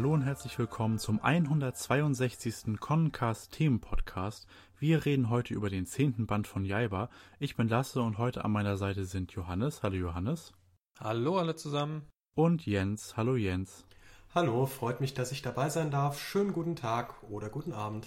Hallo 0.00 0.14
und 0.14 0.22
herzlich 0.22 0.58
willkommen 0.58 0.98
zum 0.98 1.20
162. 1.20 2.80
Concast 2.80 3.52
Themen 3.52 3.82
Podcast. 3.82 4.46
Wir 4.78 5.04
reden 5.04 5.28
heute 5.28 5.52
über 5.52 5.68
den 5.68 5.84
zehnten 5.84 6.26
Band 6.26 6.46
von 6.46 6.64
Jaiba. 6.64 7.10
Ich 7.38 7.54
bin 7.54 7.68
Lasse 7.68 8.00
und 8.00 8.16
heute 8.16 8.42
an 8.42 8.50
meiner 8.50 8.78
Seite 8.78 9.04
sind 9.04 9.32
Johannes. 9.32 9.82
Hallo 9.82 9.96
Johannes. 9.96 10.54
Hallo 10.98 11.36
alle 11.36 11.54
zusammen. 11.54 12.08
Und 12.34 12.64
Jens. 12.64 13.18
Hallo 13.18 13.36
Jens. 13.36 13.84
Hallo, 14.34 14.64
freut 14.64 15.02
mich, 15.02 15.12
dass 15.12 15.32
ich 15.32 15.42
dabei 15.42 15.68
sein 15.68 15.90
darf. 15.90 16.18
Schönen 16.18 16.54
guten 16.54 16.76
Tag 16.76 17.22
oder 17.24 17.50
guten 17.50 17.74
Abend. 17.74 18.06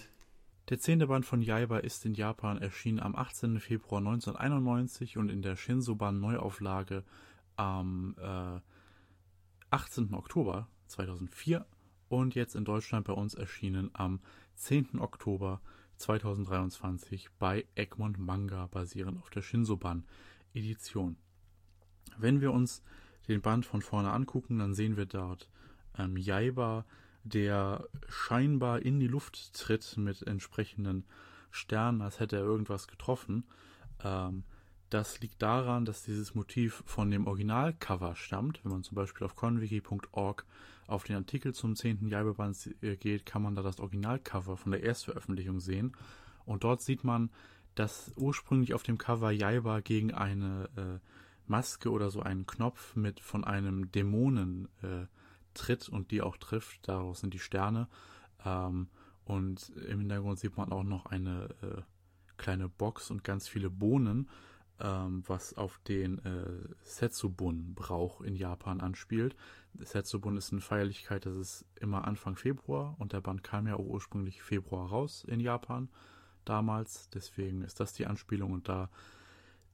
Der 0.70 0.80
zehnte 0.80 1.06
Band 1.06 1.28
von 1.28 1.44
Jaiba 1.44 1.78
ist 1.78 2.04
in 2.06 2.16
Japan 2.16 2.58
erschienen 2.58 3.02
am 3.02 3.16
18. 3.16 3.60
Februar 3.60 4.00
1991 4.00 5.20
und 5.20 5.30
in 5.30 5.44
der 5.44 5.56
Shinsoban 5.56 6.20
Neuauflage 6.20 7.04
am 7.56 8.16
äh, 8.20 8.60
18. 9.70 10.16
Oktober 10.16 10.68
2004 10.88 11.68
und 12.18 12.36
jetzt 12.36 12.56
in 12.56 12.66
Deutschland 12.66 13.06
bei 13.08 13.14
uns 13.14 13.34
erschienen 13.34 13.90
am 13.94 14.20
10. 14.56 15.00
Oktober 15.00 15.62
2023 15.98 17.30
bei 17.40 17.66
Egmont 17.76 18.18
Manga 18.18 18.68
basierend 18.68 19.20
auf 19.20 19.30
der 19.30 19.42
Shinsoban 19.42 20.06
Edition. 20.54 21.18
Wenn 22.18 22.42
wir 22.42 22.52
uns 22.52 22.84
den 23.28 23.42
Band 23.42 23.66
von 23.66 23.82
vorne 23.82 24.12
angucken, 24.12 24.60
dann 24.60 24.74
sehen 24.74 24.98
wir 24.98 25.06
dort 25.06 25.50
ähm, 25.98 26.18
Jaiba, 26.18 26.86
der 27.24 27.88
scheinbar 28.10 28.82
in 28.82 29.00
die 29.00 29.08
Luft 29.08 29.54
tritt 29.54 29.98
mit 29.98 30.22
entsprechenden 30.24 31.06
Sternen, 31.52 32.02
als 32.02 32.20
hätte 32.20 32.36
er 32.36 32.44
irgendwas 32.44 32.88
getroffen. 32.88 33.46
Ähm, 34.04 34.44
das 34.94 35.20
liegt 35.22 35.42
daran, 35.42 35.86
dass 35.86 36.04
dieses 36.04 36.36
Motiv 36.36 36.84
von 36.86 37.10
dem 37.10 37.26
Originalcover 37.26 38.16
stammt. 38.16 38.64
Wenn 38.64 38.72
man 38.72 38.84
zum 38.84 38.96
Beispiel 38.96 39.26
auf 39.26 39.36
conwiki.org 39.36 40.46
auf 40.86 41.04
den 41.04 41.16
Artikel 41.16 41.54
zum 41.56 41.76
10. 41.76 42.08
Jaibeband 42.08 42.76
geht, 43.00 43.26
kann 43.26 43.42
man 43.42 43.56
da 43.56 43.64
das 43.64 43.80
Originalcover 43.80 44.56
von 44.56 44.72
der 44.72 44.84
Erstveröffentlichung 44.84 45.60
sehen. 45.60 45.98
Und 46.46 46.64
dort 46.64 46.82
sieht 46.82 47.04
man, 47.04 47.32
dass 47.74 48.12
ursprünglich 48.16 48.76
auf 48.76 48.84
dem 48.84 49.00
Cover 49.00 49.32
Jaiba 49.32 49.80
gegen 49.80 50.14
eine 50.14 50.70
äh, 50.78 51.00
Maske 51.48 51.90
oder 51.90 52.12
so 52.12 52.22
einen 52.22 52.46
Knopf 52.46 52.96
mit 52.96 53.20
von 53.20 53.44
einem 53.44 53.92
Dämonen 53.92 54.68
äh, 54.84 55.08
tritt 55.56 55.90
und 55.90 56.12
die 56.12 56.22
auch 56.22 56.38
trifft. 56.38 56.88
Daraus 56.88 57.22
sind 57.22 57.34
die 57.34 57.40
Sterne. 57.40 57.88
Ähm, 58.46 58.90
und 59.26 59.70
im 59.88 60.02
Hintergrund 60.02 60.38
sieht 60.38 60.56
man 60.56 60.72
auch 60.72 60.84
noch 60.84 61.08
eine 61.08 61.50
äh, 61.64 61.82
kleine 62.38 62.70
Box 62.70 63.10
und 63.10 63.24
ganz 63.24 63.48
viele 63.48 63.72
Bohnen 63.72 64.30
ähm, 64.80 65.24
was 65.28 65.56
auf 65.56 65.80
den 65.88 66.20
äh, 66.20 66.68
Setsubun-Brauch 66.84 68.22
in 68.22 68.36
Japan 68.36 68.82
anspielt. 68.82 69.36
Setsubun 69.80 70.38
ist 70.38 70.52
eine 70.52 70.62
Feierlichkeit, 70.62 71.26
das 71.26 71.36
ist 71.36 71.66
immer 71.80 72.06
Anfang 72.06 72.36
Februar 72.36 72.96
und 73.00 73.14
der 73.14 73.22
Band 73.22 73.44
kam 73.44 73.68
ja 73.68 73.76
auch 73.76 73.86
ursprünglich 73.86 74.42
Februar 74.42 74.90
raus 74.90 75.24
in 75.28 75.40
Japan 75.40 75.90
damals. 76.46 77.10
Deswegen 77.10 77.62
ist 77.62 77.80
das 77.80 77.94
die 77.94 78.06
Anspielung 78.06 78.52
und 78.52 78.68
da 78.68 78.90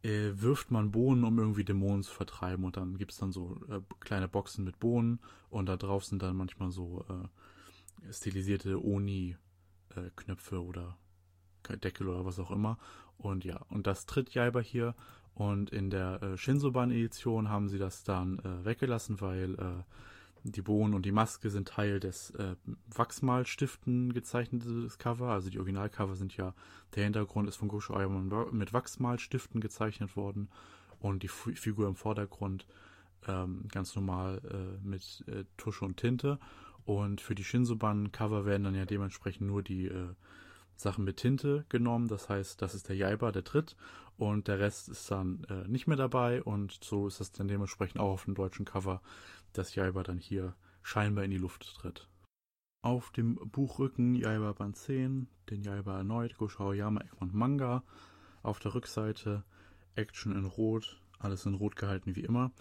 äh, 0.04 0.32
wirft 0.34 0.72
man 0.72 0.92
Bohnen, 0.92 1.24
um 1.24 1.40
irgendwie 1.40 1.66
Dämonen 1.66 2.04
zu 2.04 2.14
vertreiben 2.14 2.64
und 2.64 2.78
dann 2.78 2.98
gibt 2.98 3.12
es 3.12 3.18
dann 3.18 3.32
so 3.32 3.60
äh, 3.70 3.82
kleine 4.00 4.28
Boxen 4.28 4.64
mit 4.64 4.80
Bohnen 4.80 5.20
und 5.50 5.66
da 5.66 5.76
drauf 5.76 6.06
sind 6.06 6.22
dann 6.22 6.38
manchmal 6.38 6.72
so 6.72 7.06
äh, 7.10 8.14
stilisierte 8.14 8.82
Oni-Knöpfe 8.84 10.56
äh, 10.56 10.60
oder 10.60 10.98
Deckel 11.78 12.08
oder 12.08 12.26
was 12.26 12.40
auch 12.40 12.52
immer. 12.52 12.78
Und 13.18 13.44
ja, 13.44 13.62
und 13.70 13.88
das 13.88 14.06
tritt 14.06 14.34
Jaiba 14.34 14.60
hier. 14.60 14.96
Und 15.34 15.70
in 15.70 15.90
der 15.90 16.22
äh, 16.22 16.38
Shinsoban-Edition 16.38 17.50
haben 17.50 17.70
sie 17.70 17.78
das 17.78 18.04
dann 18.04 18.40
äh, 18.40 18.66
weggelassen, 18.66 19.22
weil 19.22 19.56
äh, 19.56 19.84
die 20.44 20.62
Bohnen 20.62 20.94
und 20.94 21.06
die 21.06 21.12
Maske 21.12 21.50
sind 21.50 21.68
Teil 21.68 22.00
des 22.00 22.32
äh, 22.32 22.56
Wachsmalstiften 22.94 24.14
gezeichnetes 24.14 24.98
Cover. 24.98 25.30
Also 25.30 25.50
die 25.50 25.60
Originalcover 25.60 26.16
sind 26.16 26.36
ja, 26.36 26.54
der 26.96 27.04
Hintergrund 27.04 27.48
ist 27.48 27.58
von 27.58 27.68
Gosho 27.68 27.94
Ayama 27.94 28.46
mit 28.52 28.74
Wachsmalstiften 28.74 29.62
gezeichnet 29.62 30.16
worden. 30.16 30.50
Und 31.00 31.24
die 31.24 31.28
F 31.28 31.50
Figur 31.56 31.88
im 31.88 31.96
Vordergrund 31.96 32.66
ähm, 33.28 33.66
ganz 33.72 33.96
normal 33.96 34.42
äh, 34.50 34.86
mit 34.86 35.24
äh, 35.28 35.46
Tusche 35.58 35.86
und 35.86 35.98
Tinte. 35.98 36.40
Und 36.86 37.22
für 37.22 37.36
die 37.36 37.44
Shinsoban-Cover 37.44 38.46
werden 38.46 38.64
dann 38.64 38.76
ja 38.76 38.86
dementsprechend 38.86 39.48
nur 39.48 39.62
die 39.62 39.86
äh, 39.86 40.10
Sachen 40.80 41.04
mit 41.04 41.18
Tinte 41.18 41.66
genommen. 41.70 42.08
Das 42.08 42.30
heißt, 42.30 42.62
das 42.62 42.74
ist 42.74 42.90
der 42.90 42.96
Jaiba, 42.96 43.32
der 43.32 43.44
tritt 43.44 43.76
und 44.18 44.48
der 44.48 44.60
Rest 44.60 44.90
ist 44.90 45.10
dann 45.12 45.44
äh, 45.50 45.68
nicht 45.68 45.88
mehr 45.88 45.98
dabei 45.98 46.44
und 46.44 46.80
so 46.84 47.08
ist 47.08 47.20
es 47.22 47.32
dann 47.32 47.48
dementsprechend 47.48 48.00
auch 48.00 48.12
auf 48.12 48.26
dem 48.26 48.36
deutschen 48.36 48.66
Cover, 48.66 49.02
dass 49.54 49.76
Jaiba 49.76 50.04
dann 50.04 50.18
hier 50.18 50.56
scheinbar 50.82 51.24
in 51.24 51.32
die 51.32 51.38
Luft 51.38 51.76
tritt. 51.76 52.08
Auf 52.82 53.12
dem 53.12 53.36
Buchrücken 53.36 54.16
Jaiba 54.16 54.54
Band 54.54 54.78
10, 54.78 55.28
den 55.50 55.64
Jaiba 55.64 55.98
erneut, 55.98 56.38
Goshao 56.38 56.74
Yama 56.74 57.02
Egmont 57.02 57.34
Manga. 57.34 57.84
Auf 58.42 58.60
der 58.60 58.74
Rückseite 58.74 59.44
Action 59.96 60.34
in 60.34 60.46
Rot, 60.46 61.02
alles 61.20 61.46
in 61.46 61.56
Rot 61.56 61.76
gehalten 61.76 62.16
wie 62.16 62.24
immer. 62.24 62.52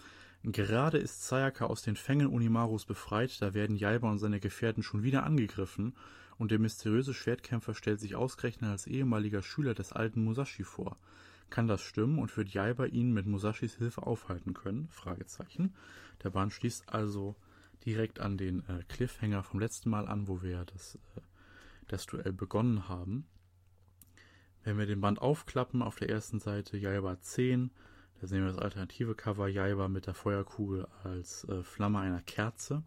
Gerade 0.43 0.97
ist 0.97 1.25
Sayaka 1.25 1.65
aus 1.65 1.81
den 1.81 1.95
Fängen 1.95 2.27
Unimarus 2.27 2.85
befreit, 2.85 3.41
da 3.41 3.53
werden 3.53 3.75
Jaiba 3.75 4.09
und 4.09 4.19
seine 4.19 4.39
Gefährten 4.39 4.83
schon 4.83 5.03
wieder 5.03 5.23
angegriffen 5.23 5.93
und 6.39 6.51
der 6.51 6.57
mysteriöse 6.57 7.13
Schwertkämpfer 7.13 7.75
stellt 7.75 7.99
sich 7.99 8.15
ausgerechnet 8.15 8.71
als 8.71 8.87
ehemaliger 8.87 9.43
Schüler 9.43 9.75
des 9.75 9.91
alten 9.91 10.23
Musashi 10.23 10.63
vor. 10.63 10.97
Kann 11.49 11.67
das 11.67 11.81
stimmen 11.81 12.17
und 12.17 12.35
wird 12.37 12.49
Jaiba 12.49 12.85
ihn 12.85 13.13
mit 13.13 13.25
Musashis 13.25 13.75
Hilfe 13.75 14.07
aufhalten 14.07 14.53
können? 14.53 14.87
Fragezeichen. 14.89 15.75
Der 16.23 16.29
Band 16.29 16.53
schließt 16.53 16.93
also 16.93 17.35
direkt 17.85 18.19
an 18.19 18.37
den 18.37 18.59
äh, 18.67 18.83
Cliffhanger 18.87 19.43
vom 19.43 19.59
letzten 19.59 19.89
Mal 19.89 20.07
an, 20.07 20.27
wo 20.27 20.41
wir 20.41 20.63
das, 20.65 20.95
äh, 20.95 21.21
das 21.87 22.05
Duell 22.05 22.33
begonnen 22.33 22.87
haben. 22.87 23.25
Wenn 24.63 24.77
wir 24.77 24.85
den 24.85 25.01
Band 25.01 25.19
aufklappen, 25.19 25.81
auf 25.81 25.95
der 25.95 26.09
ersten 26.09 26.39
Seite 26.39 26.77
Jaiba 26.77 27.19
10, 27.19 27.71
da 28.21 28.27
sehen 28.27 28.41
wir 28.41 28.51
das 28.51 28.59
alternative 28.59 29.15
Cover 29.15 29.47
Jaiba 29.47 29.87
mit 29.87 30.05
der 30.05 30.13
Feuerkugel 30.13 30.87
als 31.03 31.43
äh, 31.45 31.63
Flamme 31.63 31.99
einer 31.99 32.21
Kerze. 32.21 32.83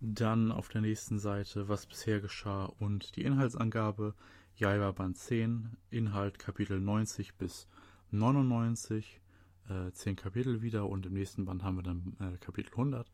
Dann 0.00 0.52
auf 0.52 0.68
der 0.68 0.82
nächsten 0.82 1.18
Seite, 1.18 1.68
was 1.68 1.86
bisher 1.86 2.20
geschah 2.20 2.66
und 2.78 3.16
die 3.16 3.22
Inhaltsangabe. 3.22 4.14
Jaiba 4.56 4.92
Band 4.92 5.18
10, 5.18 5.76
Inhalt 5.90 6.38
Kapitel 6.38 6.80
90 6.80 7.34
bis 7.34 7.68
99, 8.10 9.20
äh, 9.68 9.92
10 9.92 10.16
Kapitel 10.16 10.62
wieder 10.62 10.88
und 10.88 11.04
im 11.04 11.12
nächsten 11.12 11.44
Band 11.44 11.62
haben 11.62 11.76
wir 11.76 11.82
dann 11.82 12.16
äh, 12.20 12.38
Kapitel 12.38 12.70
100 12.70 13.10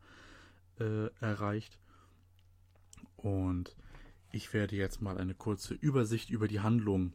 äh, 0.79 1.07
erreicht. 1.19 1.79
Und 3.17 3.75
ich 4.31 4.53
werde 4.53 4.75
jetzt 4.75 5.01
mal 5.01 5.17
eine 5.17 5.33
kurze 5.33 5.73
Übersicht 5.73 6.29
über 6.29 6.47
die 6.47 6.61
Handlung 6.61 7.13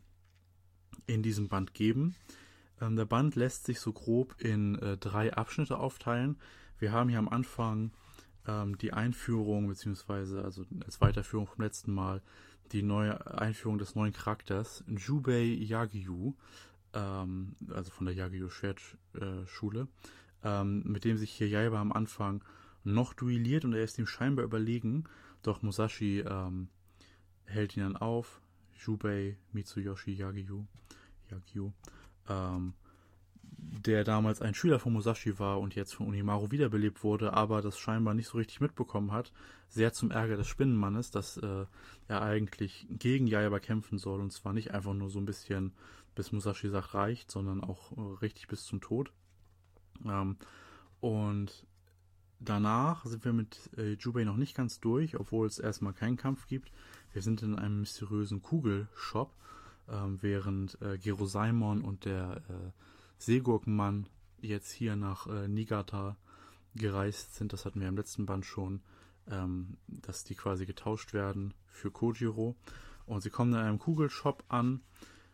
in 1.06 1.22
diesem 1.22 1.48
Band 1.48 1.74
geben. 1.74 2.14
Ähm, 2.80 2.96
der 2.96 3.06
Band 3.06 3.34
lässt 3.34 3.64
sich 3.64 3.80
so 3.80 3.92
grob 3.92 4.34
in 4.40 4.76
äh, 4.76 4.96
drei 4.96 5.32
Abschnitte 5.32 5.78
aufteilen. 5.78 6.38
Wir 6.78 6.92
haben 6.92 7.08
hier 7.08 7.18
am 7.18 7.28
Anfang 7.28 7.92
ähm, 8.48 8.78
die 8.78 8.92
Einführung, 8.92 9.68
beziehungsweise 9.68 10.42
also 10.42 10.64
als 10.84 11.00
Weiterführung 11.00 11.46
vom 11.46 11.62
letzten 11.62 11.92
Mal, 11.92 12.22
die 12.72 12.82
neue 12.82 13.38
Einführung 13.38 13.78
des 13.78 13.94
neuen 13.94 14.12
Charakters 14.12 14.82
Jubei 14.88 15.42
Yagyu, 15.42 16.34
ähm, 16.94 17.54
also 17.70 17.90
von 17.90 18.06
der 18.06 18.14
Yagyu 18.14 18.48
Schwertschule, 18.48 19.88
äh, 20.42 20.60
ähm, 20.60 20.82
mit 20.84 21.04
dem 21.04 21.18
sich 21.18 21.30
hier 21.30 21.48
Jaiba 21.48 21.80
am 21.80 21.92
Anfang 21.92 22.42
noch 22.84 23.12
duelliert 23.14 23.64
und 23.64 23.74
er 23.74 23.82
ist 23.82 23.98
ihm 23.98 24.06
scheinbar 24.06 24.44
überlegen, 24.44 25.04
doch 25.42 25.62
Musashi 25.62 26.20
ähm, 26.20 26.68
hält 27.44 27.76
ihn 27.76 27.82
dann 27.82 27.96
auf, 27.96 28.40
Jubei 28.74 29.36
Mitsuyoshi 29.52 30.12
Yagyu, 30.12 30.64
Yagyu 31.30 31.72
ähm, 32.28 32.74
der 33.58 34.04
damals 34.04 34.40
ein 34.40 34.54
Schüler 34.54 34.78
von 34.78 34.92
Musashi 34.92 35.38
war 35.38 35.60
und 35.60 35.74
jetzt 35.74 35.94
von 35.94 36.06
Unimaru 36.06 36.50
wiederbelebt 36.50 37.02
wurde, 37.02 37.32
aber 37.32 37.60
das 37.60 37.78
scheinbar 37.78 38.14
nicht 38.14 38.28
so 38.28 38.38
richtig 38.38 38.60
mitbekommen 38.60 39.12
hat, 39.12 39.32
sehr 39.68 39.92
zum 39.92 40.10
Ärger 40.10 40.36
des 40.36 40.46
Spinnenmannes, 40.46 41.10
dass 41.10 41.36
äh, 41.38 41.66
er 42.06 42.22
eigentlich 42.22 42.86
gegen 42.90 43.26
Jaiba 43.26 43.58
kämpfen 43.58 43.98
soll 43.98 44.20
und 44.20 44.32
zwar 44.32 44.52
nicht 44.52 44.72
einfach 44.72 44.94
nur 44.94 45.10
so 45.10 45.18
ein 45.18 45.26
bisschen, 45.26 45.72
bis 46.14 46.32
Musashi 46.32 46.68
sagt, 46.68 46.94
reicht, 46.94 47.30
sondern 47.30 47.62
auch 47.62 47.92
äh, 47.96 48.00
richtig 48.22 48.46
bis 48.46 48.64
zum 48.64 48.80
Tod. 48.80 49.12
Ähm, 50.04 50.36
und 51.00 51.66
danach 52.38 53.04
sind 53.06 53.24
wir 53.24 53.32
mit 53.32 53.70
äh, 53.76 53.94
Jubei 53.94 54.24
noch 54.24 54.36
nicht 54.36 54.56
ganz 54.56 54.78
durch, 54.80 55.18
obwohl 55.18 55.46
es 55.46 55.58
erstmal 55.58 55.92
keinen 55.92 56.16
Kampf 56.16 56.46
gibt. 56.46 56.70
Wir 57.12 57.22
sind 57.22 57.42
in 57.42 57.56
einem 57.56 57.80
mysteriösen 57.80 58.40
Kugelshop, 58.40 59.34
ähm, 59.88 60.18
während 60.22 60.80
äh, 60.80 60.98
Gerosaimon 60.98 61.82
und 61.82 62.04
der 62.04 62.42
äh, 62.48 62.70
Seegurkenmann 63.18 64.06
jetzt 64.40 64.70
hier 64.70 64.96
nach 64.96 65.26
äh, 65.26 65.48
Niigata 65.48 66.16
gereist 66.74 67.34
sind. 67.34 67.52
Das 67.52 67.64
hatten 67.64 67.80
wir 67.80 67.88
im 67.88 67.96
letzten 67.96 68.26
Band 68.26 68.46
schon, 68.46 68.80
ähm, 69.30 69.76
dass 69.86 70.24
die 70.24 70.34
quasi 70.34 70.66
getauscht 70.66 71.12
werden 71.12 71.54
für 71.66 71.90
Kojiro. 71.90 72.56
Und 73.06 73.22
sie 73.22 73.30
kommen 73.30 73.52
in 73.52 73.58
einem 73.58 73.78
Kugelshop 73.78 74.44
an. 74.48 74.82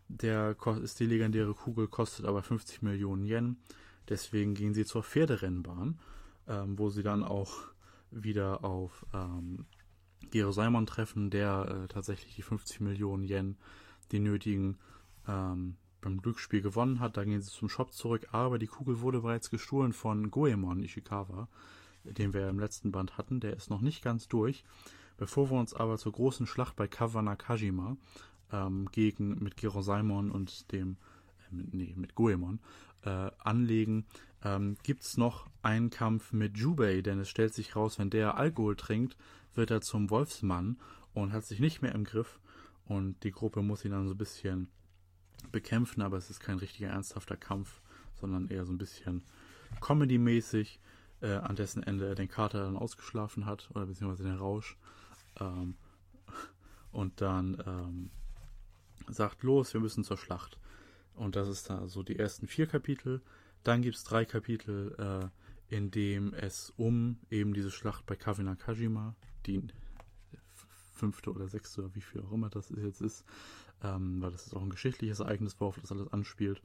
Der 0.08 0.56
ist 0.82 1.00
die 1.00 1.06
legendäre 1.06 1.54
Kugel, 1.54 1.88
kostet 1.88 2.26
aber 2.26 2.42
50 2.42 2.82
Millionen 2.82 3.24
Yen. 3.24 3.56
Deswegen 4.08 4.54
gehen 4.54 4.74
sie 4.74 4.84
zur 4.84 5.02
Pferderennbahn, 5.02 5.98
ähm, 6.46 6.78
wo 6.78 6.90
sie 6.90 7.02
dann 7.02 7.24
auch 7.24 7.52
wieder 8.10 8.64
auf 8.64 9.06
ähm, 9.12 9.66
Gero 10.30 10.52
Simon 10.52 10.86
treffen, 10.86 11.30
der 11.30 11.84
äh, 11.84 11.88
tatsächlich 11.88 12.34
die 12.34 12.42
50 12.42 12.80
Millionen 12.80 13.24
Yen, 13.24 13.56
die 14.12 14.20
nötigen, 14.20 14.78
ähm, 15.26 15.76
beim 16.04 16.20
Glücksspiel 16.20 16.60
gewonnen 16.60 17.00
hat. 17.00 17.16
Da 17.16 17.24
gehen 17.24 17.40
sie 17.40 17.50
zum 17.50 17.68
Shop 17.68 17.92
zurück, 17.92 18.28
aber 18.32 18.58
die 18.58 18.66
Kugel 18.66 19.00
wurde 19.00 19.20
bereits 19.20 19.50
gestohlen 19.50 19.92
von 19.92 20.30
Goemon 20.30 20.82
Ishikawa, 20.82 21.48
den 22.04 22.34
wir 22.34 22.48
im 22.48 22.60
letzten 22.60 22.92
Band 22.92 23.16
hatten. 23.16 23.40
Der 23.40 23.56
ist 23.56 23.70
noch 23.70 23.80
nicht 23.80 24.02
ganz 24.02 24.28
durch. 24.28 24.64
Bevor 25.16 25.50
wir 25.50 25.58
uns 25.58 25.74
aber 25.74 25.96
zur 25.96 26.12
großen 26.12 26.46
Schlacht 26.46 26.76
bei 26.76 26.86
Kawana 26.86 27.36
Kajima 27.36 27.96
ähm, 28.52 28.88
gegen 28.92 29.42
mit 29.42 29.56
Gero 29.56 29.80
Simon 29.80 30.30
und 30.30 30.70
dem 30.72 30.96
äh, 31.50 31.56
nee, 31.72 31.94
mit 31.96 32.14
Goemon 32.14 32.60
äh, 33.02 33.30
anlegen, 33.38 34.06
ähm, 34.42 34.76
gibt 34.82 35.04
es 35.04 35.16
noch 35.16 35.46
einen 35.62 35.90
Kampf 35.90 36.32
mit 36.32 36.58
Jubei, 36.58 37.00
denn 37.00 37.20
es 37.20 37.30
stellt 37.30 37.54
sich 37.54 37.76
raus, 37.76 37.98
wenn 37.98 38.10
der 38.10 38.36
Alkohol 38.36 38.76
trinkt, 38.76 39.16
wird 39.54 39.70
er 39.70 39.80
zum 39.80 40.10
Wolfsmann 40.10 40.78
und 41.14 41.32
hat 41.32 41.46
sich 41.46 41.60
nicht 41.60 41.80
mehr 41.80 41.94
im 41.94 42.04
Griff. 42.04 42.40
Und 42.86 43.22
die 43.24 43.30
Gruppe 43.30 43.62
muss 43.62 43.84
ihn 43.84 43.92
dann 43.92 44.08
so 44.08 44.14
ein 44.14 44.18
bisschen 44.18 44.68
bekämpfen, 45.52 46.02
aber 46.02 46.16
es 46.16 46.30
ist 46.30 46.40
kein 46.40 46.58
richtiger 46.58 46.88
ernsthafter 46.88 47.36
Kampf, 47.36 47.80
sondern 48.20 48.48
eher 48.48 48.64
so 48.64 48.72
ein 48.72 48.78
bisschen 48.78 49.22
Comedy-mäßig, 49.80 50.80
äh, 51.20 51.32
an 51.34 51.56
dessen 51.56 51.82
Ende 51.82 52.08
er 52.08 52.14
den 52.14 52.28
Kater 52.28 52.64
dann 52.64 52.76
ausgeschlafen 52.76 53.46
hat, 53.46 53.70
oder 53.74 53.86
beziehungsweise 53.86 54.24
den 54.24 54.36
Rausch. 54.36 54.76
Ähm, 55.40 55.76
und 56.92 57.20
dann 57.20 57.62
ähm, 57.66 58.10
sagt, 59.08 59.42
los, 59.42 59.74
wir 59.74 59.80
müssen 59.80 60.04
zur 60.04 60.16
Schlacht. 60.16 60.58
Und 61.14 61.36
das 61.36 61.48
ist 61.48 61.70
da 61.70 61.86
so 61.88 62.02
die 62.02 62.18
ersten 62.18 62.46
vier 62.46 62.66
Kapitel. 62.66 63.20
Dann 63.62 63.82
gibt 63.82 63.96
es 63.96 64.04
drei 64.04 64.24
Kapitel, 64.24 64.94
äh, 64.98 65.74
in 65.74 65.90
dem 65.90 66.34
es 66.34 66.72
um 66.76 67.18
eben 67.30 67.54
diese 67.54 67.70
Schlacht 67.70 68.06
bei 68.06 68.16
Kavina 68.16 68.54
Kajima, 68.54 69.16
die 69.46 69.62
fünfte 70.92 71.32
oder 71.32 71.48
sechste 71.48 71.82
oder 71.82 71.94
wie 71.94 72.00
viel 72.00 72.20
auch 72.22 72.32
immer 72.32 72.48
das 72.48 72.70
jetzt 72.70 73.00
ist, 73.00 73.24
ähm, 73.82 74.20
weil 74.20 74.30
das 74.32 74.46
ist 74.46 74.54
auch 74.54 74.62
ein 74.62 74.70
geschichtliches 74.70 75.20
Ereignis, 75.20 75.56
worauf 75.58 75.78
das 75.80 75.92
alles 75.92 76.12
anspielt, 76.12 76.62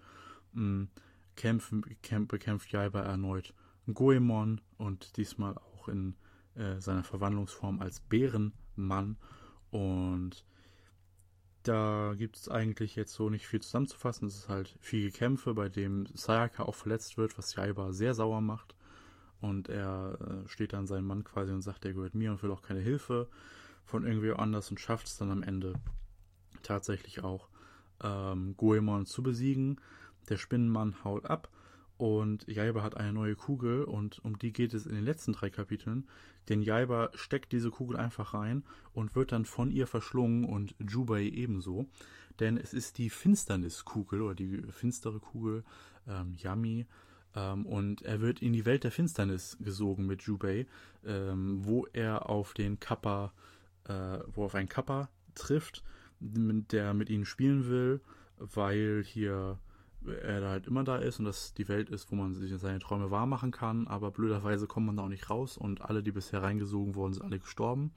kämpfen, 1.36 1.86
kämp, 2.02 2.30
bekämpft 2.30 2.72
Jaiba 2.72 3.02
erneut 3.02 3.54
Goemon 3.94 4.62
und 4.78 5.18
diesmal 5.18 5.56
auch 5.58 5.88
in 5.88 6.16
äh, 6.56 6.80
seiner 6.80 7.04
Verwandlungsform 7.04 7.82
als 7.82 8.00
Bärenmann 8.00 9.18
und 9.72 10.44
da 11.64 12.16
gibt 12.18 12.38
es 12.38 12.50
eigentlich 12.50 12.96
jetzt 12.96 13.14
so 13.14 13.30
nicht 13.30 13.46
viel 13.48 13.62
zusammenzufassen. 13.62 14.28
Es 14.28 14.36
ist 14.36 14.50
halt 14.50 14.76
viel 14.80 15.12
Gekämpfe, 15.12 15.54
bei 15.54 15.70
dem 15.70 16.08
Sayaka 16.14 16.64
auch 16.64 16.76
verletzt 16.76 17.18
wird, 17.18 17.38
was 17.38 17.56
Jaiba 17.56 17.92
sehr 17.92 18.14
sauer 18.14 18.42
macht. 18.42 18.76
Und 19.42 19.70
er 19.70 20.18
äh, 20.20 20.48
steht 20.48 20.74
dann 20.74 20.88
seinem 20.88 21.08
Mann 21.08 21.24
quasi 21.24 21.52
und 21.52 21.62
sagt, 21.62 21.86
er 21.86 21.94
gehört 21.94 22.16
mir 22.16 22.32
und 22.32 22.42
will 22.44 22.52
auch 22.52 22.62
keine 22.62 22.82
Hilfe 22.82 23.30
von 23.86 24.06
irgendwie 24.06 24.32
anders 24.32 24.70
und 24.70 24.80
schafft 24.80 25.08
es 25.08 25.18
dann 25.18 25.32
am 25.32 25.44
Ende 25.44 25.74
tatsächlich 26.64 27.24
auch 27.24 27.48
ähm, 28.04 28.56
Goemon 28.58 29.06
zu 29.06 29.24
besiegen. 29.24 29.80
Der 30.30 30.38
Spinnenmann 30.38 31.04
haut 31.04 31.26
ab 31.26 31.50
und 32.00 32.48
Jaiba 32.48 32.82
hat 32.82 32.96
eine 32.96 33.12
neue 33.12 33.36
Kugel 33.36 33.84
und 33.84 34.24
um 34.24 34.40
die 34.40 34.54
geht 34.54 34.74
es 34.74 34.86
in 34.86 34.96
den 34.96 35.04
letzten 35.04 35.34
drei 35.34 35.50
Kapiteln. 35.50 36.08
Denn 36.48 36.62
Jaiba 36.62 37.10
steckt 37.14 37.52
diese 37.52 37.72
Kugel 37.72 37.98
einfach 37.98 38.34
rein 38.34 38.64
und 38.94 39.16
wird 39.16 39.34
dann 39.34 39.44
von 39.44 39.70
ihr 39.70 39.86
verschlungen 39.86 40.46
und 40.46 40.76
Jubai 40.80 41.24
ebenso. 41.24 41.88
Denn 42.40 42.56
es 42.56 42.74
ist 42.74 43.00
die 43.00 43.10
Finsterniskugel 43.10 44.22
oder 44.22 44.34
die 44.34 44.62
finstere 44.72 45.20
Kugel, 45.20 45.66
ähm, 46.08 46.36
Yami. 46.38 46.88
Ähm, 47.36 47.66
und 47.66 48.02
er 48.04 48.22
wird 48.22 48.42
in 48.42 48.54
die 48.54 48.66
Welt 48.66 48.86
der 48.86 48.92
Finsternis 48.92 49.58
gesogen 49.60 50.06
mit 50.06 50.22
Jubei, 50.22 50.68
ähm, 51.06 51.66
wo 51.66 51.86
er 51.92 52.30
auf 52.30 52.54
den 52.54 52.80
Kappa, 52.80 53.34
äh, 53.84 54.20
wo 54.34 54.46
auf 54.46 54.56
einen 54.56 54.70
Kappa 54.70 55.10
trifft, 55.36 55.84
der 56.20 56.94
mit 56.94 57.10
ihnen 57.10 57.26
spielen 57.26 57.68
will, 57.68 58.02
weil 58.38 59.04
hier 59.06 59.60
er 60.24 60.42
da 60.42 60.50
halt 60.50 60.68
immer 60.68 60.84
da 60.84 60.98
ist 60.98 61.20
und 61.20 61.26
das 61.26 61.54
die 61.54 61.68
Welt 61.68 61.90
ist, 61.90 62.12
wo 62.12 62.16
man 62.16 62.34
sich 62.34 62.58
seine 62.58 62.80
Träume 62.80 63.12
wahr 63.12 63.26
machen 63.26 63.52
kann, 63.52 63.88
aber 63.88 64.12
blöderweise 64.12 64.68
kommt 64.68 64.86
man 64.86 64.98
da 64.98 65.04
auch 65.04 65.10
nicht 65.10 65.30
raus 65.30 65.58
und 65.58 65.82
alle, 65.82 66.04
die 66.04 66.12
bisher 66.12 66.42
reingesogen 66.42 66.96
wurden, 66.96 67.14
sind 67.14 67.24
alle 67.24 67.40
gestorben. 67.40 67.92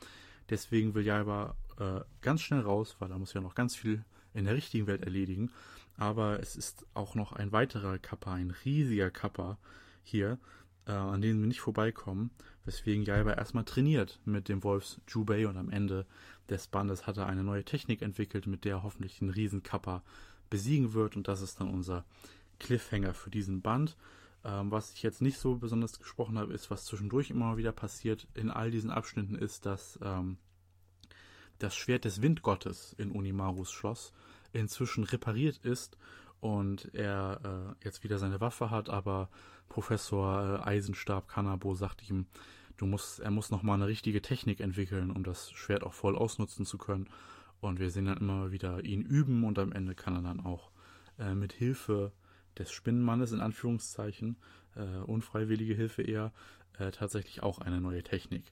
Deswegen 0.51 0.95
will 0.95 1.07
Jaiba 1.07 1.55
äh, 1.79 2.01
ganz 2.21 2.43
schnell 2.43 2.61
raus, 2.61 2.97
weil 2.99 3.11
er 3.11 3.19
muss 3.19 3.35
ja 3.35 3.41
noch 3.41 3.55
ganz 3.55 3.77
viel 3.77 4.05
in 4.35 4.45
der 4.45 4.55
richtigen 4.55 4.87
Welt 4.87 5.03
erledigen. 5.03 5.51
Aber 5.97 6.41
es 6.41 6.57
ist 6.57 6.87
auch 6.95 7.15
noch 7.15 7.33
ein 7.33 7.53
weiterer 7.53 7.99
Kappa, 7.99 8.35
ein 8.35 8.55
riesiger 8.65 9.11
Kappa 9.11 9.59
hier, 10.03 10.39
äh, 10.87 10.93
an 10.93 11.21
dem 11.21 11.41
wir 11.41 11.47
nicht 11.47 11.61
vorbeikommen, 11.61 12.31
weswegen 12.65 13.05
Jaiba 13.05 13.33
erstmal 13.33 13.65
trainiert 13.65 14.21
mit 14.25 14.49
dem 14.49 14.63
Wolfs 14.63 15.01
Jubei 15.09 15.47
und 15.49 15.57
am 15.57 15.71
Ende 15.71 16.07
des 16.49 16.67
Bandes 16.69 17.07
hat 17.07 17.17
er 17.17 17.27
eine 17.27 17.45
neue 17.45 17.65
Technik 17.65 18.03
entwickelt, 18.03 18.47
mit 18.47 18.65
der 18.65 18.77
er 18.77 18.83
hoffentlich 18.83 19.19
den 19.19 19.31
riesen 19.31 19.63
Kappa 19.63 20.03
besiegen 20.51 20.93
wird. 20.93 21.17
Und 21.17 21.29
das 21.29 21.41
ist 21.41 21.61
dann 21.61 21.69
unser 21.69 22.05
Cliffhanger 22.59 23.15
für 23.15 23.31
diesen 23.31 23.63
Band. 23.63 23.97
Ähm, 24.45 24.71
was 24.71 24.93
ich 24.93 25.03
jetzt 25.03 25.23
nicht 25.23 25.39
so 25.39 25.57
besonders 25.57 25.99
gesprochen 25.99 26.39
habe, 26.39 26.53
ist, 26.53 26.71
was 26.71 26.85
zwischendurch 26.85 27.31
immer 27.31 27.57
wieder 27.57 27.73
passiert 27.73 28.27
in 28.35 28.51
all 28.51 28.71
diesen 28.71 28.91
Abschnitten, 28.91 29.35
ist, 29.35 29.67
dass 29.67 29.99
ähm, 30.03 30.37
das 31.59 31.77
Schwert 31.77 32.05
des 32.05 32.23
Windgottes 32.23 32.95
in 32.99 33.13
Unimarus 33.13 33.71
Schloss 33.71 34.13
inzwischen 34.53 35.05
repariert 35.05 35.59
ist 35.59 35.97
und 36.43 36.93
er 36.93 37.77
äh, 37.81 37.85
jetzt 37.85 38.03
wieder 38.03 38.19
seine 38.19 38.41
Waffe 38.41 38.69
hat, 38.69 38.91
aber 38.91 39.29
Professor 39.69 40.59
äh, 40.59 40.69
Eisenstab 40.69 41.29
Kanabo 41.29 41.77
sagt 41.77 42.11
ihm, 42.11 42.27
du 42.79 42.85
musst, 42.85 43.21
er 43.21 43.31
muss 43.31 43.53
nochmal 43.53 43.77
eine 43.77 43.87
richtige 43.87 44.21
Technik 44.23 44.59
entwickeln, 44.59 45.13
um 45.13 45.23
das 45.23 45.53
Schwert 45.53 45.85
auch 45.85 45.95
voll 45.95 46.17
ausnutzen 46.17 46.67
zu 46.67 46.79
können. 46.79 47.09
Und 47.61 47.79
wir 47.79 47.91
sehen 47.91 48.07
dann 48.07 48.19
immer 48.19 48.51
wieder 48.51 48.85
ihn 48.85 49.03
üben 49.03 49.45
und 49.45 49.57
am 49.61 49.71
Ende 49.71 49.95
kann 49.95 50.17
er 50.17 50.23
dann 50.23 50.41
auch 50.41 50.73
äh, 51.17 51.37
mit 51.37 51.53
Hilfe 51.53 52.11
des 52.59 52.73
Spinnenmannes 52.73 53.31
in 53.31 53.41
Anführungszeichen, 53.41 54.37
äh, 54.75 54.99
unfreiwillige 55.07 55.75
Hilfe 55.75 56.03
eher, 56.03 56.33
äh, 56.77 56.91
tatsächlich 56.91 57.45
auch 57.45 57.61
eine 57.61 57.81
neue 57.81 58.03
Technik 58.03 58.51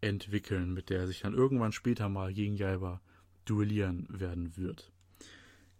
entwickeln, 0.00 0.72
mit 0.72 0.90
der 0.90 1.00
er 1.00 1.06
sich 1.08 1.22
dann 1.22 1.34
irgendwann 1.34 1.72
später 1.72 2.08
mal 2.08 2.32
gegen 2.32 2.54
Jaiba 2.54 3.00
duellieren 3.46 4.06
werden 4.08 4.56
wird. 4.56 4.92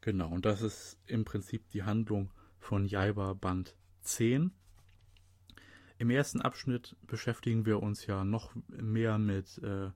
Genau, 0.03 0.31
und 0.31 0.45
das 0.45 0.63
ist 0.63 0.99
im 1.07 1.25
Prinzip 1.25 1.71
die 1.71 1.85
Handlung 1.85 2.33
von 2.59 2.87
Jaiba 2.87 3.35
Band 3.35 3.77
10. 4.01 4.51
Im 5.99 6.11
ersten 6.11 6.41
Abschnitt 6.41 6.97
beschäftigen 7.07 7.67
wir 7.67 7.81
uns 7.81 8.07
ja 8.07 8.25
noch 8.25 8.53
mehr 8.67 9.19
mit, 9.19 9.59
äh, 9.59 9.91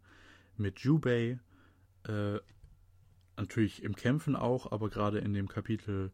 mit 0.56 0.78
Jubei, 0.78 1.40
äh, 2.06 2.38
natürlich 3.36 3.82
im 3.82 3.96
Kämpfen 3.96 4.36
auch, 4.36 4.70
aber 4.70 4.90
gerade 4.90 5.18
in 5.18 5.34
dem 5.34 5.48
Kapitel 5.48 6.12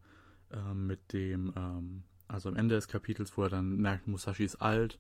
äh, 0.50 0.72
mit 0.72 1.12
dem, 1.12 1.52
ähm, 1.54 2.04
also 2.28 2.49
am 2.49 2.56
Ende 2.56 2.76
des 2.76 2.88
Kapitels, 2.88 3.37
wo 3.37 3.42
er 3.42 3.50
dann 3.50 3.76
merkt, 3.76 4.08
Musashi 4.08 4.44
ist 4.44 4.56
alt 4.56 4.99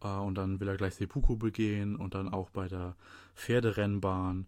äh, 0.00 0.06
und 0.06 0.36
dann 0.36 0.60
will 0.60 0.68
er 0.68 0.76
gleich 0.76 0.94
Seppuku 0.94 1.36
begehen 1.36 1.96
und 1.96 2.14
dann 2.14 2.28
auch 2.28 2.50
bei 2.50 2.68
der 2.68 2.94
Pferderennbahn 3.34 4.46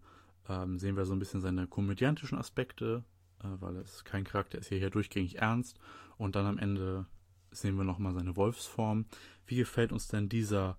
ähm, 0.49 0.78
sehen 0.78 0.97
wir 0.97 1.06
so 1.06 1.12
ein 1.12 1.18
bisschen 1.18 1.40
seine 1.40 1.66
komödiantischen 1.66 2.38
Aspekte, 2.38 3.02
äh, 3.42 3.61
weil 3.61 3.76
ist 3.76 4.04
kein 4.04 4.25
Charakter, 4.25 4.59
ist 4.59 4.68
hier, 4.68 4.90
durchgängig 4.90 5.38
ernst 5.38 5.78
und 6.16 6.37
dann 6.37 6.47
am 6.47 6.59
Ende 6.59 7.06
sehen 7.50 7.76
wir 7.76 7.85
nochmal 7.85 8.14
seine 8.14 8.37
Wolfsform. 8.37 9.06
Wie 9.47 9.56
gefällt 9.56 9.92
uns 9.92 10.09
denn 10.09 10.28
dieser 10.28 10.78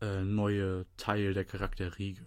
äh, 0.00 0.22
neue 0.22 0.86
Teil 0.96 1.34
der 1.34 1.44
Charakterriege? 1.44 2.22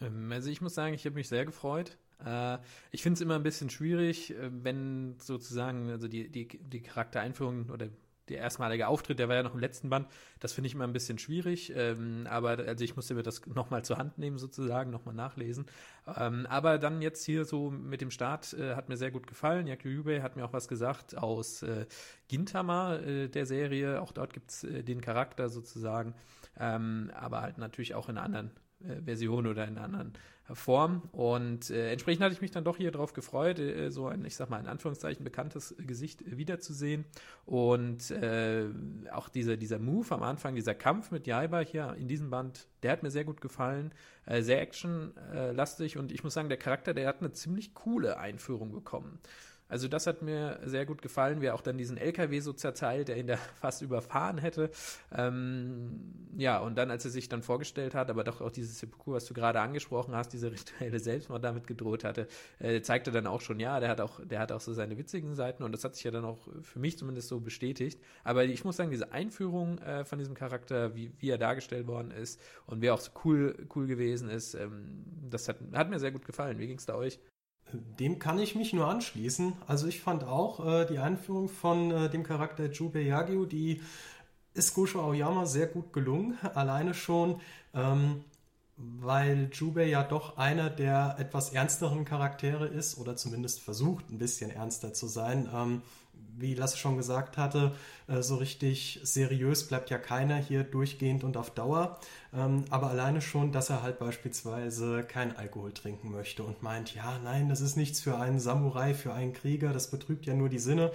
Ähm, 0.00 0.32
also 0.32 0.50
ich 0.50 0.60
muss 0.60 0.74
sagen, 0.74 0.94
ich 0.94 1.04
habe 1.04 1.14
mich 1.14 1.28
sehr 1.28 1.44
gefreut. 1.44 1.98
Äh, 2.24 2.58
ich 2.90 3.02
finde 3.02 3.14
es 3.14 3.20
immer 3.20 3.36
ein 3.36 3.42
bisschen 3.42 3.70
schwierig, 3.70 4.34
äh, 4.34 4.50
wenn 4.52 5.18
sozusagen, 5.18 5.90
also 5.90 6.08
die, 6.08 6.30
die, 6.30 6.48
die 6.48 6.82
Charaktereinführung 6.82 7.70
oder 7.70 7.88
der 8.28 8.38
erstmalige 8.38 8.86
Auftritt, 8.86 9.18
der 9.18 9.28
war 9.28 9.36
ja 9.36 9.42
noch 9.42 9.54
im 9.54 9.60
letzten 9.60 9.90
Band, 9.90 10.08
das 10.40 10.52
finde 10.52 10.68
ich 10.68 10.74
immer 10.74 10.84
ein 10.84 10.92
bisschen 10.92 11.18
schwierig, 11.18 11.72
ähm, 11.74 12.26
aber 12.28 12.50
also 12.50 12.84
ich 12.84 12.96
musste 12.96 13.14
mir 13.14 13.22
das 13.22 13.44
nochmal 13.54 13.84
zur 13.84 13.98
Hand 13.98 14.18
nehmen 14.18 14.38
sozusagen, 14.38 14.90
nochmal 14.90 15.14
nachlesen. 15.14 15.66
Ähm, 16.16 16.46
aber 16.48 16.78
dann 16.78 17.02
jetzt 17.02 17.24
hier 17.24 17.44
so 17.44 17.70
mit 17.70 18.00
dem 18.00 18.10
Start 18.10 18.54
äh, 18.54 18.74
hat 18.74 18.88
mir 18.88 18.96
sehr 18.96 19.10
gut 19.10 19.26
gefallen. 19.26 19.66
Yaku 19.66 19.88
Yube 19.88 20.22
hat 20.22 20.36
mir 20.36 20.44
auch 20.44 20.52
was 20.52 20.68
gesagt 20.68 21.16
aus 21.16 21.62
äh, 21.62 21.86
Gintama, 22.28 22.96
äh, 22.96 23.28
der 23.28 23.46
Serie, 23.46 24.00
auch 24.00 24.12
dort 24.12 24.32
gibt's 24.32 24.64
äh, 24.64 24.82
den 24.82 25.00
Charakter 25.00 25.48
sozusagen, 25.48 26.14
ähm, 26.58 27.10
aber 27.14 27.42
halt 27.42 27.58
natürlich 27.58 27.94
auch 27.94 28.08
in 28.08 28.16
einer 28.16 28.24
anderen 28.24 28.50
äh, 28.80 29.02
Version 29.02 29.46
oder 29.46 29.64
in 29.64 29.76
einer 29.76 29.84
anderen 29.84 30.12
Form. 30.54 31.02
Und 31.12 31.70
äh, 31.70 31.92
entsprechend 31.92 32.22
hatte 32.22 32.34
ich 32.34 32.40
mich 32.40 32.50
dann 32.50 32.64
doch 32.64 32.76
hier 32.76 32.90
drauf 32.90 33.12
gefreut, 33.12 33.58
äh, 33.58 33.90
so 33.90 34.06
ein, 34.06 34.24
ich 34.24 34.36
sag 34.36 34.50
mal, 34.50 34.60
in 34.60 34.66
Anführungszeichen 34.66 35.24
bekanntes 35.24 35.74
Gesicht 35.78 36.22
wiederzusehen. 36.36 37.04
Und 37.46 38.10
äh, 38.10 38.66
auch 39.12 39.28
dieser, 39.28 39.56
dieser 39.56 39.78
Move 39.78 40.14
am 40.14 40.22
Anfang, 40.22 40.54
dieser 40.54 40.74
Kampf 40.74 41.10
mit 41.10 41.26
Jaiba 41.26 41.60
hier 41.60 41.94
in 41.98 42.08
diesem 42.08 42.30
Band, 42.30 42.66
der 42.82 42.92
hat 42.92 43.02
mir 43.02 43.10
sehr 43.10 43.24
gut 43.24 43.40
gefallen. 43.40 43.92
Äh, 44.24 44.42
sehr 44.42 44.60
actionlastig 44.60 45.98
und 45.98 46.12
ich 46.12 46.22
muss 46.22 46.34
sagen, 46.34 46.48
der 46.48 46.58
Charakter, 46.58 46.94
der 46.94 47.08
hat 47.08 47.20
eine 47.20 47.32
ziemlich 47.32 47.74
coole 47.74 48.18
Einführung 48.18 48.72
bekommen. 48.72 49.18
Also 49.72 49.88
das 49.88 50.06
hat 50.06 50.20
mir 50.20 50.60
sehr 50.66 50.84
gut 50.84 51.00
gefallen, 51.00 51.40
wie 51.40 51.46
er 51.46 51.54
auch 51.54 51.62
dann 51.62 51.78
diesen 51.78 51.96
LKW 51.96 52.40
so 52.40 52.52
zerteilt, 52.52 53.08
der 53.08 53.16
ihn 53.16 53.26
da 53.26 53.36
fast 53.58 53.80
überfahren 53.80 54.36
hätte. 54.36 54.70
Ähm, 55.10 56.12
ja, 56.36 56.58
und 56.58 56.76
dann, 56.76 56.90
als 56.90 57.06
er 57.06 57.10
sich 57.10 57.30
dann 57.30 57.42
vorgestellt 57.42 57.94
hat, 57.94 58.10
aber 58.10 58.22
doch 58.22 58.42
auch 58.42 58.50
dieses 58.50 58.78
Seppuku, 58.80 59.12
was 59.12 59.24
du 59.24 59.32
gerade 59.32 59.60
angesprochen 59.60 60.14
hast, 60.14 60.34
diese 60.34 60.52
rituelle 60.52 61.00
Selbstmord 61.00 61.42
damit 61.42 61.66
gedroht 61.66 62.04
hatte, 62.04 62.28
äh, 62.58 62.82
zeigte 62.82 63.12
dann 63.12 63.26
auch 63.26 63.40
schon, 63.40 63.60
ja, 63.60 63.80
der 63.80 63.88
hat 63.88 64.02
auch, 64.02 64.20
der 64.22 64.40
hat 64.40 64.52
auch 64.52 64.60
so 64.60 64.74
seine 64.74 64.98
witzigen 64.98 65.34
Seiten 65.34 65.62
und 65.62 65.72
das 65.72 65.84
hat 65.84 65.94
sich 65.94 66.04
ja 66.04 66.10
dann 66.10 66.26
auch 66.26 66.48
für 66.60 66.78
mich 66.78 66.98
zumindest 66.98 67.28
so 67.28 67.40
bestätigt. 67.40 67.98
Aber 68.24 68.44
ich 68.44 68.66
muss 68.66 68.76
sagen, 68.76 68.90
diese 68.90 69.12
Einführung 69.12 69.78
äh, 69.78 70.04
von 70.04 70.18
diesem 70.18 70.34
Charakter, 70.34 70.94
wie, 70.94 71.12
wie 71.18 71.30
er 71.30 71.38
dargestellt 71.38 71.86
worden 71.86 72.10
ist 72.10 72.38
und 72.66 72.82
wie 72.82 72.88
er 72.88 72.94
auch 72.94 73.00
so 73.00 73.12
cool, 73.24 73.66
cool 73.74 73.86
gewesen 73.86 74.28
ist, 74.28 74.52
ähm, 74.52 75.02
das 75.30 75.48
hat, 75.48 75.56
hat 75.72 75.88
mir 75.88 75.98
sehr 75.98 76.12
gut 76.12 76.26
gefallen. 76.26 76.58
Wie 76.58 76.66
ging 76.66 76.76
es 76.76 76.84
da 76.84 76.94
euch? 76.94 77.18
Dem 77.98 78.18
kann 78.18 78.38
ich 78.38 78.54
mich 78.54 78.72
nur 78.72 78.88
anschließen. 78.88 79.54
Also 79.66 79.86
ich 79.86 80.00
fand 80.00 80.24
auch 80.24 80.64
äh, 80.66 80.86
die 80.86 80.98
Einführung 80.98 81.48
von 81.48 81.90
äh, 81.90 82.10
dem 82.10 82.22
Charakter 82.22 82.70
Jubei 82.70 83.02
Yagyu, 83.02 83.46
die 83.46 83.80
ist 84.54 84.74
Gosho 84.74 85.00
Aoyama 85.00 85.46
sehr 85.46 85.66
gut 85.66 85.92
gelungen. 85.92 86.38
Alleine 86.54 86.94
schon, 86.94 87.40
ähm, 87.74 88.24
weil 88.76 89.50
Jubei 89.52 89.86
ja 89.86 90.02
doch 90.02 90.36
einer 90.36 90.70
der 90.70 91.16
etwas 91.18 91.50
ernsteren 91.50 92.04
Charaktere 92.04 92.66
ist 92.66 92.98
oder 92.98 93.16
zumindest 93.16 93.60
versucht, 93.60 94.10
ein 94.10 94.18
bisschen 94.18 94.50
ernster 94.50 94.92
zu 94.92 95.06
sein. 95.06 95.48
Ähm, 95.54 95.82
wie 96.38 96.54
Lasse 96.54 96.78
schon 96.78 96.96
gesagt 96.96 97.36
hatte, 97.36 97.72
äh, 98.08 98.22
so 98.22 98.36
richtig 98.36 99.00
seriös 99.02 99.66
bleibt 99.66 99.90
ja 99.90 99.98
keiner 99.98 100.36
hier 100.36 100.64
durchgehend 100.64 101.24
und 101.24 101.36
auf 101.36 101.50
Dauer. 101.50 101.98
Ähm, 102.34 102.64
aber 102.70 102.90
alleine 102.90 103.20
schon, 103.20 103.52
dass 103.52 103.70
er 103.70 103.82
halt 103.82 103.98
beispielsweise 103.98 105.02
kein 105.04 105.36
Alkohol 105.36 105.72
trinken 105.72 106.10
möchte 106.10 106.42
und 106.42 106.62
meint, 106.62 106.94
ja, 106.94 107.18
nein, 107.22 107.48
das 107.48 107.60
ist 107.60 107.76
nichts 107.76 108.00
für 108.00 108.16
einen 108.18 108.40
Samurai, 108.40 108.94
für 108.94 109.12
einen 109.12 109.32
Krieger, 109.32 109.72
das 109.72 109.90
betrübt 109.90 110.26
ja 110.26 110.34
nur 110.34 110.48
die 110.48 110.58
Sinne. 110.58 110.92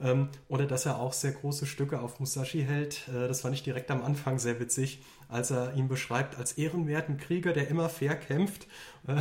Ähm, 0.00 0.28
oder 0.48 0.66
dass 0.66 0.86
er 0.86 0.98
auch 0.98 1.12
sehr 1.12 1.32
große 1.32 1.66
Stücke 1.66 2.00
auf 2.00 2.20
Musashi 2.20 2.62
hält. 2.64 3.08
Äh, 3.08 3.28
das 3.28 3.40
fand 3.40 3.54
ich 3.54 3.62
direkt 3.62 3.90
am 3.90 4.02
Anfang 4.02 4.38
sehr 4.38 4.60
witzig, 4.60 5.02
als 5.34 5.50
er 5.50 5.74
ihn 5.74 5.88
beschreibt 5.88 6.38
als 6.38 6.52
ehrenwerten 6.52 7.16
Krieger, 7.16 7.52
der 7.52 7.66
immer 7.66 7.88
fair 7.88 8.14
kämpft. 8.14 8.68
Äh, 9.08 9.16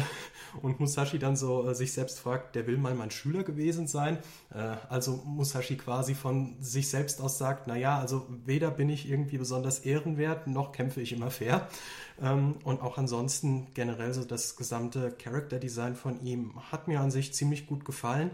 und 0.62 0.79
Musashi 0.79 1.17
dann 1.17 1.36
so 1.36 1.67
äh, 1.67 1.74
sich 1.74 1.91
selbst 1.91 2.20
fragt, 2.20 2.55
der 2.55 2.67
will 2.67 2.77
mal 2.77 2.93
mein 2.93 3.10
Schüler 3.10 3.43
gewesen 3.43 3.88
sein. 3.88 4.20
Also 4.88 5.24
Musashi 5.25 5.77
quasi 5.77 6.13
von 6.13 6.55
sich 6.62 6.88
selbst 6.89 7.20
aus 7.20 7.39
sagt, 7.39 7.65
naja, 7.65 7.98
also 7.98 8.27
weder 8.46 8.70
bin 8.70 8.88
ich 8.89 9.10
irgendwie 9.10 9.39
besonders 9.39 9.79
ehrenwert, 9.79 10.46
noch 10.46 10.72
kämpfe 10.72 11.01
ich 11.01 11.12
immer 11.12 11.32
fair. 11.32 11.67
Ähm, 12.22 12.58
und 12.63 12.82
auch 12.82 13.00
ansonsten 13.00 13.74
generell 13.74 14.13
so 14.13 14.24
das 14.24 14.55
gesamte 14.55 15.12
Character 15.12 15.58
Design 15.58 15.96
von 15.96 16.24
ihm 16.24 16.53
hat 16.72 16.88
mir 16.88 17.00
an 17.00 17.10
sich 17.10 17.34
ziemlich 17.34 17.65
gut 17.65 17.86
gefallen. 17.86 18.29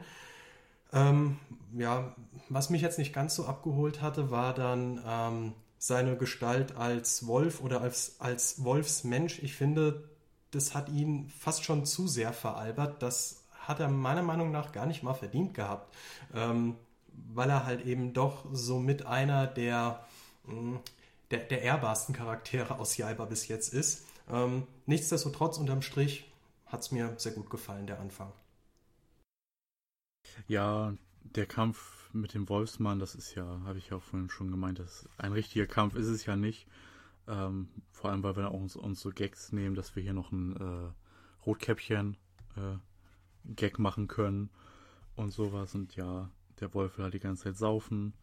Ähm, 0.91 1.37
ja, 1.77 2.13
was 2.49 2.69
mich 2.69 2.81
jetzt 2.81 2.97
nicht 2.97 3.13
ganz 3.13 3.35
so 3.35 3.45
abgeholt 3.45 4.01
hatte, 4.01 4.31
war 4.31 4.53
dann 4.53 5.01
ähm, 5.07 5.53
seine 5.79 6.17
Gestalt 6.17 6.75
als 6.75 7.25
Wolf 7.25 7.61
oder 7.61 7.81
als, 7.81 8.17
als 8.19 8.63
Wolfsmensch. 8.63 9.39
Ich 9.39 9.55
finde, 9.55 10.09
das 10.51 10.75
hat 10.75 10.89
ihn 10.89 11.29
fast 11.29 11.63
schon 11.63 11.85
zu 11.85 12.07
sehr 12.07 12.33
veralbert. 12.33 13.01
Das 13.01 13.43
hat 13.61 13.79
er 13.79 13.87
meiner 13.87 14.21
Meinung 14.21 14.51
nach 14.51 14.73
gar 14.73 14.85
nicht 14.85 15.03
mal 15.03 15.13
verdient 15.13 15.53
gehabt, 15.53 15.95
ähm, 16.35 16.75
weil 17.33 17.49
er 17.49 17.65
halt 17.65 17.85
eben 17.85 18.13
doch 18.13 18.45
so 18.51 18.79
mit 18.79 19.05
einer 19.05 19.47
der, 19.47 20.05
mm, 20.45 20.75
der, 21.31 21.39
der 21.39 21.61
ehrbarsten 21.61 22.13
Charaktere 22.13 22.77
aus 22.77 22.97
Jaiba 22.97 23.25
bis 23.25 23.47
jetzt 23.47 23.73
ist. 23.73 24.05
Ähm, 24.29 24.67
nichtsdestotrotz, 24.85 25.57
unterm 25.57 25.81
Strich, 25.81 26.29
hat 26.65 26.81
es 26.81 26.91
mir 26.91 27.13
sehr 27.17 27.31
gut 27.31 27.49
gefallen, 27.49 27.87
der 27.87 27.99
Anfang. 27.99 28.31
Ja, 30.47 30.93
der 31.23 31.45
Kampf 31.45 31.98
mit 32.11 32.33
dem 32.33 32.49
Wolfsmann, 32.49 32.99
das 32.99 33.15
ist 33.15 33.35
ja, 33.35 33.61
habe 33.65 33.77
ich 33.77 33.89
ja 33.89 33.97
auch 33.97 34.03
vorhin 34.03 34.29
schon 34.29 34.51
gemeint, 34.51 34.79
das 34.79 35.07
ein 35.17 35.31
richtiger 35.31 35.67
Kampf 35.67 35.95
ist 35.95 36.07
es 36.07 36.25
ja 36.25 36.35
nicht. 36.35 36.67
Ähm, 37.27 37.69
vor 37.91 38.09
allem, 38.09 38.23
weil 38.23 38.35
wir 38.35 38.51
uns, 38.51 38.75
uns 38.75 39.01
so 39.01 39.11
Gags 39.11 39.51
nehmen, 39.51 39.75
dass 39.75 39.95
wir 39.95 40.01
hier 40.01 40.13
noch 40.13 40.31
ein 40.31 40.55
äh, 40.55 40.91
Rotkäppchen 41.45 42.17
äh, 42.55 43.69
machen 43.77 44.07
können 44.07 44.49
und 45.15 45.31
sowas. 45.31 45.75
Und 45.75 45.95
ja, 45.95 46.29
der 46.59 46.73
Wolf 46.73 46.97
will 46.97 47.03
halt 47.03 47.13
die 47.13 47.19
ganze 47.19 47.43
Zeit 47.43 47.57
saufen. 47.57 48.13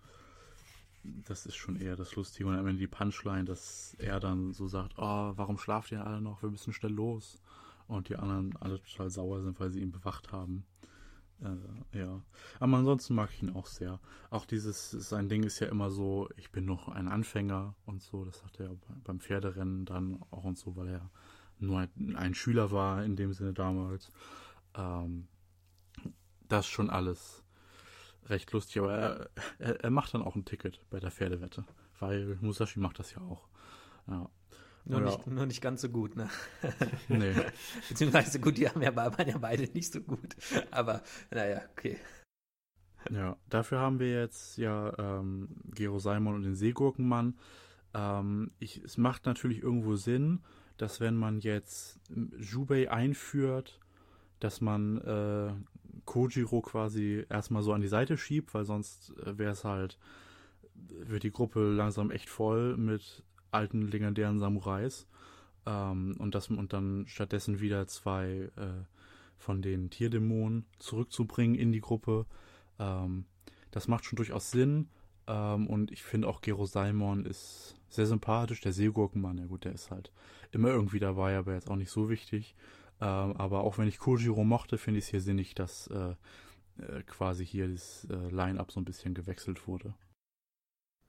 Das 1.05 1.47
ist 1.47 1.55
schon 1.55 1.77
eher 1.77 1.95
das 1.95 2.17
Lustige. 2.17 2.49
Und 2.49 2.57
am 2.57 2.67
Ende 2.67 2.81
die 2.81 2.89
Punchline, 2.89 3.45
dass 3.45 3.95
er 3.99 4.19
dann 4.19 4.53
so 4.53 4.67
sagt, 4.67 4.95
oh, 4.97 5.33
warum 5.37 5.59
schlaft 5.59 5.93
ihr 5.93 6.05
alle 6.05 6.21
noch? 6.21 6.43
Wir 6.43 6.51
müssen 6.51 6.73
schnell 6.73 6.93
los. 6.93 7.41
Und 7.87 8.09
die 8.09 8.17
anderen 8.17 8.57
alle 8.57 8.83
total 8.83 9.11
sauer 9.11 9.43
sind, 9.43 9.61
weil 9.61 9.71
sie 9.71 9.81
ihn 9.81 9.93
bewacht 9.93 10.33
haben. 10.33 10.65
Äh, 11.43 11.99
ja. 11.99 12.23
Aber 12.61 12.77
ansonsten 12.77 13.15
mag 13.15 13.31
ich 13.33 13.43
ihn 13.43 13.55
auch 13.55 13.67
sehr. 13.67 14.01
Auch 14.31 14.47
dieses, 14.47 14.91
sein 14.91 15.29
Ding 15.29 15.43
ist 15.43 15.61
ja 15.61 15.69
immer 15.69 15.91
so, 15.91 16.29
ich 16.37 16.51
bin 16.51 16.65
noch 16.65 16.89
ein 16.89 17.09
Anfänger 17.09 17.75
und 17.85 18.03
so. 18.03 18.25
Das 18.25 18.39
sagt 18.39 18.61
er 18.61 18.71
beim 19.05 19.21
Pferderennen 19.21 19.85
dann 19.85 20.23
auch 20.31 20.45
und 20.45 20.59
so, 20.59 20.77
weil 20.77 20.89
er 20.89 21.11
nur 21.59 21.81
ein, 21.81 22.17
ein 22.17 22.35
Schüler 22.35 22.71
war 22.71 23.05
in 23.05 23.17
dem 23.17 23.33
Sinne 23.33 23.53
damals. 23.53 24.11
Ähm, 24.75 25.29
das 26.49 26.67
schon 26.67 26.91
alles 26.91 27.43
recht 28.27 28.53
lustig, 28.53 28.79
aber 28.83 28.93
er, 28.93 29.31
er, 29.59 29.85
er, 29.85 29.91
macht 29.91 30.15
dann 30.15 30.23
auch 30.23 30.37
ein 30.37 30.45
Ticket 30.45 30.81
bei 30.91 31.01
der 31.01 31.11
Pferdewette, 31.11 31.65
weil 31.99 32.37
Musashi 32.41 32.81
macht 32.81 32.99
das 32.99 33.13
ja 33.15 33.21
auch. 33.23 33.49
Ja. 34.09 34.29
Nur, 34.89 35.01
ja. 35.01 35.07
nicht, 35.07 35.27
nur 35.27 35.47
nicht 35.47 35.61
ganz 35.61 35.83
so 35.83 35.89
gut, 35.89 36.17
ne? 36.17 36.29
Nee. 37.09 37.35
Beziehungsweise 37.89 38.41
gut, 38.41 38.57
die 38.57 38.69
haben 38.69 38.83
ja, 38.83 38.95
waren 38.95 39.29
ja 39.29 39.39
beide 39.39 39.65
nicht 39.65 39.93
so 39.93 40.01
gut. 40.01 40.37
Aber 40.71 41.03
naja, 41.31 41.63
okay. 41.73 41.99
Ja, 43.11 43.37
dafür 43.49 43.81
haben 43.81 43.99
wir 43.99 44.13
jetzt 44.13 44.59
ja 44.59 44.93
ähm, 44.99 45.49
Gero 45.75 45.99
Simon 45.99 46.37
und 46.37 46.43
den 46.43 46.55
Seegurkenmann. 46.55 47.37
Ähm, 47.95 48.53
ich, 48.59 48.83
es 48.85 48.97
macht 48.97 49.27
natürlich 49.27 49.63
irgendwo 49.63 49.97
Sinn, 49.97 50.41
dass 50.77 51.01
wenn 51.01 51.17
man 51.17 51.41
jetzt 51.41 51.99
Jubei 52.39 52.91
einführt, 52.91 53.81
dass 54.39 54.61
man 54.61 54.99
äh, 54.99 55.53
Kojiro 56.05 56.61
quasi 56.61 57.25
erstmal 57.29 57.63
so 57.63 57.73
an 57.73 57.81
die 57.81 57.89
Seite 57.89 58.17
schiebt, 58.17 58.55
weil 58.55 58.65
sonst 58.65 59.15
äh, 59.19 59.39
wäre 59.39 59.53
es 59.53 59.65
halt, 59.65 59.99
wird 60.75 61.23
die 61.23 61.33
Gruppe 61.33 61.73
langsam 61.73 62.11
echt 62.11 62.29
voll 62.29 62.77
mit 62.77 63.25
alten 63.51 63.83
legendären 63.83 64.39
Samurais. 64.39 65.07
Ähm, 65.67 66.17
und, 66.19 66.35
das, 66.35 66.49
und 66.49 66.73
dann 66.73 67.07
stattdessen 67.09 67.61
wieder 67.61 67.87
zwei 67.87 68.51
äh, 68.57 68.85
von 69.37 69.63
den 69.63 69.91
Tierdämonen 69.91 70.67
zurückzubringen 70.79 71.57
in 71.57 71.73
die 71.73 71.81
Gruppe. 71.81 72.27
Ähm, 72.79 73.25
das 73.71 73.89
macht 73.89 74.05
schon 74.05 74.17
durchaus 74.17 74.51
Sinn. 74.51 74.89
Ähm, 75.27 75.67
und 75.67 75.91
ich 75.91 76.03
finde 76.03 76.29
auch 76.29 76.41
Gero 76.41 76.67
Salmon 76.67 77.25
ist 77.25 77.77
sehr 77.89 78.07
sympathisch. 78.07 78.61
Der 78.61 78.73
Seegurkenmann, 78.73 79.39
ja 79.39 79.47
gut, 79.47 79.65
der 79.65 79.73
ist 79.73 79.91
halt 79.91 80.13
immer 80.53 80.69
irgendwie 80.69 81.01
dabei, 81.01 81.37
aber 81.37 81.55
jetzt 81.55 81.71
auch 81.71 81.77
nicht 81.77 81.91
so 81.91 82.09
wichtig. 82.09 82.55
Ähm, 83.01 83.37
aber 83.37 83.65
auch 83.65 83.79
wenn 83.79 83.89
ich 83.89 83.99
Kojiro 83.99 84.45
mochte, 84.45 84.79
finde 84.79 84.99
ich 84.99 85.07
es 85.07 85.11
hier 85.11 85.21
sinnig, 85.21 85.55
dass 85.55 85.89
äh, 85.89 86.15
äh, 86.79 87.03
quasi 87.07 87.45
hier 87.45 87.69
das 87.69 88.07
äh, 88.11 88.31
Line-Up 88.31 88.73
so 88.73 88.81
ein 88.81 88.85
bisschen 88.85 89.15
gewechselt 89.15 89.67
wurde. 89.67 89.95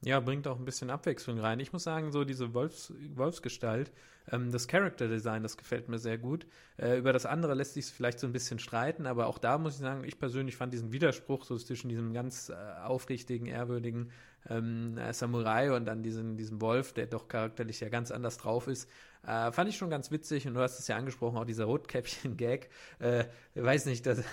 Ja, 0.04 0.20
bringt 0.20 0.48
auch 0.48 0.60
ein 0.60 0.66
bisschen 0.66 0.92
Abwechslung 0.92 1.40
rein. 1.40 1.60
Ich 1.60 1.74
muss 1.74 1.84
sagen, 1.84 2.12
so 2.12 2.24
diese 2.24 2.54
Wolfs 2.54 2.94
Wolfsgestalt, 3.16 3.92
ähm, 4.32 4.52
das 4.52 4.68
Character 4.68 5.08
Design, 5.08 5.42
das 5.42 5.58
gefällt 5.58 5.90
mir 5.90 5.98
sehr 5.98 6.20
gut. 6.20 6.46
Äh, 6.78 7.00
über 7.00 7.14
das 7.14 7.26
andere 7.26 7.56
lässt 7.56 7.74
sich 7.74 7.86
vielleicht 7.88 8.20
so 8.20 8.28
ein 8.28 8.34
bisschen 8.34 8.60
streiten, 8.60 9.08
aber 9.08 9.26
auch 9.26 9.40
da 9.40 9.58
muss 9.58 9.74
ich 9.76 9.80
sagen, 9.80 10.04
ich 10.04 10.20
persönlich 10.20 10.56
fand 10.56 10.72
diesen 10.72 10.92
Widerspruch 10.92 11.46
so 11.46 11.58
zwischen 11.58 11.90
diesem 11.90 12.14
ganz 12.14 12.50
äh, 12.50 12.54
aufrichtigen, 12.84 13.48
ehrwürdigen 13.48 14.12
ähm, 14.50 15.00
Samurai 15.12 15.76
und 15.76 15.86
dann 15.86 16.04
diesen, 16.04 16.38
diesem 16.38 16.62
Wolf, 16.62 16.94
der 16.94 17.08
doch 17.08 17.28
charakterlich 17.28 17.80
ja 17.80 17.90
ganz 17.90 18.12
anders 18.12 18.38
drauf 18.38 18.68
ist, 18.68 18.88
äh, 19.26 19.52
fand 19.52 19.68
ich 19.70 19.78
schon 19.78 19.90
ganz 19.90 20.12
witzig 20.12 20.48
und 20.48 20.54
du 20.54 20.62
hast 20.62 20.78
es 20.80 20.88
ja 20.88 20.96
angesprochen, 20.96 21.38
auch 21.38 21.46
dieser 21.46 21.66
Rotkäppchen-Gag. 21.66 22.70
Äh, 23.00 23.26
weiß 23.56 23.88
nicht, 23.88 24.06
das 24.06 24.24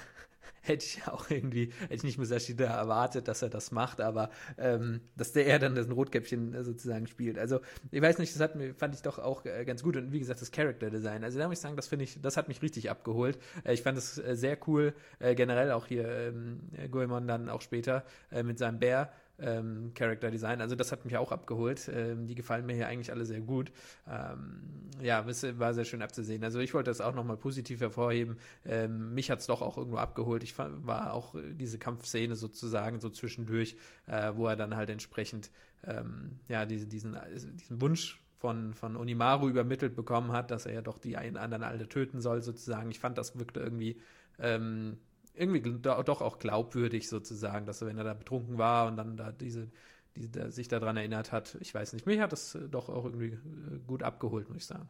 hätte 0.64 0.84
ich 0.84 1.06
auch 1.06 1.30
irgendwie, 1.30 1.72
hätte 1.82 1.94
ich 1.94 2.02
nicht 2.02 2.18
Musashi 2.18 2.56
da 2.56 2.76
erwartet, 2.76 3.28
dass 3.28 3.42
er 3.42 3.50
das 3.50 3.70
macht, 3.70 4.00
aber 4.00 4.30
ähm, 4.58 5.00
dass 5.16 5.32
der 5.32 5.46
eher 5.46 5.58
dann 5.58 5.74
das 5.74 5.90
Rotkäppchen 5.90 6.54
äh, 6.54 6.64
sozusagen 6.64 7.06
spielt. 7.06 7.38
Also 7.38 7.60
ich 7.90 8.02
weiß 8.02 8.18
nicht, 8.18 8.34
das 8.34 8.40
hat 8.40 8.56
mir, 8.56 8.74
fand 8.74 8.94
ich 8.94 9.02
doch 9.02 9.18
auch 9.18 9.44
äh, 9.44 9.64
ganz 9.64 9.82
gut 9.82 9.96
und 9.96 10.12
wie 10.12 10.18
gesagt, 10.18 10.40
das 10.40 10.50
Character 10.50 10.90
Design. 10.90 11.24
Also 11.24 11.38
da 11.38 11.46
muss 11.46 11.58
ich 11.58 11.62
sagen, 11.62 11.76
das 11.76 11.86
finde 11.86 12.04
ich, 12.04 12.20
das 12.20 12.36
hat 12.36 12.48
mich 12.48 12.62
richtig 12.62 12.90
abgeholt. 12.90 13.38
Äh, 13.64 13.74
ich 13.74 13.82
fand 13.82 13.98
es 13.98 14.14
sehr 14.14 14.58
cool, 14.66 14.94
generell 15.20 15.70
auch 15.72 15.86
hier 15.86 16.08
ähm, 16.08 16.60
Goemon 16.90 17.26
dann 17.26 17.48
auch 17.48 17.60
später 17.60 18.04
äh, 18.30 18.42
mit 18.42 18.58
seinem 18.58 18.78
Bär 18.78 19.12
ähm, 19.38 19.92
Character 19.94 20.30
Design. 20.30 20.60
Also 20.60 20.76
das 20.76 20.92
hat 20.92 21.04
mich 21.04 21.16
auch 21.16 21.32
abgeholt. 21.32 21.90
Ähm, 21.92 22.26
die 22.26 22.34
gefallen 22.34 22.66
mir 22.66 22.74
hier 22.74 22.88
eigentlich 22.88 23.10
alle 23.10 23.24
sehr 23.24 23.40
gut. 23.40 23.72
Ähm, 24.08 24.90
ja, 25.00 25.26
war 25.26 25.74
sehr 25.74 25.84
schön 25.84 26.02
abzusehen. 26.02 26.44
Also 26.44 26.60
ich 26.60 26.74
wollte 26.74 26.90
das 26.90 27.00
auch 27.00 27.14
nochmal 27.14 27.36
positiv 27.36 27.80
hervorheben. 27.80 28.38
Ähm, 28.64 29.14
mich 29.14 29.30
hat 29.30 29.40
es 29.40 29.46
doch 29.46 29.62
auch 29.62 29.76
irgendwo 29.76 29.98
abgeholt. 29.98 30.42
Ich 30.42 30.56
war 30.58 31.12
auch 31.12 31.34
diese 31.52 31.78
Kampfszene 31.78 32.36
sozusagen 32.36 33.00
so 33.00 33.10
zwischendurch, 33.10 33.76
äh, 34.06 34.32
wo 34.34 34.46
er 34.46 34.56
dann 34.56 34.76
halt 34.76 34.90
entsprechend 34.90 35.50
ähm, 35.86 36.38
ja 36.48 36.66
diese, 36.66 36.86
diesen, 36.86 37.16
diesen 37.58 37.80
Wunsch 37.80 38.20
von, 38.38 38.74
von 38.74 38.96
Onimaru 38.96 39.48
übermittelt 39.48 39.96
bekommen 39.96 40.32
hat, 40.32 40.50
dass 40.50 40.66
er 40.66 40.74
ja 40.74 40.82
doch 40.82 40.98
die 40.98 41.16
einen 41.16 41.36
anderen 41.36 41.62
alle 41.62 41.88
töten 41.88 42.20
soll, 42.20 42.42
sozusagen. 42.42 42.90
Ich 42.90 43.00
fand, 43.00 43.16
das 43.16 43.38
wirkte 43.38 43.60
irgendwie 43.60 43.98
ähm, 44.38 44.98
irgendwie 45.34 45.78
doch 45.80 46.20
auch 46.20 46.38
glaubwürdig 46.38 47.08
sozusagen, 47.08 47.66
dass 47.66 47.82
er, 47.82 47.88
wenn 47.88 47.98
er 47.98 48.04
da 48.04 48.14
betrunken 48.14 48.58
war 48.58 48.86
und 48.86 48.96
dann 48.96 49.16
da 49.16 49.32
diese, 49.32 49.68
die, 50.16 50.30
der 50.30 50.52
sich 50.52 50.68
daran 50.68 50.96
erinnert 50.96 51.32
hat, 51.32 51.56
ich 51.60 51.74
weiß 51.74 51.92
nicht, 51.92 52.06
mich 52.06 52.20
hat 52.20 52.32
das 52.32 52.54
äh, 52.54 52.68
doch 52.68 52.88
auch 52.88 53.04
irgendwie 53.04 53.32
äh, 53.32 53.78
gut 53.86 54.02
abgeholt, 54.02 54.48
muss 54.48 54.58
ich 54.58 54.66
sagen. 54.66 54.88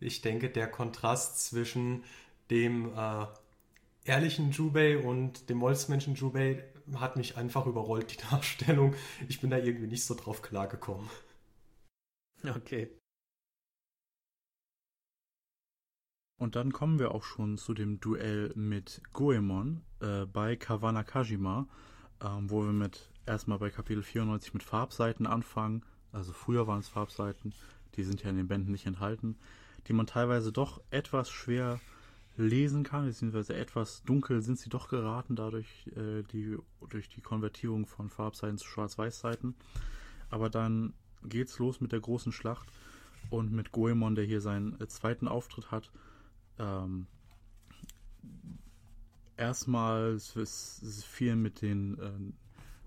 Ich 0.00 0.20
denke, 0.20 0.50
der 0.50 0.68
Kontrast 0.68 1.44
zwischen 1.44 2.04
dem 2.50 2.92
äh, 2.96 3.26
ehrlichen 4.04 4.50
Jubei 4.50 4.98
und 4.98 5.48
dem 5.48 5.60
Wolfsmenschen 5.60 6.14
Jubei 6.14 6.64
hat 6.96 7.16
mich 7.16 7.36
einfach 7.36 7.66
überrollt, 7.66 8.12
die 8.12 8.16
Darstellung. 8.30 8.94
Ich 9.28 9.40
bin 9.40 9.50
da 9.50 9.58
irgendwie 9.58 9.86
nicht 9.86 10.04
so 10.04 10.14
drauf 10.14 10.42
klargekommen. 10.42 11.08
Okay. 12.44 12.90
Und 16.42 16.56
dann 16.56 16.72
kommen 16.72 16.98
wir 16.98 17.12
auch 17.12 17.22
schon 17.22 17.56
zu 17.56 17.72
dem 17.72 18.00
Duell 18.00 18.50
mit 18.56 19.00
Goemon 19.12 19.80
äh, 20.00 20.26
bei 20.26 20.56
Kawana 20.56 21.04
Kajima, 21.04 21.68
ähm, 22.20 22.50
wo 22.50 22.64
wir 22.64 22.72
mit 22.72 23.12
erstmal 23.26 23.60
bei 23.60 23.70
Kapitel 23.70 24.02
94 24.02 24.52
mit 24.52 24.64
Farbseiten 24.64 25.28
anfangen. 25.28 25.84
Also 26.10 26.32
früher 26.32 26.66
waren 26.66 26.80
es 26.80 26.88
Farbseiten, 26.88 27.54
die 27.94 28.02
sind 28.02 28.24
ja 28.24 28.30
in 28.30 28.38
den 28.38 28.48
Bänden 28.48 28.72
nicht 28.72 28.86
enthalten, 28.86 29.36
die 29.86 29.92
man 29.92 30.08
teilweise 30.08 30.50
doch 30.50 30.80
etwas 30.90 31.30
schwer 31.30 31.78
lesen 32.36 32.82
kann, 32.82 33.06
beziehungsweise 33.06 33.54
etwas 33.54 34.02
dunkel 34.02 34.42
sind 34.42 34.58
sie 34.58 34.68
doch 34.68 34.88
geraten 34.88 35.36
dadurch 35.36 35.86
äh, 35.94 36.24
die, 36.32 36.58
durch 36.88 37.08
die 37.08 37.20
Konvertierung 37.20 37.86
von 37.86 38.10
Farbseiten 38.10 38.58
zu 38.58 38.66
Schwarz-Weiß-Seiten. 38.66 39.54
Aber 40.28 40.50
dann 40.50 40.92
geht's 41.22 41.60
los 41.60 41.80
mit 41.80 41.92
der 41.92 42.00
großen 42.00 42.32
Schlacht 42.32 42.68
und 43.30 43.52
mit 43.52 43.70
Goemon, 43.70 44.16
der 44.16 44.24
hier 44.24 44.40
seinen 44.40 44.80
äh, 44.80 44.88
zweiten 44.88 45.28
Auftritt 45.28 45.70
hat. 45.70 45.92
Ähm, 46.58 47.06
erstmal 49.36 50.14
ist 50.14 50.36
es 50.36 51.04
viel 51.04 51.36
mit 51.36 51.62
den 51.62 51.98
äh, 51.98 52.32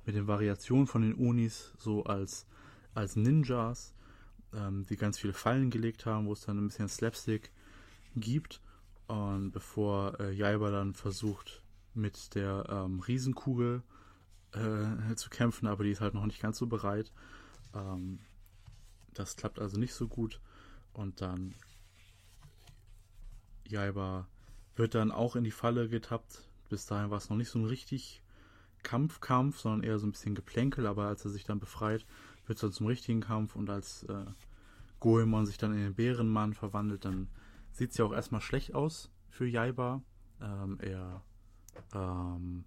mit 0.05 0.15
den 0.15 0.27
Variationen 0.27 0.87
von 0.87 1.01
den 1.01 1.15
Unis 1.15 1.73
so 1.77 2.03
als 2.03 2.45
als 2.93 3.15
Ninjas, 3.15 3.93
ähm, 4.53 4.85
die 4.87 4.95
ganz 4.95 5.19
viele 5.19 5.33
Fallen 5.33 5.69
gelegt 5.69 6.05
haben, 6.05 6.27
wo 6.27 6.33
es 6.33 6.41
dann 6.41 6.57
ein 6.57 6.67
bisschen 6.67 6.87
Slapstick 6.87 7.51
gibt 8.15 8.61
und 9.07 9.51
bevor 9.51 10.19
äh, 10.19 10.31
Jaiba 10.31 10.71
dann 10.71 10.93
versucht, 10.93 11.61
mit 11.93 12.35
der 12.35 12.65
ähm, 12.69 12.99
Riesenkugel 12.99 13.83
äh, 14.53 15.15
zu 15.15 15.29
kämpfen, 15.29 15.67
aber 15.67 15.83
die 15.83 15.91
ist 15.91 16.01
halt 16.01 16.13
noch 16.13 16.25
nicht 16.25 16.41
ganz 16.41 16.57
so 16.57 16.67
bereit. 16.67 17.11
Ähm, 17.73 18.19
das 19.13 19.35
klappt 19.35 19.59
also 19.59 19.79
nicht 19.79 19.93
so 19.93 20.07
gut. 20.07 20.41
Und 20.93 21.21
dann 21.21 21.53
Jaiba 23.67 24.27
wird 24.75 24.95
dann 24.95 25.11
auch 25.11 25.35
in 25.35 25.43
die 25.43 25.51
Falle 25.51 25.89
getappt. 25.89 26.41
Bis 26.69 26.85
dahin 26.85 27.09
war 27.09 27.17
es 27.17 27.29
noch 27.29 27.37
nicht 27.37 27.49
so 27.49 27.59
ein 27.59 27.65
richtig 27.65 28.21
Kampfkampf, 28.83 29.59
sondern 29.59 29.83
eher 29.83 29.99
so 29.99 30.07
ein 30.07 30.11
bisschen 30.11 30.35
Geplänkel. 30.35 30.87
Aber 30.87 31.05
als 31.07 31.25
er 31.25 31.31
sich 31.31 31.43
dann 31.43 31.59
befreit, 31.59 32.05
wird 32.45 32.57
es 32.57 32.61
dann 32.61 32.71
zum 32.71 32.87
richtigen 32.87 33.21
Kampf. 33.21 33.55
Und 33.55 33.69
als 33.69 34.03
äh, 34.03 34.25
Goemon 34.99 35.45
sich 35.45 35.57
dann 35.57 35.73
in 35.73 35.79
den 35.79 35.95
Bärenmann 35.95 36.53
verwandelt, 36.53 37.05
dann 37.05 37.27
sieht 37.71 37.91
es 37.91 37.97
ja 37.97 38.05
auch 38.05 38.13
erstmal 38.13 38.41
schlecht 38.41 38.73
aus 38.73 39.11
für 39.29 39.45
Jaiba. 39.45 40.01
Ähm, 40.41 40.77
er, 40.81 41.21
ähm, 41.93 42.65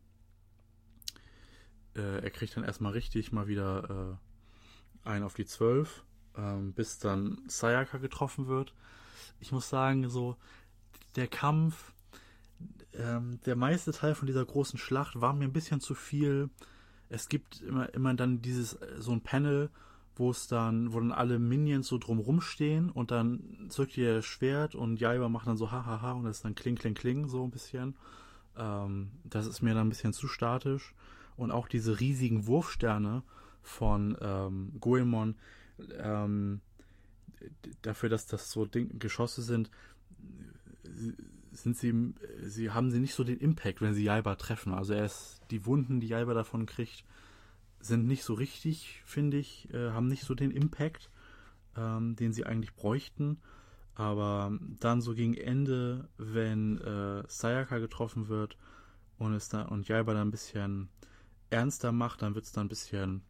äh, 1.95 2.23
er 2.23 2.31
kriegt 2.31 2.57
dann 2.57 2.65
erstmal 2.65 2.93
richtig 2.93 3.33
mal 3.33 3.49
wieder 3.49 4.19
äh, 5.05 5.09
einen 5.09 5.25
auf 5.25 5.35
die 5.35 5.47
12, 5.47 6.05
ähm, 6.37 6.73
bis 6.73 6.99
dann 6.99 7.39
Sayaka 7.47 7.99
getroffen 7.99 8.47
wird. 8.47 8.75
Ich 9.41 9.53
muss 9.53 9.69
sagen, 9.69 10.09
so 10.09 10.37
der 11.19 11.29
Kampf, 11.29 11.93
ähm, 12.95 13.41
der 13.45 13.57
meiste 13.57 13.93
Teil 13.93 14.15
von 14.15 14.27
dieser 14.27 14.45
großen 14.45 14.79
Schlacht 14.79 15.21
war 15.21 15.33
mir 15.33 15.45
ein 15.45 15.53
bisschen 15.53 15.81
zu 15.81 15.95
viel. 15.95 16.49
Es 17.09 17.29
gibt 17.29 17.61
immer, 17.63 17.93
immer 17.95 18.15
dann 18.15 18.41
dieses, 18.41 18.79
so 18.99 19.13
ein 19.13 19.21
Panel, 19.21 19.71
wo 20.17 20.31
es 20.31 20.47
dann, 20.47 20.93
wo 20.93 20.99
dann 20.99 21.13
alle 21.13 21.39
Minions 21.39 21.89
so 21.89 21.99
drumrum 21.99 22.41
stehen 22.41 22.91
und 22.91 23.11
dann 23.11 23.69
zückt 23.69 23.97
ihr 23.97 24.23
Schwert 24.23 24.75
und 24.75 25.01
Jaiba 25.01 25.29
macht 25.29 25.47
dann 25.47 25.57
so 25.57 25.71
hahaha 25.71 26.13
und 26.13 26.25
das 26.25 26.39
ist 26.39 26.45
dann 26.45 26.55
kling, 26.55 26.77
kling, 26.77 26.95
kling 26.95 27.29
so 27.29 27.45
ein 27.45 27.51
bisschen. 27.51 27.95
Ähm, 28.57 29.11
das 29.25 29.47
ist 29.47 29.63
mir 29.63 29.75
dann 29.75 29.87
ein 29.87 29.91
bisschen 29.91 30.13
zu 30.13 30.29
statisch. 30.29 30.95
Und 31.37 31.53
auch 31.53 31.69
diese 31.69 32.01
riesigen 32.01 32.47
Wurfsterne 32.47 33.23
von 33.63 34.17
ähm, 34.21 34.73
Goemon, 34.81 35.37
ähm, 35.97 36.61
dafür, 37.83 38.09
dass 38.09 38.27
das 38.27 38.51
so 38.51 38.67
Ding 38.67 38.99
Geschosse 38.99 39.43
sind, 39.43 39.71
sind 41.53 41.77
sie, 41.77 42.15
sie 42.43 42.71
haben 42.71 42.91
sie 42.91 43.01
nicht 43.01 43.15
so 43.15 43.25
den 43.25 43.39
Impact, 43.39 43.81
wenn 43.81 43.95
sie 43.95 44.05
Jaiba 44.05 44.35
treffen. 44.37 44.73
Also 44.73 44.95
er 44.95 45.07
ist 45.07 45.41
die 45.51 45.67
Wunden, 45.67 46.01
die 46.01 46.09
Jaiba 46.09 46.35
davon 46.35 46.67
kriegt, 46.67 47.05
sind 47.81 48.07
nicht 48.07 48.25
so 48.25 48.35
richtig, 48.35 49.03
finde 49.05 49.39
ich, 49.39 49.73
äh, 49.73 49.91
haben 49.91 50.09
nicht 50.09 50.25
so 50.25 50.35
den 50.35 50.51
Impact, 50.51 51.11
ähm, 51.77 52.17
den 52.17 52.33
sie 52.33 52.45
eigentlich 52.45 52.75
bräuchten. 52.75 53.39
Aber 53.95 54.57
dann 54.79 55.01
so 55.01 55.15
gegen 55.15 55.35
Ende, 55.35 56.09
wenn 56.19 56.79
äh, 56.79 57.25
Sayaka 57.27 57.79
getroffen 57.79 58.29
wird 58.29 58.57
und 59.19 59.35
es 59.35 59.49
da 59.49 59.63
und 59.63 59.89
Jaiba 59.89 60.13
dann 60.15 60.29
ein 60.29 60.33
bisschen 60.33 60.89
ernster 61.51 61.93
macht, 61.93 62.23
dann 62.23 62.35
wird 62.35 62.45
es 62.45 62.53
dann 62.53 62.67
ein 62.67 62.69
bisschen 62.69 63.23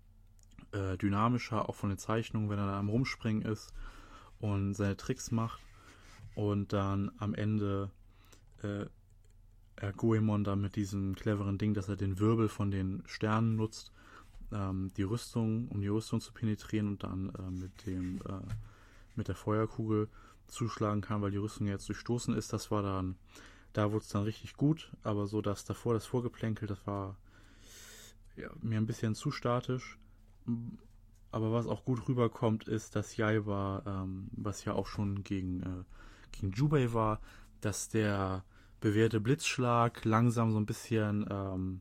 äh, 0.72 0.98
dynamischer, 0.98 1.68
auch 1.68 1.74
von 1.74 1.88
den 1.88 1.98
Zeichnungen, 1.98 2.50
wenn 2.50 2.58
er 2.58 2.66
da 2.66 2.78
am 2.78 2.90
Rumspringen 2.90 3.42
ist 3.42 3.72
und 4.40 4.74
seine 4.74 4.96
Tricks 4.96 5.30
macht. 5.30 5.60
Und 6.38 6.72
dann 6.72 7.10
am 7.18 7.34
Ende 7.34 7.90
äh, 8.62 8.86
Goemon 9.96 10.44
dann 10.44 10.60
mit 10.60 10.76
diesem 10.76 11.16
cleveren 11.16 11.58
Ding, 11.58 11.74
dass 11.74 11.88
er 11.88 11.96
den 11.96 12.20
Wirbel 12.20 12.48
von 12.48 12.70
den 12.70 13.02
Sternen 13.06 13.56
nutzt, 13.56 13.90
ähm, 14.52 14.92
die 14.96 15.02
Rüstung, 15.02 15.66
um 15.66 15.80
die 15.80 15.88
Rüstung 15.88 16.20
zu 16.20 16.32
penetrieren 16.32 16.86
und 16.86 17.02
dann 17.02 17.30
äh, 17.30 17.50
mit 17.50 17.86
dem 17.86 18.18
äh, 18.18 18.54
mit 19.16 19.26
der 19.26 19.34
Feuerkugel 19.34 20.08
zuschlagen 20.46 21.00
kann, 21.00 21.22
weil 21.22 21.32
die 21.32 21.38
Rüstung 21.38 21.66
jetzt 21.66 21.88
durchstoßen 21.88 22.32
ist. 22.36 22.52
Das 22.52 22.70
war 22.70 22.84
dann, 22.84 23.16
da 23.72 23.90
wurde 23.90 24.04
es 24.04 24.08
dann 24.10 24.22
richtig 24.22 24.54
gut, 24.54 24.92
aber 25.02 25.26
so 25.26 25.42
das 25.42 25.64
davor, 25.64 25.94
das 25.94 26.06
Vorgeplänkel, 26.06 26.68
das 26.68 26.86
war 26.86 27.16
ja, 28.36 28.48
mir 28.62 28.78
ein 28.78 28.86
bisschen 28.86 29.16
zu 29.16 29.32
statisch. 29.32 29.98
Aber 31.32 31.52
was 31.52 31.66
auch 31.66 31.84
gut 31.84 32.08
rüberkommt, 32.08 32.68
ist, 32.68 32.94
dass 32.94 33.16
Jaiba, 33.16 33.82
ähm, 33.84 34.28
was 34.36 34.64
ja 34.64 34.74
auch 34.74 34.86
schon 34.86 35.24
gegen, 35.24 35.64
äh, 35.64 35.84
gegen 36.32 36.52
Jubei 36.52 36.92
war, 36.92 37.20
dass 37.60 37.88
der 37.88 38.44
bewährte 38.80 39.20
Blitzschlag 39.20 40.04
langsam 40.04 40.52
so 40.52 40.58
ein 40.58 40.66
bisschen 40.66 41.26
ähm, 41.30 41.80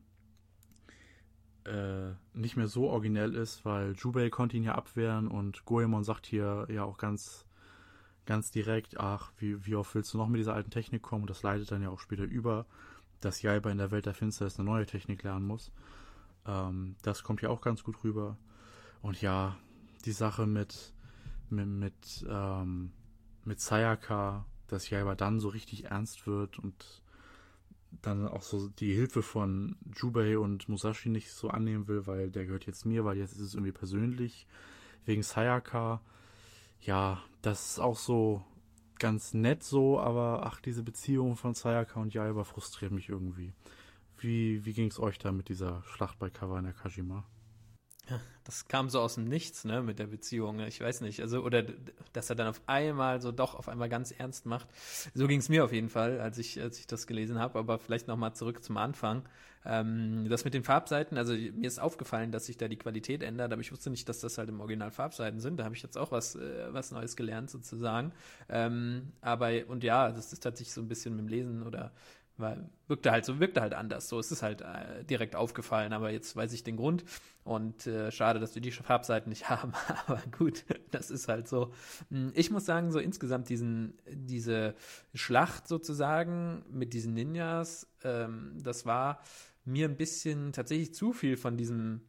äh, 1.64 2.14
nicht 2.32 2.56
mehr 2.56 2.66
so 2.66 2.88
originell 2.88 3.34
ist, 3.34 3.64
weil 3.64 3.92
Jubei 3.92 4.30
konnte 4.30 4.56
ihn 4.56 4.64
ja 4.64 4.74
abwehren 4.74 5.28
und 5.28 5.64
Goemon 5.64 6.04
sagt 6.04 6.26
hier 6.26 6.66
ja 6.70 6.84
auch 6.84 6.98
ganz, 6.98 7.44
ganz 8.26 8.50
direkt, 8.50 8.98
ach, 8.98 9.32
wie, 9.38 9.64
wie 9.66 9.76
oft 9.76 9.94
willst 9.94 10.12
du 10.12 10.18
noch 10.18 10.28
mit 10.28 10.40
dieser 10.40 10.54
alten 10.54 10.70
Technik 10.70 11.02
kommen? 11.02 11.22
Und 11.22 11.30
das 11.30 11.42
leitet 11.42 11.70
dann 11.70 11.82
ja 11.82 11.90
auch 11.90 12.00
später 12.00 12.24
über, 12.24 12.66
dass 13.20 13.42
Jaiba 13.42 13.70
in 13.70 13.78
der 13.78 13.90
Welt 13.90 14.06
der 14.06 14.14
Finsternis 14.14 14.58
eine 14.58 14.68
neue 14.68 14.86
Technik 14.86 15.22
lernen 15.22 15.46
muss. 15.46 15.70
Ähm, 16.46 16.96
das 17.02 17.22
kommt 17.22 17.42
ja 17.42 17.50
auch 17.50 17.60
ganz 17.60 17.84
gut 17.84 18.02
rüber. 18.02 18.36
Und 19.02 19.20
ja, 19.20 19.56
die 20.04 20.12
Sache 20.12 20.46
mit, 20.46 20.94
mit, 21.50 21.66
mit, 21.66 22.26
ähm, 22.28 22.92
mit 23.48 23.60
Sayaka, 23.60 24.44
dass 24.68 24.90
Jaiba 24.90 25.14
dann 25.14 25.40
so 25.40 25.48
richtig 25.48 25.86
ernst 25.86 26.26
wird 26.26 26.58
und 26.58 27.02
dann 28.02 28.28
auch 28.28 28.42
so 28.42 28.68
die 28.68 28.94
Hilfe 28.94 29.22
von 29.22 29.76
Jubei 29.96 30.38
und 30.38 30.68
Musashi 30.68 31.08
nicht 31.08 31.32
so 31.32 31.48
annehmen 31.48 31.88
will, 31.88 32.06
weil 32.06 32.30
der 32.30 32.44
gehört 32.44 32.66
jetzt 32.66 32.84
mir, 32.84 33.04
weil 33.04 33.16
jetzt 33.16 33.32
ist 33.32 33.40
es 33.40 33.54
irgendwie 33.54 33.72
persönlich. 33.72 34.46
Wegen 35.06 35.22
Sayaka. 35.22 36.02
Ja, 36.82 37.22
das 37.40 37.70
ist 37.70 37.78
auch 37.80 37.96
so 37.96 38.44
ganz 38.98 39.32
nett 39.32 39.64
so, 39.64 39.98
aber 39.98 40.42
ach, 40.44 40.60
diese 40.60 40.82
Beziehung 40.82 41.36
von 41.36 41.54
Sayaka 41.54 41.98
und 41.98 42.12
Jaiba 42.12 42.44
frustriert 42.44 42.92
mich 42.92 43.08
irgendwie. 43.08 43.54
Wie, 44.18 44.64
wie 44.66 44.74
ging 44.74 44.88
es 44.88 45.00
euch 45.00 45.18
da 45.18 45.32
mit 45.32 45.48
dieser 45.48 45.82
Schlacht 45.84 46.18
bei 46.18 46.28
Kawa 46.28 46.60
Das 48.44 48.66
kam 48.66 48.88
so 48.88 49.00
aus 49.00 49.16
dem 49.16 49.24
Nichts, 49.24 49.64
ne, 49.64 49.82
mit 49.82 49.98
der 49.98 50.06
Beziehung. 50.06 50.60
Ich 50.60 50.80
weiß 50.80 51.02
nicht, 51.02 51.20
also, 51.20 51.42
oder 51.42 51.64
dass 52.14 52.30
er 52.30 52.36
dann 52.36 52.48
auf 52.48 52.62
einmal 52.66 53.20
so 53.20 53.30
doch 53.30 53.54
auf 53.54 53.68
einmal 53.68 53.90
ganz 53.90 54.10
ernst 54.10 54.46
macht. 54.46 54.68
So 55.14 55.26
ging 55.26 55.40
es 55.40 55.50
mir 55.50 55.64
auf 55.64 55.72
jeden 55.72 55.90
Fall, 55.90 56.18
als 56.20 56.38
ich, 56.38 56.58
als 56.60 56.78
ich 56.78 56.86
das 56.86 57.06
gelesen 57.06 57.38
habe, 57.38 57.58
aber 57.58 57.78
vielleicht 57.78 58.08
nochmal 58.08 58.34
zurück 58.34 58.64
zum 58.64 58.78
Anfang. 58.78 59.28
Ähm, 59.66 60.26
das 60.30 60.44
mit 60.44 60.54
den 60.54 60.64
Farbseiten, 60.64 61.18
also 61.18 61.34
mir 61.34 61.66
ist 61.66 61.78
aufgefallen, 61.78 62.32
dass 62.32 62.46
sich 62.46 62.56
da 62.56 62.68
die 62.68 62.78
Qualität 62.78 63.22
ändert, 63.22 63.52
aber 63.52 63.60
ich 63.60 63.70
wusste 63.70 63.90
nicht, 63.90 64.08
dass 64.08 64.20
das 64.20 64.38
halt 64.38 64.48
im 64.48 64.60
Original 64.60 64.90
Farbseiten 64.90 65.40
sind. 65.40 65.58
Da 65.58 65.64
habe 65.64 65.74
ich 65.74 65.82
jetzt 65.82 65.98
auch 65.98 66.10
was, 66.10 66.36
äh, 66.36 66.68
was 66.72 66.90
Neues 66.90 67.16
gelernt, 67.16 67.50
sozusagen. 67.50 68.12
Ähm, 68.48 69.12
aber, 69.20 69.50
und 69.66 69.84
ja, 69.84 70.10
das 70.10 70.32
ist 70.32 70.42
tatsächlich 70.42 70.72
so 70.72 70.80
ein 70.80 70.88
bisschen 70.88 71.16
mit 71.16 71.26
dem 71.26 71.28
Lesen 71.28 71.62
oder 71.64 71.92
war, 72.38 72.56
wirkte 72.86 73.10
halt 73.10 73.24
so, 73.24 73.40
wirkte 73.40 73.60
halt 73.60 73.74
anders. 73.74 74.08
So 74.08 74.18
ist 74.18 74.30
es 74.30 74.42
halt 74.42 74.62
äh, 74.62 75.04
direkt 75.04 75.36
aufgefallen, 75.36 75.92
aber 75.92 76.10
jetzt 76.10 76.34
weiß 76.36 76.52
ich 76.52 76.64
den 76.64 76.76
Grund. 76.76 77.04
Und 77.44 77.86
äh, 77.86 78.10
schade, 78.10 78.40
dass 78.40 78.54
wir 78.54 78.62
die 78.62 78.70
Farbseiten 78.70 79.30
nicht 79.30 79.48
haben. 79.50 79.72
aber 80.06 80.22
gut, 80.36 80.64
das 80.90 81.10
ist 81.10 81.28
halt 81.28 81.48
so. 81.48 81.72
Hm, 82.10 82.32
ich 82.34 82.50
muss 82.50 82.64
sagen, 82.64 82.92
so 82.92 82.98
insgesamt 82.98 83.48
diesen, 83.48 83.98
diese 84.10 84.74
Schlacht 85.14 85.68
sozusagen 85.68 86.64
mit 86.70 86.92
diesen 86.92 87.14
Ninjas, 87.14 87.86
ähm, 88.04 88.56
das 88.62 88.86
war 88.86 89.20
mir 89.64 89.88
ein 89.88 89.96
bisschen 89.96 90.52
tatsächlich 90.52 90.94
zu 90.94 91.12
viel 91.12 91.36
von 91.36 91.56
diesem 91.56 92.07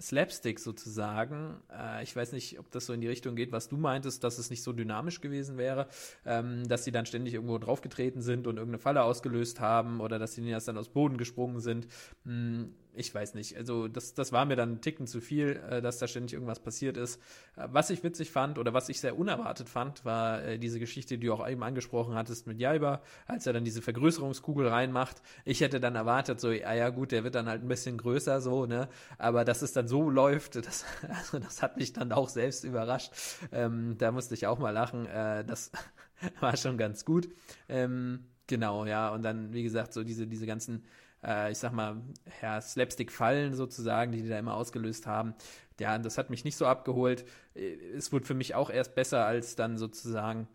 Slapstick 0.00 0.58
sozusagen. 0.58 1.60
Äh, 1.72 2.02
ich 2.02 2.14
weiß 2.14 2.32
nicht, 2.32 2.58
ob 2.58 2.70
das 2.70 2.86
so 2.86 2.92
in 2.92 3.00
die 3.00 3.08
Richtung 3.08 3.36
geht, 3.36 3.52
was 3.52 3.68
du 3.68 3.76
meintest, 3.76 4.24
dass 4.24 4.38
es 4.38 4.50
nicht 4.50 4.62
so 4.62 4.72
dynamisch 4.72 5.20
gewesen 5.20 5.58
wäre, 5.58 5.88
ähm, 6.24 6.66
dass 6.68 6.84
sie 6.84 6.92
dann 6.92 7.06
ständig 7.06 7.34
irgendwo 7.34 7.58
draufgetreten 7.58 8.22
sind 8.22 8.46
und 8.46 8.56
irgendeine 8.56 8.78
Falle 8.78 9.02
ausgelöst 9.02 9.60
haben 9.60 10.00
oder 10.00 10.18
dass 10.18 10.34
sie 10.34 10.48
erst 10.48 10.68
dann 10.68 10.78
aus 10.78 10.88
Boden 10.88 11.16
gesprungen 11.16 11.60
sind. 11.60 11.86
Hm, 12.24 12.74
ich 12.94 13.14
weiß 13.14 13.34
nicht. 13.34 13.56
Also 13.56 13.88
das, 13.88 14.14
das 14.14 14.32
war 14.32 14.44
mir 14.44 14.56
dann 14.56 14.72
ein 14.72 14.80
Ticken 14.80 15.06
zu 15.06 15.20
viel, 15.20 15.60
äh, 15.70 15.80
dass 15.82 15.98
da 15.98 16.08
ständig 16.08 16.34
irgendwas 16.34 16.60
passiert 16.60 16.96
ist. 16.96 17.20
Äh, 17.56 17.68
was 17.70 17.90
ich 17.90 18.02
witzig 18.02 18.30
fand 18.30 18.58
oder 18.58 18.74
was 18.74 18.88
ich 18.88 19.00
sehr 19.00 19.18
unerwartet 19.18 19.68
fand, 19.68 20.04
war 20.04 20.42
äh, 20.42 20.58
diese 20.58 20.80
Geschichte, 20.80 21.18
die 21.18 21.26
du 21.26 21.32
auch 21.32 21.48
eben 21.48 21.62
angesprochen 21.62 22.14
hattest 22.14 22.46
mit 22.46 22.58
Jaiba, 22.58 23.02
als 23.26 23.46
er 23.46 23.52
dann 23.52 23.64
diese 23.64 23.82
Vergrößerungskugel 23.82 24.68
reinmacht. 24.68 25.22
Ich 25.44 25.60
hätte 25.60 25.80
dann 25.80 25.94
erwartet, 25.94 26.40
so, 26.40 26.50
ja, 26.50 26.74
ja 26.74 26.90
gut, 26.90 27.12
der 27.12 27.24
wird 27.24 27.34
dann 27.34 27.48
halt 27.48 27.62
ein 27.62 27.68
bisschen 27.68 27.98
größer, 27.98 28.40
so, 28.40 28.66
ne? 28.66 28.88
Aber 29.18 29.44
dass 29.44 29.62
es 29.62 29.72
dann 29.72 29.88
so 29.88 30.10
läuft, 30.10 30.56
das, 30.66 30.84
also 31.08 31.38
das 31.38 31.62
hat 31.62 31.76
mich 31.76 31.92
dann 31.92 32.12
auch 32.12 32.28
selbst 32.28 32.64
überrascht. 32.64 33.12
Ähm, 33.52 33.96
da 33.98 34.12
musste 34.12 34.34
ich 34.34 34.46
auch 34.46 34.58
mal 34.58 34.70
lachen. 34.70 35.06
Äh, 35.06 35.44
das 35.44 35.70
war 36.40 36.56
schon 36.56 36.76
ganz 36.78 37.04
gut. 37.04 37.28
Ähm, 37.68 38.26
genau, 38.46 38.84
ja. 38.84 39.10
Und 39.10 39.22
dann, 39.22 39.52
wie 39.52 39.62
gesagt, 39.62 39.92
so 39.92 40.04
diese, 40.04 40.26
diese 40.26 40.46
ganzen 40.46 40.84
äh, 41.24 41.52
ich 41.52 41.58
sag 41.58 41.72
mal, 41.72 42.00
ja, 42.42 42.60
Slapstick-Fallen 42.60 43.54
sozusagen, 43.54 44.12
die 44.12 44.22
die 44.22 44.28
da 44.28 44.38
immer 44.38 44.54
ausgelöst 44.54 45.06
haben. 45.06 45.34
Ja, 45.78 45.98
das 45.98 46.18
hat 46.18 46.30
mich 46.30 46.44
nicht 46.44 46.56
so 46.56 46.66
abgeholt. 46.66 47.24
Äh, 47.54 47.74
es 47.96 48.12
wurde 48.12 48.26
für 48.26 48.34
mich 48.34 48.54
auch 48.54 48.70
erst 48.70 48.94
besser, 48.94 49.24
als 49.24 49.56
dann 49.56 49.78
sozusagen 49.78 50.48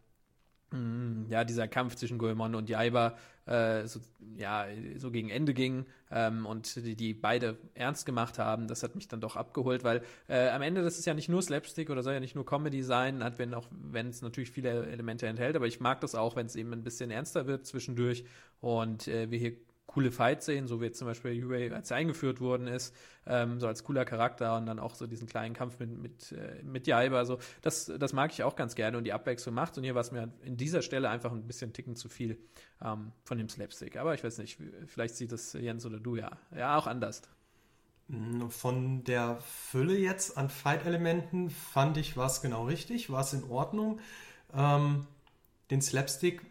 mm, 0.72 1.26
ja, 1.30 1.44
dieser 1.44 1.68
Kampf 1.68 1.96
zwischen 1.96 2.18
Goemon 2.18 2.56
und 2.56 2.70
Jaiba 2.70 3.16
äh, 3.46 3.88
so, 3.88 4.00
ja, 4.38 4.66
so 4.98 5.12
gegen 5.12 5.30
Ende 5.30 5.54
ging 5.54 5.86
ähm, 6.12 6.46
und 6.46 6.76
die, 6.76 6.96
die 6.96 7.14
beide 7.14 7.58
ernst 7.76 8.06
gemacht 8.06 8.40
haben, 8.40 8.68
das 8.68 8.82
hat 8.82 8.96
mich 8.96 9.08
dann 9.08 9.22
doch 9.22 9.36
abgeholt, 9.36 9.84
weil 9.84 10.02
äh, 10.28 10.50
am 10.50 10.62
Ende, 10.64 10.82
das 10.82 10.98
ist 10.98 11.06
ja 11.06 11.14
nicht 11.14 11.30
nur 11.30 11.42
Slapstick 11.42 11.90
oder 11.90 12.02
soll 12.02 12.14
ja 12.14 12.20
nicht 12.20 12.36
nur 12.36 12.46
Comedy 12.46 12.82
sein, 12.82 13.24
hat, 13.24 13.38
wenn 13.38 13.54
auch, 13.54 13.68
wenn 13.70 14.10
es 14.10 14.22
natürlich 14.22 14.52
viele 14.52 14.88
Elemente 14.88 15.28
enthält, 15.28 15.56
aber 15.56 15.68
ich 15.68 15.80
mag 15.80 16.02
das 16.02 16.16
auch, 16.16 16.36
wenn 16.36 16.48
es 16.48 16.56
eben 16.56 16.74
ein 16.74 16.84
bisschen 16.84 17.12
ernster 17.12 17.46
wird 17.46 17.68
zwischendurch 17.68 18.26
und 18.62 19.08
äh, 19.08 19.30
wir 19.30 19.38
hier 19.38 19.54
coole 19.88 20.12
Fights 20.12 20.46
sehen, 20.46 20.68
so 20.68 20.82
wie 20.82 20.86
jetzt 20.86 20.98
zum 20.98 21.08
Beispiel 21.08 21.32
Yue, 21.34 21.74
als 21.74 21.92
er 21.92 21.98
eingeführt 21.98 22.42
worden 22.42 22.68
ist, 22.68 22.96
ähm, 23.26 23.60
so 23.60 23.68
als 23.68 23.84
cooler 23.84 24.06
Charakter 24.06 24.58
und 24.58 24.66
dann 24.66 24.80
auch 24.80 24.96
so 24.96 25.08
diesen 25.08 25.28
kleinen 25.28 25.54
Kampf 25.54 25.80
mit, 25.80 25.98
mit, 25.98 26.32
äh, 26.32 26.64
mit 26.64 26.88
Jaiba, 26.88 27.26
so, 27.26 27.40
das, 27.62 27.92
das 27.98 28.14
mag 28.14 28.32
ich 28.32 28.44
auch 28.44 28.56
ganz 28.56 28.76
gerne 28.76 28.98
und 28.98 29.04
die 29.04 29.14
Abwechslung 29.14 29.56
macht 29.56 29.78
und 29.78 29.84
hier 29.84 29.96
war 29.96 30.02
es 30.02 30.12
mir 30.12 30.32
in 30.44 30.58
dieser 30.58 30.82
Stelle 30.82 31.10
einfach 31.10 31.32
ein 31.32 31.48
bisschen 31.48 31.72
ticken 31.72 31.96
zu 31.96 32.10
viel 32.10 32.38
ähm, 32.84 33.12
von 33.24 33.38
dem 33.38 33.48
Slapstick, 33.48 33.98
aber 33.98 34.14
ich 34.14 34.24
weiß 34.24 34.40
nicht, 34.40 34.60
vielleicht 34.88 35.16
sieht 35.16 35.32
das 35.32 35.54
Jens 35.54 35.86
oder 35.86 36.00
du 36.00 36.16
ja, 36.16 36.32
ja 36.56 36.78
auch 36.78 36.88
anders. 36.88 37.22
Von 38.50 39.04
der 39.04 39.38
Fülle 39.40 39.98
jetzt 39.98 40.38
an 40.38 40.50
Fight-Elementen 40.50 41.50
fand 41.50 41.98
ich, 41.98 42.18
war 42.18 42.28
es 42.28 42.42
genau 42.42 42.66
richtig, 42.66 43.10
war 43.10 43.22
es 43.22 43.34
in 43.34 43.44
Ordnung. 43.46 44.00
Ähm, 44.54 45.08
den 45.72 45.82
Slapstick, 45.82 46.46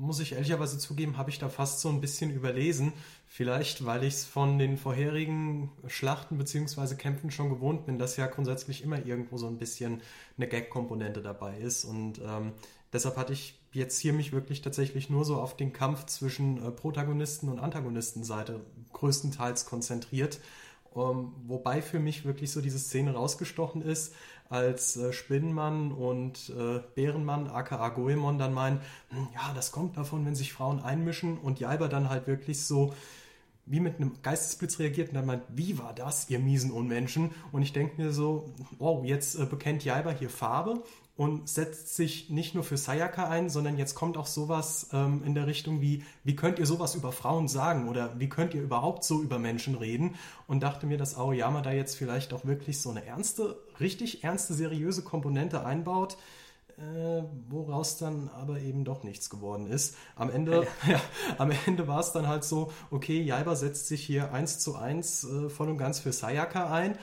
muss 0.00 0.18
ich 0.18 0.32
ehrlicherweise 0.32 0.78
zugeben, 0.78 1.18
habe 1.18 1.30
ich 1.30 1.38
da 1.38 1.48
fast 1.48 1.80
so 1.80 1.90
ein 1.90 2.00
bisschen 2.00 2.30
überlesen. 2.30 2.92
Vielleicht, 3.26 3.84
weil 3.84 4.02
ich 4.02 4.14
es 4.14 4.24
von 4.24 4.58
den 4.58 4.76
vorherigen 4.76 5.70
Schlachten 5.86 6.38
bzw. 6.38 6.94
Kämpfen 6.94 7.30
schon 7.30 7.50
gewohnt 7.50 7.86
bin, 7.86 7.98
dass 7.98 8.16
ja 8.16 8.26
grundsätzlich 8.26 8.82
immer 8.82 9.04
irgendwo 9.04 9.36
so 9.36 9.46
ein 9.46 9.58
bisschen 9.58 10.00
eine 10.36 10.48
Gag-Komponente 10.48 11.20
dabei 11.20 11.58
ist. 11.58 11.84
Und 11.84 12.18
ähm, 12.18 12.52
deshalb 12.92 13.16
hatte 13.16 13.34
ich 13.34 13.60
jetzt 13.72 14.00
hier 14.00 14.14
mich 14.14 14.32
wirklich 14.32 14.62
tatsächlich 14.62 15.10
nur 15.10 15.24
so 15.24 15.36
auf 15.36 15.56
den 15.56 15.72
Kampf 15.72 16.06
zwischen 16.06 16.66
äh, 16.66 16.70
Protagonisten 16.70 17.48
und 17.48 17.60
Antagonistenseite 17.60 18.60
größtenteils 18.92 19.66
konzentriert. 19.66 20.40
Um, 20.92 21.10
ähm, 21.10 21.32
wobei 21.46 21.82
für 21.82 22.00
mich 22.00 22.24
wirklich 22.24 22.50
so 22.50 22.60
diese 22.60 22.80
Szene 22.80 23.14
rausgestochen 23.14 23.80
ist, 23.80 24.12
als 24.50 24.96
äh, 24.96 25.12
Spinnenmann 25.12 25.92
und 25.92 26.50
äh, 26.50 26.80
Bärenmann, 26.94 27.46
aka 27.48 27.88
Goemon, 27.88 28.36
dann 28.38 28.52
meinen, 28.52 28.80
hm, 29.08 29.28
ja, 29.32 29.52
das 29.54 29.72
kommt 29.72 29.96
davon, 29.96 30.26
wenn 30.26 30.34
sich 30.34 30.52
Frauen 30.52 30.80
einmischen 30.80 31.38
und 31.38 31.60
Jaiba 31.60 31.88
dann 31.88 32.10
halt 32.10 32.26
wirklich 32.26 32.66
so 32.66 32.92
wie 33.66 33.78
mit 33.78 33.96
einem 33.96 34.20
Geistesblitz 34.22 34.80
reagiert 34.80 35.10
und 35.10 35.14
dann 35.14 35.26
meint, 35.26 35.44
wie 35.48 35.78
war 35.78 35.94
das, 35.94 36.28
ihr 36.28 36.40
miesen 36.40 36.72
Unmenschen? 36.72 37.30
Und 37.52 37.62
ich 37.62 37.72
denke 37.72 38.02
mir 38.02 38.12
so, 38.12 38.52
wow, 38.78 39.04
jetzt 39.04 39.38
äh, 39.38 39.46
bekennt 39.46 39.84
Jaiba 39.84 40.10
hier 40.10 40.28
Farbe 40.28 40.82
und 41.16 41.48
setzt 41.48 41.94
sich 41.94 42.30
nicht 42.30 42.54
nur 42.56 42.64
für 42.64 42.76
Sayaka 42.76 43.28
ein, 43.28 43.48
sondern 43.48 43.78
jetzt 43.78 43.94
kommt 43.94 44.16
auch 44.16 44.26
sowas 44.26 44.88
ähm, 44.92 45.22
in 45.24 45.36
der 45.36 45.46
Richtung 45.46 45.80
wie, 45.80 46.02
wie 46.24 46.34
könnt 46.34 46.58
ihr 46.58 46.66
sowas 46.66 46.96
über 46.96 47.12
Frauen 47.12 47.46
sagen 47.46 47.88
oder 47.88 48.18
wie 48.18 48.28
könnt 48.28 48.54
ihr 48.54 48.62
überhaupt 48.62 49.04
so 49.04 49.22
über 49.22 49.38
Menschen 49.38 49.76
reden? 49.76 50.16
Und 50.48 50.64
dachte 50.64 50.86
mir, 50.86 50.98
dass 50.98 51.16
Aoyama 51.16 51.60
da 51.60 51.70
jetzt 51.70 51.94
vielleicht 51.94 52.32
auch 52.32 52.44
wirklich 52.46 52.80
so 52.80 52.90
eine 52.90 53.04
ernste, 53.04 53.56
richtig 53.80 54.24
ernste, 54.24 54.54
seriöse 54.54 55.02
Komponente 55.02 55.64
einbaut, 55.64 56.16
äh, 56.78 57.22
woraus 57.48 57.98
dann 57.98 58.30
aber 58.30 58.60
eben 58.60 58.84
doch 58.84 59.02
nichts 59.02 59.28
geworden 59.28 59.66
ist. 59.66 59.96
Am 60.16 60.30
Ende, 60.30 60.66
ja. 60.86 60.92
ja 60.92 61.00
am 61.38 61.50
Ende 61.66 61.86
war 61.88 62.00
es 62.00 62.12
dann 62.12 62.26
halt 62.26 62.44
so, 62.44 62.72
okay, 62.90 63.20
Jaiba 63.20 63.56
setzt 63.56 63.88
sich 63.88 64.04
hier 64.04 64.32
eins 64.32 64.58
zu 64.58 64.76
eins 64.76 65.24
äh, 65.24 65.48
voll 65.50 65.68
und 65.68 65.78
ganz 65.78 66.00
für 66.00 66.12
Sayaka 66.12 66.72
ein, 66.72 66.98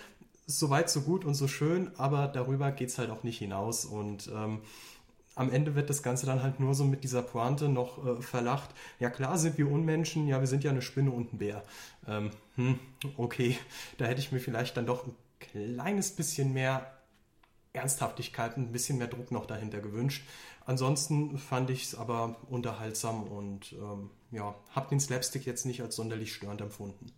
so 0.48 0.70
weit, 0.70 0.90
so 0.90 1.02
gut 1.02 1.26
und 1.26 1.36
so 1.36 1.48
schön, 1.48 1.92
aber 1.98 2.28
darüber 2.28 2.72
geht 2.72 2.90
es 2.90 2.98
halt 2.98 3.10
auch 3.10 3.24
nicht 3.24 3.38
hinaus. 3.38 3.86
Und 3.86 4.32
ähm, 4.34 4.62
am 5.36 5.52
Ende 5.52 5.76
wird 5.76 5.90
das 5.90 6.02
Ganze 6.02 6.26
dann 6.26 6.42
halt 6.42 6.60
nur 6.60 6.74
so 6.74 6.84
mit 6.84 7.04
dieser 7.04 7.22
Pointe 7.22 7.70
noch 7.70 8.04
äh, 8.06 8.22
verlacht. 8.22 8.72
Ja 9.00 9.10
klar 9.10 9.38
sind 9.38 9.58
wir 9.58 9.70
Unmenschen, 9.70 10.28
ja 10.28 10.40
wir 10.40 10.48
sind 10.48 10.64
ja 10.64 10.72
eine 10.72 10.82
Spinne 10.82 11.12
und 11.12 11.34
ein 11.34 11.38
Bär. 11.38 11.64
Ähm, 12.08 12.32
hm, 12.56 12.80
okay, 13.18 13.58
da 13.98 14.06
hätte 14.06 14.22
ich 14.22 14.32
mir 14.32 14.40
vielleicht 14.40 14.78
dann 14.78 14.88
doch 14.88 15.06
ein 15.06 15.14
kleines 15.40 16.16
bisschen 16.16 16.54
mehr 16.54 16.98
Ernsthaftigkeit, 17.74 18.58
ein 18.58 18.72
bisschen 18.72 18.98
mehr 18.98 19.08
Druck 19.08 19.32
noch 19.32 19.46
dahinter 19.46 19.80
gewünscht. 19.80 20.28
Ansonsten 20.66 21.38
fand 21.38 21.70
ich 21.70 21.84
es 21.84 21.96
aber 21.96 22.36
unterhaltsam 22.50 23.24
und 23.24 23.74
ähm, 23.74 24.10
ja, 24.32 24.56
habe 24.72 24.90
den 24.90 25.00
Slapstick 25.00 25.46
jetzt 25.46 25.66
nicht 25.66 25.82
als 25.82 25.96
sonderlich 25.96 26.34
störend 26.34 26.62
empfunden. 26.62 27.12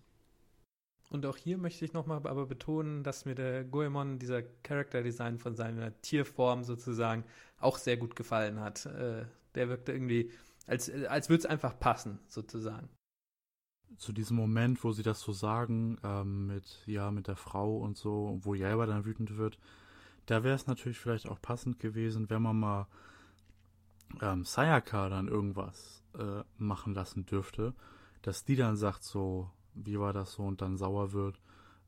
Und 1.10 1.26
auch 1.26 1.38
hier 1.38 1.58
möchte 1.58 1.84
ich 1.86 1.94
nochmal 1.94 2.18
aber 2.18 2.46
betonen, 2.46 3.04
dass 3.04 3.26
mir 3.26 3.34
der 3.34 3.64
Goemon, 3.64 4.20
dieser 4.20 4.44
Character 4.44 5.02
Design 5.02 5.40
von 5.40 5.56
seiner 5.56 6.00
Tierform 6.02 6.64
sozusagen, 6.64 7.24
auch 7.60 7.78
sehr 7.78 7.98
gut 7.98 8.16
gefallen 8.16 8.60
hat. 8.60 8.86
Äh, 8.86 9.26
der 9.56 9.70
wirkte 9.70 9.92
irgendwie, 9.92 10.32
als, 10.68 10.92
als 10.92 11.30
würde 11.30 11.40
es 11.40 11.46
einfach 11.48 11.80
passen, 11.80 12.20
sozusagen. 12.28 12.90
Zu 13.98 14.14
diesem 14.14 14.38
Moment, 14.38 14.84
wo 14.84 14.92
sie 14.92 15.04
das 15.04 15.20
so 15.20 15.34
sagen, 15.34 15.98
ähm, 16.04 16.48
mit, 16.48 16.84
ja, 16.86 17.12
mit 17.12 17.28
der 17.28 17.36
Frau 17.36 17.78
und 17.78 17.98
so, 17.98 18.40
wo 18.44 18.54
Jaiba 18.54 18.86
dann 18.86 19.06
wütend 19.06 19.38
wird, 19.38 19.58
da 20.26 20.44
wäre 20.44 20.56
es 20.56 20.68
natürlich 20.68 21.00
vielleicht 21.00 21.28
auch 21.28 21.42
passend 21.42 21.80
gewesen, 21.80 22.30
wenn 22.30 22.42
man 22.42 22.60
mal 22.60 22.88
ähm, 24.22 24.46
Sayaka 24.46 25.10
dann 25.10 25.28
irgendwas 25.28 26.04
äh, 26.18 26.44
machen 26.58 26.94
lassen 26.94 27.26
dürfte, 27.26 27.74
dass 28.22 28.46
die 28.46 28.56
dann 28.56 28.78
sagt 28.78 29.04
so, 29.04 29.50
wie 29.74 30.00
war 30.00 30.14
das 30.14 30.34
so 30.34 30.44
und 30.44 30.62
dann 30.62 30.78
sauer 30.78 31.14
wird 31.14 31.40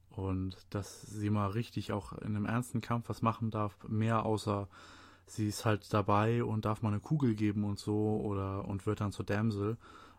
und 0.10 0.58
dass 0.70 1.02
sie 1.02 1.30
mal 1.30 1.48
richtig 1.48 1.92
auch 1.92 2.14
in 2.14 2.36
einem 2.36 2.46
ernsten 2.46 2.82
Kampf 2.82 3.10
was 3.10 3.22
machen 3.22 3.52
darf, 3.52 3.78
mehr 3.88 4.26
außer 4.26 4.68
sie 5.26 5.48
ist 5.48 5.66
halt 5.66 5.94
dabei 5.94 6.44
und 6.44 6.66
darf 6.66 6.82
mal 6.82 6.90
eine 6.90 7.00
Kugel 7.00 7.36
geben 7.36 7.64
und 7.64 7.80
so 7.80 8.20
oder 8.24 8.66
und 8.66 8.86
wird 8.86 9.02
dann 9.02 9.12
zur 9.12 9.26
Damsel. 9.26 9.78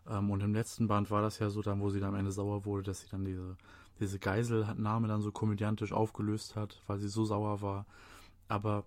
Ähm, 0.08 0.30
und 0.30 0.40
im 0.42 0.54
letzten 0.54 0.88
Band 0.88 1.10
war 1.10 1.22
das 1.22 1.38
ja 1.38 1.50
so 1.50 1.62
dann, 1.62 1.80
wo 1.80 1.90
sie 1.90 2.00
dann 2.00 2.10
am 2.10 2.16
Ende 2.16 2.32
sauer 2.32 2.64
wurde, 2.64 2.84
dass 2.84 3.00
sie 3.00 3.08
dann 3.10 3.24
diese, 3.24 3.56
diese 4.00 4.18
Geiselnahme 4.18 5.08
dann 5.08 5.22
so 5.22 5.32
komödiantisch 5.32 5.92
aufgelöst 5.92 6.56
hat, 6.56 6.80
weil 6.86 6.98
sie 6.98 7.08
so 7.08 7.24
sauer 7.24 7.62
war. 7.62 7.86
Aber 8.48 8.84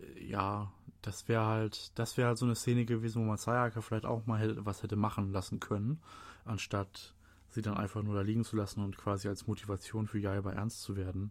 äh, 0.00 0.24
ja, 0.24 0.70
das 1.02 1.28
wäre 1.28 1.46
halt, 1.46 1.92
das 1.98 2.16
wäre 2.16 2.28
halt 2.28 2.38
so 2.38 2.46
eine 2.46 2.56
Szene 2.56 2.84
gewesen, 2.84 3.22
wo 3.22 3.26
man 3.26 3.36
Sayaka 3.36 3.80
vielleicht 3.80 4.06
auch 4.06 4.26
mal 4.26 4.40
hätte, 4.40 4.66
was 4.66 4.82
hätte 4.82 4.96
machen 4.96 5.32
lassen 5.32 5.60
können, 5.60 6.00
anstatt 6.44 7.14
sie 7.48 7.62
dann 7.62 7.76
einfach 7.76 8.02
nur 8.02 8.14
da 8.14 8.22
liegen 8.22 8.44
zu 8.44 8.56
lassen 8.56 8.82
und 8.82 8.96
quasi 8.96 9.28
als 9.28 9.46
Motivation 9.46 10.06
für 10.06 10.18
Jaiba 10.18 10.52
ernst 10.52 10.82
zu 10.82 10.96
werden, 10.96 11.30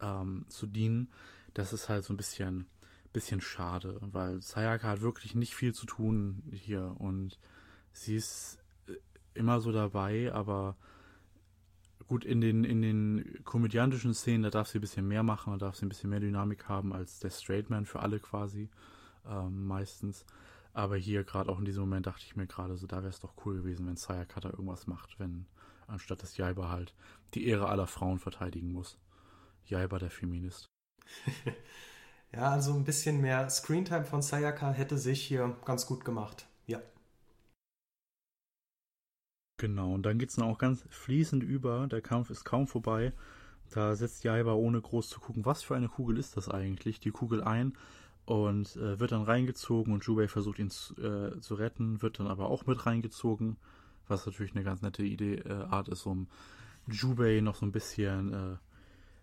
ähm, 0.00 0.44
zu 0.48 0.66
dienen, 0.66 1.08
das 1.54 1.72
ist 1.72 1.88
halt 1.88 2.04
so 2.04 2.12
ein 2.12 2.16
bisschen, 2.16 2.66
bisschen 3.12 3.40
schade, 3.40 3.98
weil 4.00 4.42
Sayaka 4.42 4.88
hat 4.88 5.00
wirklich 5.00 5.34
nicht 5.34 5.54
viel 5.54 5.72
zu 5.72 5.86
tun 5.86 6.42
hier 6.52 6.94
und 6.98 7.38
sie 7.96 8.16
ist 8.16 8.58
äh, 8.88 8.94
immer 9.34 9.60
so 9.60 9.72
dabei, 9.72 10.32
aber 10.32 10.76
gut, 12.06 12.24
in 12.24 12.40
den, 12.40 12.64
in 12.64 12.82
den 12.82 13.44
komödiantischen 13.44 14.14
Szenen, 14.14 14.42
da 14.42 14.50
darf 14.50 14.68
sie 14.68 14.78
ein 14.78 14.82
bisschen 14.82 15.08
mehr 15.08 15.22
machen, 15.22 15.52
da 15.52 15.58
darf 15.58 15.76
sie 15.76 15.86
ein 15.86 15.88
bisschen 15.88 16.10
mehr 16.10 16.20
Dynamik 16.20 16.68
haben 16.68 16.92
als 16.92 17.18
der 17.18 17.30
Straight 17.30 17.70
Man 17.70 17.86
für 17.86 18.00
alle 18.00 18.20
quasi, 18.20 18.68
ähm, 19.28 19.66
meistens. 19.66 20.24
Aber 20.72 20.96
hier 20.96 21.24
gerade 21.24 21.50
auch 21.50 21.58
in 21.58 21.64
diesem 21.64 21.84
Moment 21.84 22.06
dachte 22.06 22.24
ich 22.26 22.36
mir 22.36 22.46
gerade 22.46 22.76
so, 22.76 22.86
da 22.86 22.98
wäre 22.98 23.08
es 23.08 23.20
doch 23.20 23.34
cool 23.44 23.56
gewesen, 23.56 23.86
wenn 23.86 23.96
Sayakata 23.96 24.50
irgendwas 24.50 24.86
macht, 24.86 25.18
wenn 25.18 25.46
anstatt 25.86 26.22
dass 26.22 26.36
Jaiba 26.36 26.68
halt 26.68 26.94
die 27.34 27.46
Ehre 27.46 27.68
aller 27.68 27.86
Frauen 27.86 28.18
verteidigen 28.18 28.72
muss. 28.72 28.98
Jaiba 29.64 29.98
der 29.98 30.10
Feminist. 30.10 30.68
ja, 32.32 32.50
also 32.50 32.74
ein 32.74 32.84
bisschen 32.84 33.20
mehr 33.20 33.48
Screentime 33.48 34.04
von 34.04 34.20
Sayaka 34.20 34.70
hätte 34.72 34.98
sich 34.98 35.22
hier 35.22 35.56
ganz 35.64 35.86
gut 35.86 36.04
gemacht. 36.04 36.46
Ja. 36.66 36.82
Genau, 39.58 39.94
und 39.94 40.04
dann 40.04 40.18
geht 40.18 40.28
es 40.28 40.36
dann 40.36 40.44
auch 40.44 40.58
ganz 40.58 40.84
fließend 40.90 41.42
über. 41.42 41.86
Der 41.86 42.02
Kampf 42.02 42.28
ist 42.30 42.44
kaum 42.44 42.66
vorbei. 42.66 43.12
Da 43.70 43.96
setzt 43.96 44.22
Jaiba, 44.22 44.52
ohne 44.52 44.80
groß 44.80 45.08
zu 45.08 45.18
gucken, 45.18 45.46
was 45.46 45.62
für 45.62 45.74
eine 45.74 45.88
Kugel 45.88 46.18
ist 46.18 46.36
das 46.36 46.48
eigentlich, 46.48 47.00
die 47.00 47.10
Kugel 47.10 47.42
ein 47.42 47.72
und 48.26 48.76
äh, 48.76 49.00
wird 49.00 49.12
dann 49.12 49.22
reingezogen 49.22 49.92
und 49.92 50.04
Jubei 50.04 50.28
versucht 50.28 50.58
ihn 50.58 50.70
zu, 50.70 50.94
äh, 50.96 51.40
zu, 51.40 51.54
retten, 51.54 52.02
wird 52.02 52.18
dann 52.18 52.26
aber 52.26 52.50
auch 52.50 52.66
mit 52.66 52.84
reingezogen, 52.84 53.56
was 54.08 54.26
natürlich 54.26 54.54
eine 54.54 54.64
ganz 54.64 54.82
nette 54.82 55.02
Idee, 55.02 55.36
äh, 55.36 55.52
Art 55.52 55.88
ist, 55.88 56.06
um 56.06 56.26
Jubei 56.88 57.40
noch 57.40 57.56
so 57.56 57.66
ein 57.66 57.72
bisschen 57.72 58.32
äh, 58.32 58.56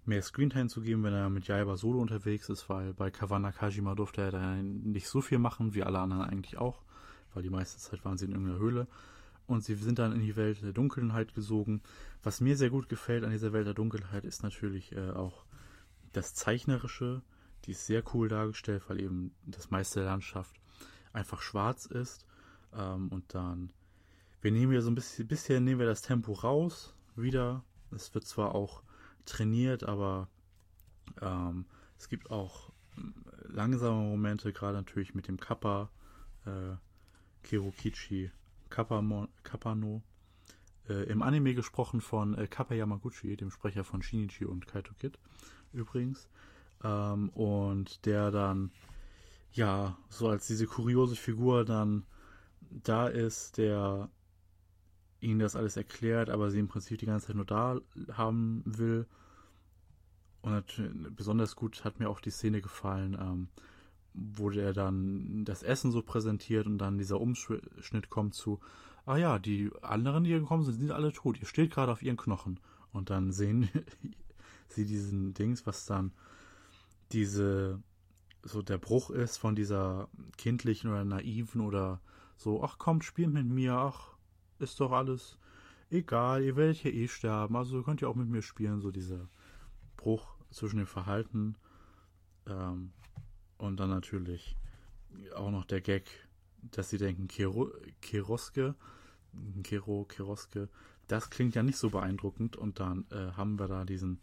mehr 0.06 0.22
Screentime 0.22 0.68
zu 0.68 0.82
geben, 0.82 1.04
wenn 1.04 1.14
er 1.14 1.30
mit 1.30 1.48
Jaiba 1.48 1.78
solo 1.78 2.00
unterwegs 2.00 2.50
ist, 2.50 2.70
weil 2.70 2.94
bei 2.94 3.12
Kawana 3.12 3.52
Kajima 3.52 3.94
durfte 3.96 4.22
er 4.22 4.32
da 4.32 4.56
nicht 4.56 5.08
so 5.08 5.22
viel 5.22 5.38
machen, 5.38 5.74
wie 5.74 5.84
alle 5.84 6.00
anderen 6.00 6.24
eigentlich 6.24 6.58
auch, 6.58 6.82
weil 7.34 7.44
die 7.44 7.50
meiste 7.50 7.80
Zeit 7.80 8.04
waren 8.04 8.18
sie 8.18 8.26
in 8.26 8.32
irgendeiner 8.32 8.60
Höhle. 8.60 8.88
Und 9.46 9.64
sie 9.64 9.76
sind 9.76 10.00
dann 10.00 10.14
in 10.14 10.22
die 10.22 10.36
Welt 10.36 10.62
der 10.62 10.72
Dunkelheit 10.72 11.34
gesogen. 11.34 11.82
Was 12.22 12.40
mir 12.40 12.56
sehr 12.56 12.70
gut 12.70 12.88
gefällt 12.88 13.24
an 13.24 13.32
dieser 13.32 13.54
Welt 13.54 13.68
der 13.68 13.74
Dunkelheit 13.74 14.24
ist 14.24 14.44
natürlich 14.44 14.94
äh, 14.94 15.12
auch 15.12 15.46
das 16.14 16.34
Zeichnerische, 16.34 17.22
die 17.66 17.72
ist 17.72 17.86
sehr 17.86 18.04
cool 18.14 18.30
dargestellt, 18.30 18.84
weil 18.88 19.02
eben 19.02 19.34
das 19.46 19.72
meiste 19.72 20.00
der 20.00 20.10
Landschaft 20.10 20.56
einfach 21.12 21.42
schwarz 21.42 21.86
ist. 21.86 22.26
Ähm, 22.74 23.10
und 23.10 23.34
dann, 23.34 23.72
wir 24.42 24.52
nehmen 24.52 24.74
ja 24.74 24.82
so 24.82 24.92
ein 24.92 24.96
bisschen, 24.96 25.28
bisschen 25.28 25.64
nehmen 25.64 25.80
wir 25.80 25.88
das 25.88 26.02
Tempo 26.02 26.34
raus, 26.34 26.94
wieder. 27.16 27.64
Es 27.92 28.14
wird 28.14 28.26
zwar 28.26 28.56
auch 28.56 28.84
trainiert, 29.26 29.84
aber 29.84 30.30
ähm, 31.22 31.66
es 31.98 32.10
gibt 32.10 32.32
auch 32.32 32.70
äh, 32.98 33.02
langsame 33.48 34.02
Momente, 34.02 34.54
gerade 34.54 34.78
natürlich 34.78 35.14
mit 35.14 35.28
dem 35.28 35.40
Kappa, 35.40 35.90
äh, 36.46 36.76
Kirokichi 37.44 38.32
Kappano. 38.74 40.02
Äh, 40.90 41.04
Im 41.04 41.22
Anime 41.22 41.54
gesprochen 41.54 42.02
von 42.02 42.36
äh, 42.36 42.48
Kappa 42.48 42.74
Yamaguchi, 42.74 43.38
dem 43.38 43.52
Sprecher 43.52 43.84
von 43.84 44.02
Shinichi 44.02 44.46
und 44.46 44.68
Kaito 44.68 44.94
Kid 44.96 45.20
übrigens. 45.72 46.28
Ähm, 46.84 47.30
und 47.30 48.06
der 48.06 48.32
dann, 48.32 48.72
ja, 49.54 49.98
so 50.10 50.28
als 50.28 50.48
diese 50.48 50.66
kuriose 50.66 51.16
Figur 51.16 51.66
dann 51.66 52.06
da 52.70 53.08
ist, 53.08 53.58
der 53.58 54.10
ihnen 55.20 55.40
das 55.40 55.56
alles 55.56 55.78
erklärt, 55.78 56.30
aber 56.30 56.52
sie 56.52 56.60
im 56.60 56.68
Prinzip 56.68 56.98
die 56.98 57.06
ganze 57.06 57.28
Zeit 57.28 57.36
nur 57.36 57.46
da 57.46 57.80
haben 58.12 58.64
will. 58.66 59.06
Und 60.42 61.16
besonders 61.16 61.56
gut 61.56 61.86
hat 61.86 62.00
mir 62.00 62.10
auch 62.10 62.20
die 62.20 62.32
Szene 62.32 62.62
gefallen, 62.62 63.18
ähm, 63.18 63.48
wo 64.14 64.50
der 64.50 64.74
dann 64.74 65.46
das 65.46 65.64
Essen 65.64 65.92
so 65.92 66.02
präsentiert 66.02 66.68
und 66.68 66.78
dann 66.78 66.98
dieser 66.98 67.20
Umschnitt 67.20 68.10
kommt 68.10 68.34
zu, 68.34 68.60
ah 69.06 69.18
ja, 69.18 69.40
die 69.40 69.72
anderen, 69.82 70.24
die 70.24 70.32
hier 70.32 70.40
gekommen 70.40 70.64
sind, 70.64 70.80
sind 70.80 70.92
alle 70.92 71.12
tot. 71.12 71.40
Ihr 71.40 71.48
steht 71.48 71.72
gerade 71.72 71.92
auf 71.92 72.04
ihren 72.04 72.18
Knochen. 72.18 72.60
Und 72.92 73.10
dann 73.10 73.32
sehen 73.32 73.70
sie 74.68 74.86
diesen 74.86 75.34
Dings, 75.34 75.66
was 75.66 75.86
dann 75.86 76.12
diese, 77.12 77.82
so 78.44 78.62
der 78.62 78.78
Bruch 78.78 79.10
ist 79.10 79.38
von 79.38 79.56
dieser 79.56 80.10
kindlichen 80.38 80.90
oder 80.90 81.06
naiven 81.06 81.62
oder 81.62 82.02
so, 82.38 82.64
ach 82.64 82.78
kommt, 82.78 83.04
spielt 83.04 83.32
mit 83.32 83.46
mir, 83.46 83.74
ach, 83.74 84.14
ist 84.60 84.80
doch 84.80 84.92
alles 84.92 85.38
egal, 85.90 86.44
ihr 86.44 86.56
werdet 86.56 86.84
ja 86.84 86.92
eh 86.92 87.08
sterben, 87.08 87.56
also 87.56 87.84
könnt 87.84 88.02
ihr 88.02 88.10
auch 88.10 88.16
mit 88.16 88.28
mir 88.28 88.42
spielen, 88.42 88.82
so 88.82 88.92
dieser 88.92 89.30
Bruch 89.96 90.36
zwischen 90.50 90.78
dem 90.78 90.88
Verhalten 90.88 91.56
ähm, 92.48 92.92
und 93.64 93.80
dann 93.80 93.90
natürlich 93.90 94.56
auch 95.36 95.52
noch 95.52 95.66
der 95.66 95.82
Gag, 95.82 96.06
dass 96.72 96.90
sie 96.90 96.98
denken, 96.98 97.28
Kero, 97.28 97.72
Keroske, 98.02 98.76
Kero, 99.64 100.06
Keroske, 100.06 100.70
das 101.08 101.30
klingt 101.30 101.56
ja 101.56 101.64
nicht 101.64 101.78
so 101.78 101.90
beeindruckend 101.90 102.56
und 102.56 102.80
dann 102.80 103.06
äh, 103.12 103.32
haben 103.38 103.58
wir 103.60 103.68
da 103.68 103.86
diesen, 103.86 104.20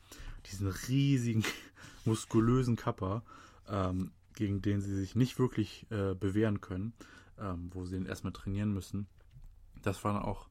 diesen 0.47 0.69
riesigen 0.69 1.45
muskulösen 2.05 2.77
Kappa, 2.77 3.23
ähm, 3.69 4.13
gegen 4.35 4.63
den 4.63 4.81
sie 4.81 4.95
sich 4.95 5.17
nicht 5.17 5.39
wirklich 5.39 5.87
äh, 5.91 6.15
bewähren 6.15 6.61
können, 6.61 6.93
ähm, 7.39 7.71
wo 7.73 7.85
sie 7.85 7.97
ihn 7.97 8.07
erstmal 8.07 8.33
trainieren 8.33 8.73
müssen. 8.73 9.07
Das 9.83 10.05
war 10.05 10.13
dann 10.13 10.23
auch 10.23 10.49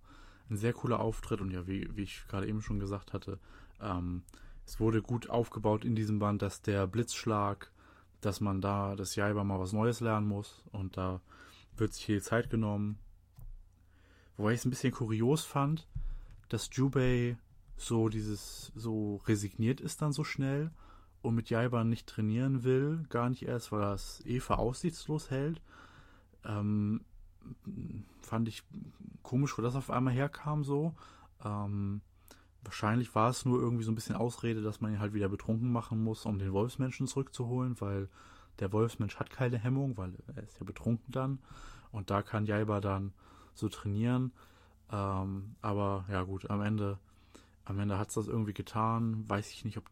ein 0.50 0.58
sehr 0.58 0.74
cooler 0.74 1.00
Auftritt 1.00 1.42
und 1.42 1.52
ja, 1.52 1.68
wie, 1.68 1.96
wie 1.96 2.04
ich 2.04 2.24
gerade 2.28 2.48
eben 2.48 2.62
schon 2.62 2.80
gesagt 2.80 3.14
hatte, 3.14 3.40
ähm, 3.82 4.24
es 4.66 4.80
wurde 4.80 5.02
gut 5.02 5.30
aufgebaut 5.30 5.86
in 5.86 5.96
diesem 5.96 6.20
Band, 6.20 6.42
dass 6.42 6.62
der 6.62 6.86
Blitzschlag, 6.86 7.72
dass 8.22 8.42
man 8.42 8.62
da 8.62 8.96
das 8.96 9.16
Jaiba 9.16 9.44
mal 9.44 9.60
was 9.60 9.74
Neues 9.74 10.00
lernen 10.00 10.28
muss 10.28 10.64
und 10.72 10.98
da 10.98 11.22
wird 11.78 11.94
sich 11.94 12.06
viel 12.06 12.22
Zeit 12.22 12.50
genommen. 12.50 13.00
Wobei 14.38 14.54
ich 14.54 14.60
es 14.60 14.66
ein 14.66 14.70
bisschen 14.70 14.94
kurios 14.94 15.44
fand, 15.44 15.88
dass 16.50 16.70
Jubei 16.74 17.38
so 17.78 18.10
dieses 18.10 18.72
so 18.76 19.22
resigniert 19.28 19.80
ist 19.80 20.02
dann 20.02 20.12
so 20.12 20.24
schnell 20.24 20.72
und 21.22 21.36
mit 21.36 21.50
Jaiba 21.50 21.84
nicht 21.84 22.08
trainieren 22.08 22.64
will, 22.64 23.06
gar 23.10 23.30
nicht 23.30 23.44
erst, 23.44 23.72
weil 23.72 23.82
er 23.82 23.94
es 23.94 24.26
eh 24.26 24.40
für 24.40 24.58
aussichtslos 24.58 25.30
hält. 25.30 25.62
Ähm, 26.46 27.02
fand 28.22 28.48
ich 28.48 28.64
komisch, 29.24 29.58
wo 29.58 29.62
das 29.62 29.76
auf 29.76 29.90
einmal 29.90 30.14
herkam 30.14 30.64
so. 30.64 30.94
Ähm, 31.44 32.02
wahrscheinlich 32.64 33.14
war 33.16 33.30
es 33.30 33.46
nur 33.46 33.60
irgendwie 33.60 33.84
so 33.84 33.92
ein 33.92 33.96
bisschen 33.96 34.16
Ausrede, 34.16 34.62
dass 34.62 34.82
man 34.82 34.94
ihn 34.94 35.00
halt 35.00 35.14
wieder 35.14 35.30
betrunken 35.30 35.72
machen 35.72 36.04
muss, 36.04 36.26
um 36.26 36.40
den 36.40 36.54
Wolfsmenschen 36.54 37.08
zurückzuholen, 37.08 37.80
weil 37.80 38.10
der 38.60 38.72
Wolfsmensch 38.74 39.18
hat 39.18 39.30
keine 39.30 39.58
Hemmung, 39.58 39.98
weil 39.98 40.14
er 40.36 40.44
ist 40.44 40.60
ja 40.60 40.66
betrunken 40.66 41.12
dann. 41.12 41.40
Und 41.92 42.10
da 42.10 42.22
kann 42.22 42.46
Jaiba 42.46 42.82
dann 42.82 43.14
so 43.54 43.70
trainieren. 43.70 44.32
Ähm, 44.92 45.56
aber 45.62 46.06
ja 46.10 46.24
gut, 46.24 46.50
am 46.50 46.62
Ende 46.62 47.00
am 47.70 47.80
Ende 47.80 48.00
hat 48.00 48.10
es 48.10 48.16
das 48.16 48.28
irgendwie 48.28 48.54
getan. 48.54 49.30
Weiß 49.30 49.52
ich 49.52 49.64
nicht, 49.64 49.78
ob 49.78 49.86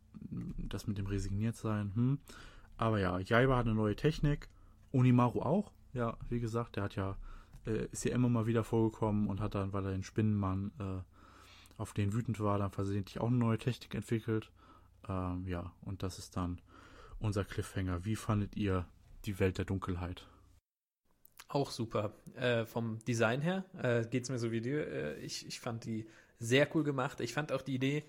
das 0.58 0.88
mit 0.88 0.97
dem 0.97 1.06
resigniert 1.06 1.56
sein. 1.56 1.91
Hm. 1.93 2.19
Aber 2.75 2.99
ja, 2.99 3.19
Jaiba 3.19 3.56
hat 3.56 3.67
eine 3.67 3.75
neue 3.75 3.95
Technik. 3.95 4.49
Unimaru 4.91 5.41
auch. 5.41 5.71
Ja, 5.93 6.17
wie 6.30 6.39
gesagt, 6.39 6.75
der 6.75 6.84
hat 6.84 6.95
ja, 6.95 7.17
äh, 7.67 7.86
ist 7.91 8.03
ja 8.03 8.15
immer 8.15 8.30
mal 8.30 8.47
wieder 8.47 8.63
vorgekommen 8.63 9.27
und 9.27 9.39
hat 9.39 9.53
dann, 9.53 9.73
weil 9.73 9.86
er 9.86 9.91
den 9.91 10.03
Spinnenmann 10.03 10.71
äh, 10.80 11.01
auf 11.78 11.94
den 11.94 12.13
wütend 12.13 12.40
war, 12.40 12.58
dann 12.58 12.72
versehentlich 12.72 13.20
auch 13.20 13.28
eine 13.28 13.38
neue 13.38 13.58
Technik 13.58 13.94
entwickelt. 13.96 14.52
Ähm, 15.08 15.48
ja, 15.48 15.72
und 15.82 16.04
das 16.04 16.20
ist 16.20 16.36
dann 16.36 16.60
unser 17.20 17.46
Cliffhanger. 17.46 18.06
Wie 18.06 18.16
fandet 18.16 18.56
ihr 18.56 18.86
die 19.26 19.40
Welt 19.40 19.58
der 19.58 19.66
Dunkelheit? 19.66 20.28
Auch 21.48 21.72
super. 21.72 22.13
Äh, 22.36 22.66
vom 22.66 23.00
Design 23.06 23.42
her 23.42 23.63
äh, 23.82 24.06
geht 24.06 24.24
es 24.24 24.30
mir 24.30 24.40
so 24.40 24.52
wie 24.52 24.62
dir. 24.62 24.88
Äh, 24.88 25.20
ich, 25.20 25.48
ich 25.48 25.60
fand 25.60 25.86
die 25.86 26.08
sehr 26.40 26.74
cool 26.76 26.84
gemacht. 26.84 27.22
Ich 27.22 27.34
fand 27.34 27.52
auch 27.52 27.62
die 27.62 27.76
Idee 27.76 28.04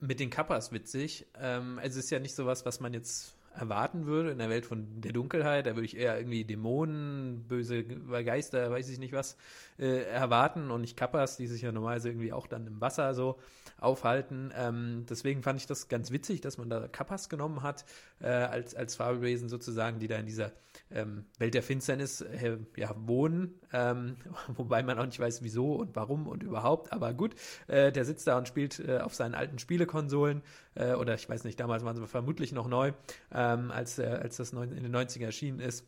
mit 0.00 0.20
den 0.20 0.30
Kappas 0.30 0.72
witzig. 0.72 1.26
Ähm, 1.38 1.78
es 1.82 1.96
ist 1.96 2.10
ja 2.10 2.18
nicht 2.18 2.34
sowas, 2.34 2.66
was 2.66 2.80
man 2.80 2.92
jetzt 2.92 3.35
erwarten 3.58 4.06
würde 4.06 4.30
in 4.30 4.38
der 4.38 4.48
Welt 4.50 4.66
von 4.66 5.00
der 5.00 5.12
Dunkelheit. 5.12 5.66
Da 5.66 5.74
würde 5.74 5.86
ich 5.86 5.96
eher 5.96 6.18
irgendwie 6.18 6.44
Dämonen, 6.44 7.44
böse 7.48 7.84
Geister, 7.84 8.70
weiß 8.70 8.88
ich 8.88 8.98
nicht 8.98 9.12
was, 9.12 9.36
äh, 9.78 10.02
erwarten 10.04 10.70
und 10.70 10.82
nicht 10.82 10.96
Kappas, 10.96 11.36
die 11.36 11.46
sich 11.46 11.62
ja 11.62 11.72
normalerweise 11.72 12.10
irgendwie 12.10 12.32
auch 12.32 12.46
dann 12.46 12.66
im 12.66 12.80
Wasser 12.80 13.14
so 13.14 13.38
aufhalten. 13.78 14.52
Ähm, 14.56 15.06
deswegen 15.08 15.42
fand 15.42 15.60
ich 15.60 15.66
das 15.66 15.88
ganz 15.88 16.10
witzig, 16.10 16.40
dass 16.40 16.58
man 16.58 16.70
da 16.70 16.88
Kappas 16.88 17.28
genommen 17.28 17.62
hat, 17.62 17.84
äh, 18.20 18.28
als, 18.28 18.74
als 18.74 18.96
Fabelwesen 18.96 19.48
sozusagen, 19.48 19.98
die 19.98 20.08
da 20.08 20.16
in 20.16 20.26
dieser 20.26 20.52
ähm, 20.90 21.26
Welt 21.38 21.54
der 21.54 21.62
Finsternis 21.62 22.20
äh, 22.20 22.58
ja, 22.76 22.94
wohnen, 22.96 23.60
ähm, 23.72 24.16
wobei 24.48 24.82
man 24.82 24.98
auch 24.98 25.06
nicht 25.06 25.20
weiß, 25.20 25.42
wieso 25.42 25.74
und 25.74 25.96
warum 25.96 26.26
und 26.26 26.42
überhaupt, 26.42 26.92
aber 26.92 27.14
gut, 27.14 27.34
äh, 27.66 27.92
der 27.92 28.04
sitzt 28.04 28.26
da 28.26 28.38
und 28.38 28.48
spielt 28.48 28.78
äh, 28.80 28.98
auf 28.98 29.14
seinen 29.14 29.34
alten 29.34 29.58
Spielekonsolen, 29.58 30.42
äh, 30.74 30.94
oder 30.94 31.14
ich 31.14 31.28
weiß 31.28 31.44
nicht, 31.44 31.58
damals 31.58 31.84
waren 31.84 31.96
sie 31.96 32.06
vermutlich 32.06 32.52
noch 32.52 32.68
neu, 32.68 32.92
ähm, 33.32 33.70
als, 33.70 33.98
als 33.98 34.36
das 34.36 34.52
in 34.52 34.70
den 34.70 34.94
90er 34.94 35.24
erschienen 35.24 35.60
ist. 35.60 35.86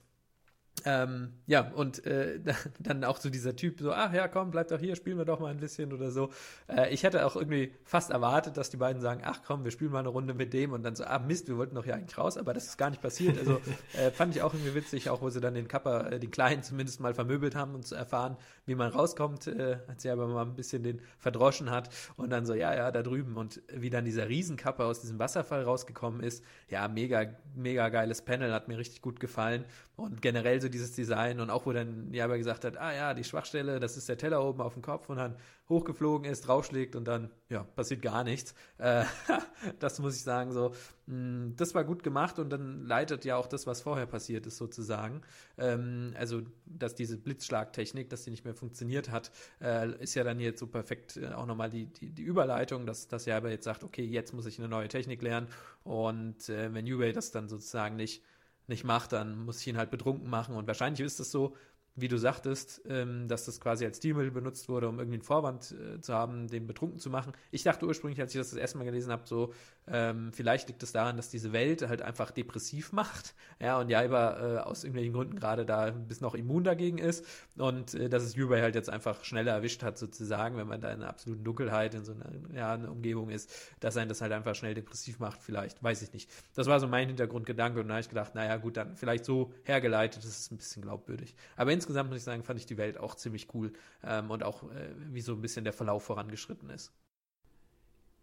Ähm, 0.84 1.32
ja, 1.46 1.70
und 1.72 2.04
äh, 2.06 2.40
dann 2.78 3.04
auch 3.04 3.18
so 3.18 3.30
dieser 3.30 3.56
Typ, 3.56 3.80
so, 3.80 3.92
ach 3.92 4.12
ja, 4.12 4.28
komm, 4.28 4.50
bleib 4.50 4.68
doch 4.68 4.78
hier, 4.78 4.96
spielen 4.96 5.18
wir 5.18 5.24
doch 5.24 5.40
mal 5.40 5.50
ein 5.50 5.58
bisschen 5.58 5.92
oder 5.92 6.10
so. 6.10 6.30
Äh, 6.68 6.92
ich 6.92 7.02
hätte 7.02 7.24
auch 7.26 7.36
irgendwie 7.36 7.72
fast 7.84 8.10
erwartet, 8.10 8.56
dass 8.56 8.70
die 8.70 8.76
beiden 8.76 9.00
sagen, 9.00 9.22
ach 9.24 9.40
komm, 9.46 9.64
wir 9.64 9.70
spielen 9.70 9.90
mal 9.90 10.00
eine 10.00 10.08
Runde 10.08 10.34
mit 10.34 10.52
dem 10.52 10.72
und 10.72 10.82
dann 10.82 10.96
so, 10.96 11.04
ah 11.04 11.18
Mist, 11.18 11.48
wir 11.48 11.56
wollten 11.56 11.74
doch 11.74 11.84
hier 11.84 11.94
eigentlich 11.94 12.18
raus, 12.18 12.36
aber 12.36 12.54
das 12.54 12.66
ist 12.66 12.78
gar 12.78 12.90
nicht 12.90 13.02
passiert. 13.02 13.38
Also 13.38 13.60
äh, 13.94 14.10
fand 14.10 14.34
ich 14.34 14.42
auch 14.42 14.54
irgendwie 14.54 14.74
witzig, 14.74 15.10
auch 15.10 15.22
wo 15.22 15.30
sie 15.30 15.40
dann 15.40 15.54
den 15.54 15.68
Kapper, 15.68 16.12
äh, 16.12 16.18
den 16.18 16.30
Kleinen 16.30 16.62
zumindest 16.62 17.00
mal 17.00 17.14
vermöbelt 17.14 17.54
haben, 17.54 17.74
um 17.74 17.82
zu 17.82 17.94
erfahren, 17.94 18.36
wie 18.66 18.74
man 18.74 18.90
rauskommt, 18.90 19.46
äh, 19.46 19.78
als 19.88 20.04
er 20.04 20.12
aber 20.12 20.26
mal 20.26 20.42
ein 20.42 20.54
bisschen 20.54 20.82
den 20.82 21.00
verdroschen 21.18 21.70
hat 21.70 21.90
und 22.16 22.30
dann 22.30 22.46
so, 22.46 22.54
ja, 22.54 22.74
ja, 22.74 22.90
da 22.90 23.02
drüben 23.02 23.36
und 23.36 23.62
wie 23.72 23.90
dann 23.90 24.04
dieser 24.04 24.28
Riesenkapper 24.28 24.84
aus 24.84 25.00
diesem 25.00 25.18
Wasserfall 25.18 25.62
rausgekommen 25.64 26.20
ist, 26.20 26.44
ja, 26.68 26.88
mega, 26.88 27.26
mega 27.54 27.88
geiles 27.88 28.22
Panel, 28.22 28.52
hat 28.52 28.68
mir 28.68 28.78
richtig 28.78 29.02
gut 29.02 29.20
gefallen 29.20 29.64
und 29.96 30.22
generell 30.22 30.60
so 30.60 30.67
die 30.68 30.78
dieses 30.78 30.92
Design 30.92 31.40
und 31.40 31.50
auch 31.50 31.66
wo 31.66 31.72
dann 31.72 32.12
Jaiba 32.12 32.36
gesagt 32.36 32.64
hat, 32.64 32.76
ah 32.76 32.94
ja, 32.94 33.14
die 33.14 33.24
Schwachstelle, 33.24 33.80
das 33.80 33.96
ist 33.96 34.08
der 34.08 34.16
Teller 34.16 34.44
oben 34.44 34.60
auf 34.60 34.74
dem 34.74 34.82
Kopf 34.82 35.08
und 35.08 35.16
dann 35.16 35.36
hochgeflogen 35.68 36.30
ist, 36.30 36.46
draufschlägt 36.46 36.96
und 36.96 37.06
dann, 37.06 37.30
ja, 37.50 37.62
passiert 37.62 38.00
gar 38.00 38.24
nichts. 38.24 38.54
Äh, 38.78 39.04
das 39.80 39.98
muss 39.98 40.16
ich 40.16 40.22
sagen, 40.22 40.52
so, 40.52 40.72
mh, 41.06 41.16
mm, 41.16 41.56
das 41.56 41.74
war 41.74 41.84
gut 41.84 42.02
gemacht 42.02 42.38
und 42.38 42.50
dann 42.50 42.86
leitet 42.86 43.24
ja 43.24 43.36
auch 43.36 43.46
das, 43.46 43.66
was 43.66 43.82
vorher 43.82 44.06
passiert 44.06 44.46
ist, 44.46 44.56
sozusagen. 44.56 45.22
Ähm, 45.58 46.14
also, 46.16 46.42
dass 46.64 46.94
diese 46.94 47.18
Blitzschlagtechnik, 47.18 48.08
dass 48.08 48.22
die 48.22 48.30
nicht 48.30 48.44
mehr 48.44 48.54
funktioniert 48.54 49.10
hat, 49.10 49.30
äh, 49.60 49.92
ist 50.02 50.14
ja 50.14 50.24
dann 50.24 50.40
jetzt 50.40 50.60
so 50.60 50.66
perfekt 50.66 51.16
äh, 51.16 51.28
auch 51.28 51.46
nochmal 51.46 51.70
die, 51.70 51.86
die, 51.86 52.10
die 52.10 52.22
Überleitung, 52.22 52.86
dass, 52.86 53.08
dass 53.08 53.26
er 53.26 53.36
aber 53.36 53.50
jetzt 53.50 53.64
sagt, 53.64 53.84
okay, 53.84 54.04
jetzt 54.04 54.32
muss 54.32 54.46
ich 54.46 54.58
eine 54.58 54.68
neue 54.68 54.88
Technik 54.88 55.22
lernen 55.22 55.48
und 55.84 56.48
äh, 56.48 56.72
wenn 56.72 56.86
Yubei 56.86 57.12
das 57.12 57.30
dann 57.30 57.48
sozusagen 57.48 57.96
nicht 57.96 58.22
nicht 58.68 58.84
macht, 58.84 59.12
dann 59.12 59.44
muss 59.44 59.60
ich 59.60 59.66
ihn 59.68 59.76
halt 59.76 59.90
betrunken 59.90 60.28
machen. 60.28 60.54
Und 60.54 60.66
wahrscheinlich 60.66 61.00
ist 61.00 61.20
es 61.20 61.30
so, 61.30 61.56
wie 62.00 62.08
du 62.08 62.18
sagtest, 62.18 62.82
ähm, 62.88 63.28
dass 63.28 63.44
das 63.44 63.60
quasi 63.60 63.84
als 63.84 63.98
Stilmittel 63.98 64.30
benutzt 64.30 64.68
wurde, 64.68 64.88
um 64.88 64.98
irgendwie 64.98 65.16
einen 65.16 65.22
Vorwand 65.22 65.72
äh, 65.72 66.00
zu 66.00 66.14
haben, 66.14 66.48
den 66.48 66.66
betrunken 66.66 66.98
zu 66.98 67.10
machen. 67.10 67.32
Ich 67.50 67.62
dachte 67.62 67.86
ursprünglich, 67.86 68.20
als 68.20 68.34
ich 68.34 68.40
das 68.40 68.50
das 68.50 68.58
erste 68.58 68.78
Mal 68.78 68.84
gelesen 68.84 69.12
habe, 69.12 69.22
so, 69.26 69.52
ähm, 69.86 70.32
vielleicht 70.32 70.68
liegt 70.68 70.82
es 70.82 70.92
daran, 70.92 71.16
dass 71.16 71.28
diese 71.28 71.52
Welt 71.52 71.86
halt 71.88 72.02
einfach 72.02 72.30
depressiv 72.30 72.92
macht, 72.92 73.34
ja, 73.60 73.78
und 73.78 73.88
Jaiba 73.88 74.56
äh, 74.56 74.58
aus 74.58 74.84
irgendwelchen 74.84 75.12
Gründen 75.12 75.36
gerade 75.36 75.66
da 75.66 75.90
bisschen 75.90 76.24
noch 76.24 76.34
immun 76.34 76.64
dagegen 76.64 76.98
ist 76.98 77.24
und 77.56 77.94
äh, 77.94 78.08
dass 78.08 78.22
es 78.22 78.34
Yubei 78.34 78.62
halt 78.62 78.74
jetzt 78.74 78.90
einfach 78.90 79.24
schneller 79.24 79.52
erwischt 79.52 79.82
hat, 79.82 79.98
sozusagen, 79.98 80.56
wenn 80.56 80.66
man 80.66 80.80
da 80.80 80.88
in 80.88 81.00
einer 81.00 81.08
absoluten 81.08 81.44
Dunkelheit 81.44 81.94
in 81.94 82.04
so 82.04 82.12
einer, 82.12 82.30
ja, 82.54 82.74
einer 82.74 82.90
Umgebung 82.90 83.30
ist, 83.30 83.50
dass 83.80 83.96
einen 83.96 84.08
das 84.08 84.20
halt 84.20 84.32
einfach 84.32 84.54
schnell 84.54 84.74
depressiv 84.74 85.18
macht, 85.18 85.42
vielleicht, 85.42 85.82
weiß 85.82 86.02
ich 86.02 86.12
nicht. 86.12 86.30
Das 86.54 86.66
war 86.66 86.80
so 86.80 86.88
mein 86.88 87.08
Hintergrundgedanke 87.08 87.80
und 87.80 87.88
da 87.88 87.94
habe 87.94 88.00
ich 88.00 88.08
gedacht, 88.08 88.34
naja, 88.34 88.56
gut, 88.56 88.76
dann 88.76 88.96
vielleicht 88.96 89.24
so 89.24 89.52
hergeleitet, 89.64 90.22
das 90.24 90.30
ist 90.30 90.52
ein 90.52 90.56
bisschen 90.56 90.82
glaubwürdig. 90.82 91.34
Aber 91.56 91.72
insgesamt 91.72 91.87
insgesamt 91.88 92.10
muss 92.10 92.18
ich 92.18 92.24
sagen, 92.24 92.42
fand 92.42 92.60
ich 92.60 92.66
die 92.66 92.76
Welt 92.76 92.98
auch 92.98 93.14
ziemlich 93.14 93.54
cool 93.54 93.72
ähm, 94.04 94.30
und 94.30 94.42
auch 94.42 94.62
äh, 94.64 94.90
wie 95.10 95.22
so 95.22 95.32
ein 95.32 95.40
bisschen 95.40 95.64
der 95.64 95.72
Verlauf 95.72 96.02
vorangeschritten 96.02 96.68
ist. 96.68 96.92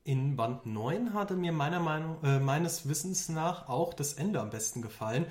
In 0.04 0.36
Band 0.36 0.68
9 0.68 1.16
hatte 1.16 1.34
mir 1.36 1.52
meiner 1.52 1.80
Meinung, 1.80 2.24
äh, 2.24 2.40
meines 2.40 2.88
Wissens 2.88 3.28
nach 3.28 3.68
auch 3.68 3.96
das 3.96 4.14
Ende 4.14 4.40
am 4.40 4.52
besten 4.52 4.84
gefallen. 4.84 5.26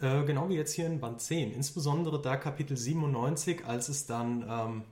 Äh, 0.00 0.24
genau 0.24 0.48
wie 0.48 0.56
jetzt 0.56 0.72
hier 0.72 0.86
in 0.86 0.98
Band 0.98 1.20
10. 1.20 1.52
Insbesondere 1.52 2.20
da 2.20 2.36
Kapitel 2.36 2.76
97, 2.76 3.64
als 3.64 3.88
es 3.88 4.06
dann 4.06 4.44
ähm, 4.48 4.84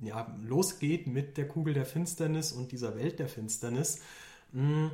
ja, 0.00 0.34
losgeht 0.42 1.06
mit 1.06 1.36
der 1.36 1.48
Kugel 1.48 1.74
der 1.74 1.84
Finsternis 1.84 2.52
und 2.52 2.72
dieser 2.72 2.96
Welt 2.96 3.18
der 3.18 3.28
Finsternis. 3.28 4.00
Mh, 4.52 4.62
hm, 4.62 4.90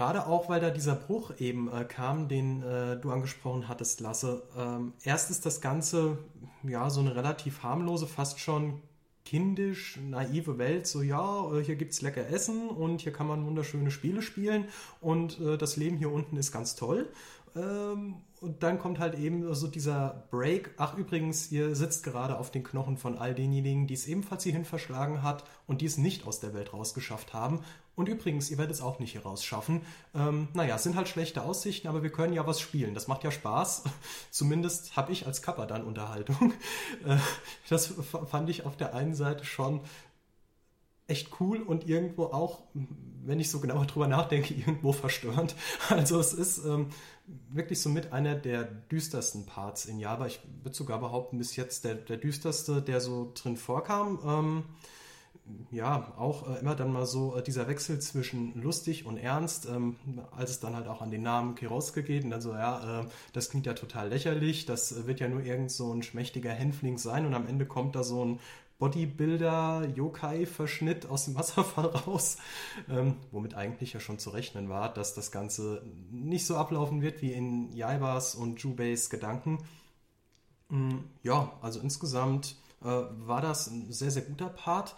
Gerade 0.00 0.26
auch, 0.26 0.48
weil 0.48 0.62
da 0.62 0.70
dieser 0.70 0.94
Bruch 0.94 1.32
eben 1.40 1.70
äh, 1.70 1.84
kam, 1.84 2.26
den 2.26 2.62
äh, 2.62 2.96
du 2.96 3.10
angesprochen 3.10 3.68
hattest, 3.68 4.00
Lasse. 4.00 4.42
Ähm, 4.56 4.94
erst 5.02 5.30
ist 5.30 5.44
das 5.44 5.60
Ganze 5.60 6.16
ja 6.62 6.88
so 6.88 7.00
eine 7.00 7.14
relativ 7.14 7.62
harmlose, 7.62 8.06
fast 8.06 8.40
schon 8.40 8.80
kindisch, 9.26 9.98
naive 10.02 10.56
Welt. 10.56 10.86
So, 10.86 11.02
ja, 11.02 11.52
äh, 11.52 11.62
hier 11.62 11.76
gibt 11.76 11.92
es 11.92 12.00
lecker 12.00 12.26
Essen 12.30 12.70
und 12.70 13.02
hier 13.02 13.12
kann 13.12 13.26
man 13.26 13.44
wunderschöne 13.44 13.90
Spiele 13.90 14.22
spielen 14.22 14.68
und 15.02 15.38
äh, 15.38 15.58
das 15.58 15.76
Leben 15.76 15.98
hier 15.98 16.10
unten 16.10 16.38
ist 16.38 16.50
ganz 16.50 16.76
toll. 16.76 17.06
Ähm, 17.54 18.22
und 18.40 18.62
dann 18.62 18.78
kommt 18.78 18.98
halt 19.00 19.18
eben 19.18 19.52
so 19.54 19.66
dieser 19.66 20.24
Break. 20.30 20.70
Ach, 20.78 20.96
übrigens, 20.96 21.52
ihr 21.52 21.76
sitzt 21.76 22.04
gerade 22.04 22.38
auf 22.38 22.50
den 22.50 22.64
Knochen 22.64 22.96
von 22.96 23.18
all 23.18 23.34
denjenigen, 23.34 23.86
die 23.86 23.92
es 23.92 24.06
ebenfalls 24.06 24.44
hierhin 24.44 24.64
verschlagen 24.64 25.22
hat 25.22 25.44
und 25.66 25.82
die 25.82 25.86
es 25.86 25.98
nicht 25.98 26.26
aus 26.26 26.40
der 26.40 26.54
Welt 26.54 26.72
rausgeschafft 26.72 27.34
haben. 27.34 27.60
Und 28.00 28.08
übrigens, 28.08 28.50
ihr 28.50 28.56
werdet 28.56 28.74
es 28.74 28.80
auch 28.80 28.98
nicht 28.98 29.12
hier 29.12 29.24
rausschaffen. 29.24 29.82
Ähm, 30.14 30.48
naja, 30.54 30.76
es 30.76 30.84
sind 30.84 30.96
halt 30.96 31.06
schlechte 31.06 31.42
Aussichten, 31.42 31.86
aber 31.86 32.02
wir 32.02 32.10
können 32.10 32.32
ja 32.32 32.46
was 32.46 32.58
spielen. 32.58 32.94
Das 32.94 33.08
macht 33.08 33.24
ja 33.24 33.30
Spaß. 33.30 33.84
Zumindest 34.30 34.96
habe 34.96 35.12
ich 35.12 35.26
als 35.26 35.42
Kappa 35.42 35.66
dann 35.66 35.84
Unterhaltung. 35.84 36.54
Äh, 37.06 37.16
das 37.68 37.92
fand 38.30 38.48
ich 38.48 38.64
auf 38.64 38.76
der 38.76 38.94
einen 38.94 39.14
Seite 39.14 39.44
schon 39.44 39.80
echt 41.08 41.40
cool 41.40 41.60
und 41.62 41.86
irgendwo 41.86 42.24
auch, 42.24 42.62
wenn 43.24 43.38
ich 43.38 43.50
so 43.50 43.60
genauer 43.60 43.84
drüber 43.86 44.08
nachdenke, 44.08 44.54
irgendwo 44.66 44.92
verstörend. 44.92 45.54
Also 45.90 46.18
es 46.18 46.32
ist 46.32 46.64
ähm, 46.64 46.88
wirklich 47.50 47.80
so 47.82 47.90
mit 47.90 48.14
einer 48.14 48.34
der 48.34 48.64
düstersten 48.64 49.44
Parts 49.44 49.84
in 49.84 49.98
Java. 49.98 50.26
Ich 50.26 50.40
würde 50.62 50.74
sogar 50.74 51.00
behaupten, 51.00 51.36
bis 51.36 51.54
jetzt 51.56 51.84
der, 51.84 51.96
der 51.96 52.16
düsterste, 52.16 52.80
der 52.80 53.02
so 53.02 53.30
drin 53.34 53.58
vorkam. 53.58 54.18
Ähm, 54.24 54.64
ja, 55.70 56.12
auch 56.16 56.48
äh, 56.48 56.60
immer 56.60 56.74
dann 56.74 56.92
mal 56.92 57.06
so 57.06 57.36
äh, 57.36 57.42
dieser 57.42 57.68
Wechsel 57.68 58.00
zwischen 58.00 58.60
lustig 58.60 59.06
und 59.06 59.16
ernst, 59.16 59.66
ähm, 59.66 59.96
als 60.36 60.50
es 60.50 60.60
dann 60.60 60.74
halt 60.74 60.88
auch 60.88 61.02
an 61.02 61.10
den 61.10 61.22
Namen 61.22 61.54
Kiroske 61.54 62.02
geht 62.02 62.24
und 62.24 62.30
dann 62.30 62.40
so, 62.40 62.52
ja, 62.52 63.02
äh, 63.02 63.06
das 63.32 63.50
klingt 63.50 63.66
ja 63.66 63.74
total 63.74 64.08
lächerlich, 64.08 64.66
das 64.66 64.92
äh, 64.92 65.06
wird 65.06 65.20
ja 65.20 65.28
nur 65.28 65.42
irgend 65.42 65.70
so 65.70 65.92
ein 65.92 66.02
schmächtiger 66.02 66.50
Hänfling 66.50 66.98
sein 66.98 67.26
und 67.26 67.34
am 67.34 67.46
Ende 67.46 67.66
kommt 67.66 67.94
da 67.94 68.02
so 68.02 68.24
ein 68.24 68.40
Bodybuilder-Yokai-Verschnitt 68.80 71.06
aus 71.06 71.26
dem 71.26 71.36
Wasserfall 71.36 71.86
raus, 72.06 72.38
ähm, 72.88 73.18
womit 73.30 73.54
eigentlich 73.54 73.92
ja 73.92 74.00
schon 74.00 74.18
zu 74.18 74.30
rechnen 74.30 74.68
war, 74.68 74.92
dass 74.92 75.14
das 75.14 75.30
Ganze 75.30 75.84
nicht 76.10 76.44
so 76.46 76.56
ablaufen 76.56 77.00
wird 77.02 77.22
wie 77.22 77.32
in 77.32 77.72
Jaibas 77.72 78.34
und 78.34 78.58
Jubeis 78.60 79.08
Gedanken. 79.10 79.58
Mm, 80.70 80.96
ja, 81.22 81.52
also 81.60 81.78
insgesamt 81.80 82.56
äh, 82.82 82.86
war 82.86 83.42
das 83.42 83.68
ein 83.68 83.92
sehr, 83.92 84.10
sehr 84.10 84.22
guter 84.22 84.48
Part, 84.48 84.96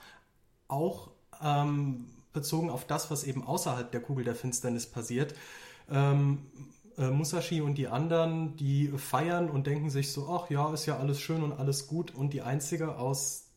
auch 0.68 1.10
ähm, 1.42 2.06
bezogen 2.32 2.70
auf 2.70 2.86
das, 2.86 3.10
was 3.10 3.24
eben 3.24 3.44
außerhalb 3.44 3.90
der 3.90 4.00
Kugel 4.00 4.24
der 4.24 4.34
Finsternis 4.34 4.86
passiert. 4.86 5.34
Ähm, 5.90 6.46
äh, 6.98 7.10
Musashi 7.10 7.60
und 7.60 7.76
die 7.76 7.88
anderen, 7.88 8.56
die 8.56 8.88
feiern 8.88 9.50
und 9.50 9.66
denken 9.66 9.90
sich 9.90 10.12
so, 10.12 10.28
ach 10.28 10.50
ja, 10.50 10.72
ist 10.72 10.86
ja 10.86 10.98
alles 10.98 11.20
schön 11.20 11.42
und 11.42 11.52
alles 11.52 11.86
gut. 11.86 12.14
Und 12.14 12.32
die 12.32 12.42
einzige 12.42 12.96
aus 12.96 13.51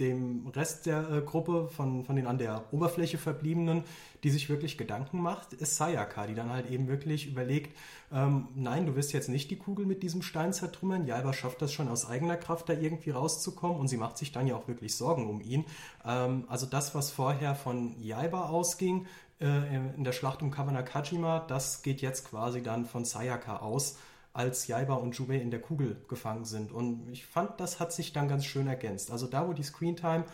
dem 0.00 0.46
Rest 0.48 0.86
der 0.86 1.10
äh, 1.10 1.20
Gruppe, 1.22 1.68
von, 1.68 2.04
von 2.04 2.16
den 2.16 2.26
an 2.26 2.38
der 2.38 2.64
Oberfläche 2.72 3.18
verbliebenen, 3.18 3.82
die 4.22 4.30
sich 4.30 4.48
wirklich 4.48 4.78
Gedanken 4.78 5.20
macht, 5.20 5.52
ist 5.52 5.76
Sayaka, 5.76 6.26
die 6.26 6.34
dann 6.34 6.50
halt 6.50 6.70
eben 6.70 6.88
wirklich 6.88 7.26
überlegt, 7.26 7.76
ähm, 8.12 8.48
nein, 8.54 8.86
du 8.86 8.96
wirst 8.96 9.12
jetzt 9.12 9.28
nicht 9.28 9.50
die 9.50 9.56
Kugel 9.56 9.86
mit 9.86 10.02
diesem 10.02 10.22
Stein 10.22 10.52
zertrümmern, 10.52 11.06
Jaiba 11.06 11.32
schafft 11.32 11.62
das 11.62 11.72
schon 11.72 11.88
aus 11.88 12.08
eigener 12.08 12.36
Kraft, 12.36 12.68
da 12.68 12.74
irgendwie 12.74 13.10
rauszukommen? 13.10 13.76
Und 13.76 13.88
sie 13.88 13.96
macht 13.96 14.18
sich 14.18 14.32
dann 14.32 14.46
ja 14.46 14.56
auch 14.56 14.68
wirklich 14.68 14.96
Sorgen 14.96 15.28
um 15.28 15.40
ihn. 15.40 15.64
Ähm, 16.04 16.44
also 16.48 16.66
das, 16.66 16.94
was 16.94 17.10
vorher 17.10 17.54
von 17.54 18.00
Jaiba 18.00 18.48
ausging, 18.48 19.06
äh, 19.40 19.76
in 19.76 20.04
der 20.04 20.12
Schlacht 20.12 20.42
um 20.42 20.50
Kawanakajima, 20.50 21.40
das 21.46 21.82
geht 21.82 22.00
jetzt 22.00 22.28
quasi 22.28 22.62
dann 22.62 22.86
von 22.86 23.04
Sayaka 23.04 23.58
aus 23.58 23.96
als 24.32 24.66
Jaiba 24.66 24.94
und 24.94 25.16
Jubei 25.16 25.36
in 25.36 25.50
der 25.50 25.60
Kugel 25.60 26.04
gefangen 26.08 26.44
sind. 26.44 26.72
Und 26.72 27.08
ich 27.10 27.26
fand, 27.26 27.58
das 27.60 27.80
hat 27.80 27.92
sich 27.92 28.12
dann 28.12 28.28
ganz 28.28 28.44
schön 28.44 28.66
ergänzt. 28.66 29.10
Also 29.10 29.26
da, 29.26 29.48
wo 29.48 29.52
die 29.52 29.62
Screentime 29.62 30.24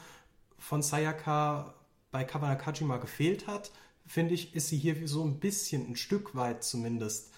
von 0.59 0.83
Sayaka 0.83 1.75
bei 2.11 2.25
Kabanakajima 2.25 2.99
gefehlt 2.99 3.47
hat, 3.47 3.71
finde 4.07 4.35
ich, 4.35 4.55
ist 4.55 4.69
sie 4.69 4.79
hier 4.79 5.09
so 5.09 5.25
ein 5.25 5.41
bisschen, 5.41 5.91
ein 5.91 5.97
Stück 5.97 6.35
weit 6.35 6.63
zumindest, 6.65 7.33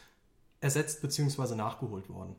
ersetzt 0.61 1.03
bzw. 1.03 1.55
nachgeholt 1.55 2.09
worden. 2.09 2.37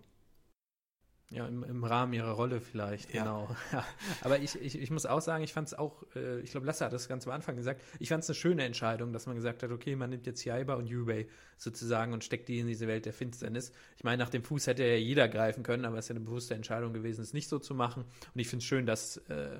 Ja, 1.30 1.46
im, 1.46 1.62
im 1.63 1.84
Rahmen 1.84 2.13
ihrer 2.13 2.32
Rolle 2.32 2.62
vielleicht, 2.62 3.13
ja. 3.13 3.24
genau. 3.24 3.50
Ja. 3.74 3.86
Aber 4.22 4.40
ich, 4.40 4.56
ich, 4.62 4.80
ich 4.80 4.92
muss 4.92 5.06
auch 5.06 5.20
sagen, 5.20 5.44
ich 5.44 5.52
fand 5.52 5.68
es 5.68 5.74
auch, 5.74 6.06
äh, 6.16 6.40
ich 6.40 6.52
glaube, 6.52 6.66
Lasse 6.66 6.86
hat 6.86 6.94
das 6.94 7.10
ganz 7.10 7.28
am 7.28 7.34
Anfang 7.34 7.58
gesagt, 7.58 7.82
ich 8.00 8.08
fand 8.08 8.24
es 8.24 8.30
eine 8.30 8.36
schöne 8.36 8.63
Entscheidung, 8.63 9.12
dass 9.12 9.26
man 9.26 9.36
gesagt 9.36 9.62
hat, 9.62 9.72
okay, 9.72 9.98
man 9.98 10.10
nimmt 10.10 10.26
jetzt 10.26 10.46
Jaiba 10.46 10.76
und 10.76 10.88
Yubei 10.88 11.28
sozusagen 11.58 12.13
und 12.13 12.24
steckt 12.24 12.48
die 12.48 12.60
in 12.60 12.68
diese 12.68 12.88
Welt 12.88 13.06
der 13.06 13.12
Finsternis. 13.12 13.74
Ich 13.98 14.06
meine, 14.06 14.24
nach 14.24 14.30
dem 14.30 14.42
Fuß 14.42 14.68
hätte 14.68 14.86
ja 14.86 14.96
jeder 14.96 15.28
greifen 15.28 15.63
können, 15.63 15.84
aber 15.84 15.98
es 15.98 16.06
ist 16.06 16.10
ja 16.10 16.16
eine 16.16 16.24
bewusste 16.24 16.56
Entscheidung 16.56 16.94
gewesen, 16.94 17.22
es 17.22 17.34
nicht 17.34 17.50
so 17.50 17.60
zu 17.60 17.76
machen. 17.76 18.06
Und 18.34 18.40
ich 18.40 18.48
finde 18.48 18.63
es 18.63 18.68
schön, 18.68 18.86
dass 18.86 19.18
äh, 19.28 19.60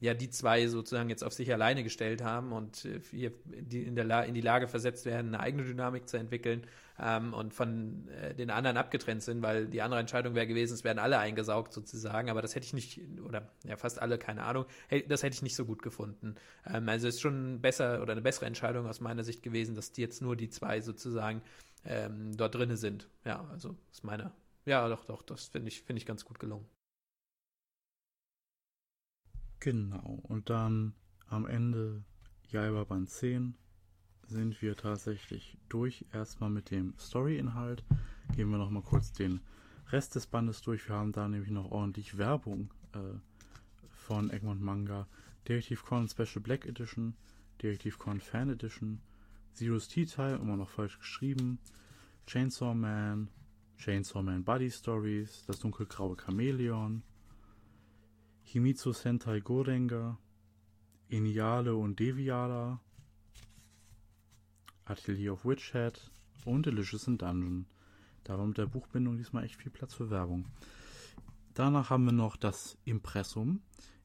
ja 0.00 0.14
die 0.14 0.30
zwei 0.30 0.66
sozusagen 0.68 1.10
jetzt 1.10 1.24
auf 1.24 1.32
sich 1.32 1.52
alleine 1.52 1.82
gestellt 1.82 2.22
haben 2.22 2.52
und 2.52 2.84
äh, 2.84 3.00
hier 3.10 3.32
in, 3.70 3.96
der 3.96 4.04
La 4.04 4.22
in 4.22 4.34
die 4.34 4.40
Lage 4.40 4.68
versetzt 4.68 5.06
werden, 5.06 5.34
eine 5.34 5.40
eigene 5.40 5.64
Dynamik 5.64 6.08
zu 6.08 6.16
entwickeln 6.16 6.66
ähm, 7.00 7.34
und 7.34 7.54
von 7.54 8.08
äh, 8.08 8.34
den 8.34 8.50
anderen 8.50 8.76
abgetrennt 8.76 9.22
sind, 9.22 9.42
weil 9.42 9.66
die 9.66 9.82
andere 9.82 10.00
Entscheidung 10.00 10.34
wäre 10.34 10.46
gewesen, 10.46 10.74
es 10.74 10.84
werden 10.84 10.98
alle 10.98 11.18
eingesaugt 11.18 11.72
sozusagen, 11.72 12.30
aber 12.30 12.42
das 12.42 12.54
hätte 12.54 12.66
ich 12.66 12.72
nicht, 12.72 13.00
oder 13.24 13.48
ja 13.64 13.76
fast 13.76 14.00
alle, 14.00 14.18
keine 14.18 14.44
Ahnung, 14.44 14.66
das 15.08 15.22
hätte 15.22 15.34
ich 15.34 15.42
nicht 15.42 15.56
so 15.56 15.64
gut 15.64 15.82
gefunden. 15.82 16.36
Ähm, 16.66 16.88
also 16.88 17.08
es 17.08 17.16
ist 17.16 17.20
schon 17.20 17.60
besser 17.60 18.00
oder 18.02 18.12
eine 18.12 18.22
bessere 18.22 18.46
Entscheidung 18.46 18.86
aus 18.86 19.00
meiner 19.00 19.24
Sicht 19.24 19.42
gewesen, 19.42 19.74
dass 19.74 19.92
die 19.92 20.02
jetzt 20.02 20.22
nur 20.22 20.36
die 20.36 20.48
zwei 20.48 20.80
sozusagen 20.80 21.42
ähm, 21.84 22.36
dort 22.36 22.54
drinne 22.54 22.76
sind. 22.76 23.08
Ja, 23.24 23.44
also 23.50 23.76
ist 23.90 24.04
meine, 24.04 24.32
ja 24.64 24.88
doch, 24.88 25.04
doch, 25.04 25.22
das 25.22 25.48
finde 25.48 25.68
ich, 25.68 25.82
finde 25.82 25.98
ich 25.98 26.06
ganz 26.06 26.24
gut 26.24 26.38
gelungen. 26.38 26.66
Genau, 29.60 30.20
und 30.22 30.50
dann 30.50 30.94
am 31.26 31.46
Ende 31.46 32.04
Jaiba 32.50 32.84
Band 32.84 33.10
10 33.10 33.54
sind 34.26 34.62
wir 34.62 34.76
tatsächlich 34.76 35.58
durch. 35.68 36.04
Erstmal 36.12 36.50
mit 36.50 36.70
dem 36.70 36.94
Story-Inhalt. 36.98 37.84
Gehen 38.34 38.50
wir 38.50 38.58
nochmal 38.58 38.82
kurz 38.82 39.12
den 39.12 39.40
Rest 39.90 40.14
des 40.14 40.26
Bandes 40.26 40.60
durch. 40.62 40.88
Wir 40.88 40.96
haben 40.96 41.12
da 41.12 41.28
nämlich 41.28 41.50
noch 41.50 41.70
ordentlich 41.70 42.18
Werbung 42.18 42.70
äh, 42.92 43.18
von 43.90 44.30
Egmont 44.30 44.60
Manga. 44.60 45.06
Detective 45.48 45.82
Con 45.82 46.08
Special 46.08 46.42
Black 46.42 46.66
Edition, 46.66 47.14
Detective 47.60 47.96
Con 47.96 48.20
Fan 48.20 48.50
Edition, 48.50 49.00
Zero's 49.54 49.88
Tea 49.88 50.04
Time, 50.04 50.36
immer 50.36 50.56
noch 50.56 50.68
falsch 50.68 50.98
geschrieben, 50.98 51.58
Chainsaw 52.26 52.74
Man, 52.74 53.30
Chainsaw 53.78 54.22
Man 54.22 54.44
Buddy 54.44 54.70
Stories, 54.70 55.46
Das 55.46 55.58
dunkelgraue 55.58 56.16
Chamäleon, 56.16 57.02
Himitsu 58.50 58.94
Sentai 58.94 59.40
Gorenga, 59.40 60.16
Eniale 61.10 61.76
und 61.76 62.00
Deviala, 62.00 62.80
Atelier 64.86 65.34
of 65.34 65.44
Witchhead 65.44 66.10
und 66.46 66.64
Delicious 66.64 67.06
in 67.08 67.18
Dungeon. 67.18 67.66
Da 68.24 68.38
war 68.38 68.46
mit 68.46 68.56
der 68.56 68.64
Buchbindung 68.64 69.18
diesmal 69.18 69.44
echt 69.44 69.56
viel 69.56 69.70
Platz 69.70 69.92
für 69.92 70.08
Werbung. 70.08 70.46
Danach 71.52 71.90
haben 71.90 72.06
wir 72.06 72.12
noch 72.12 72.36
das 72.36 72.78
Impressum, 72.86 73.60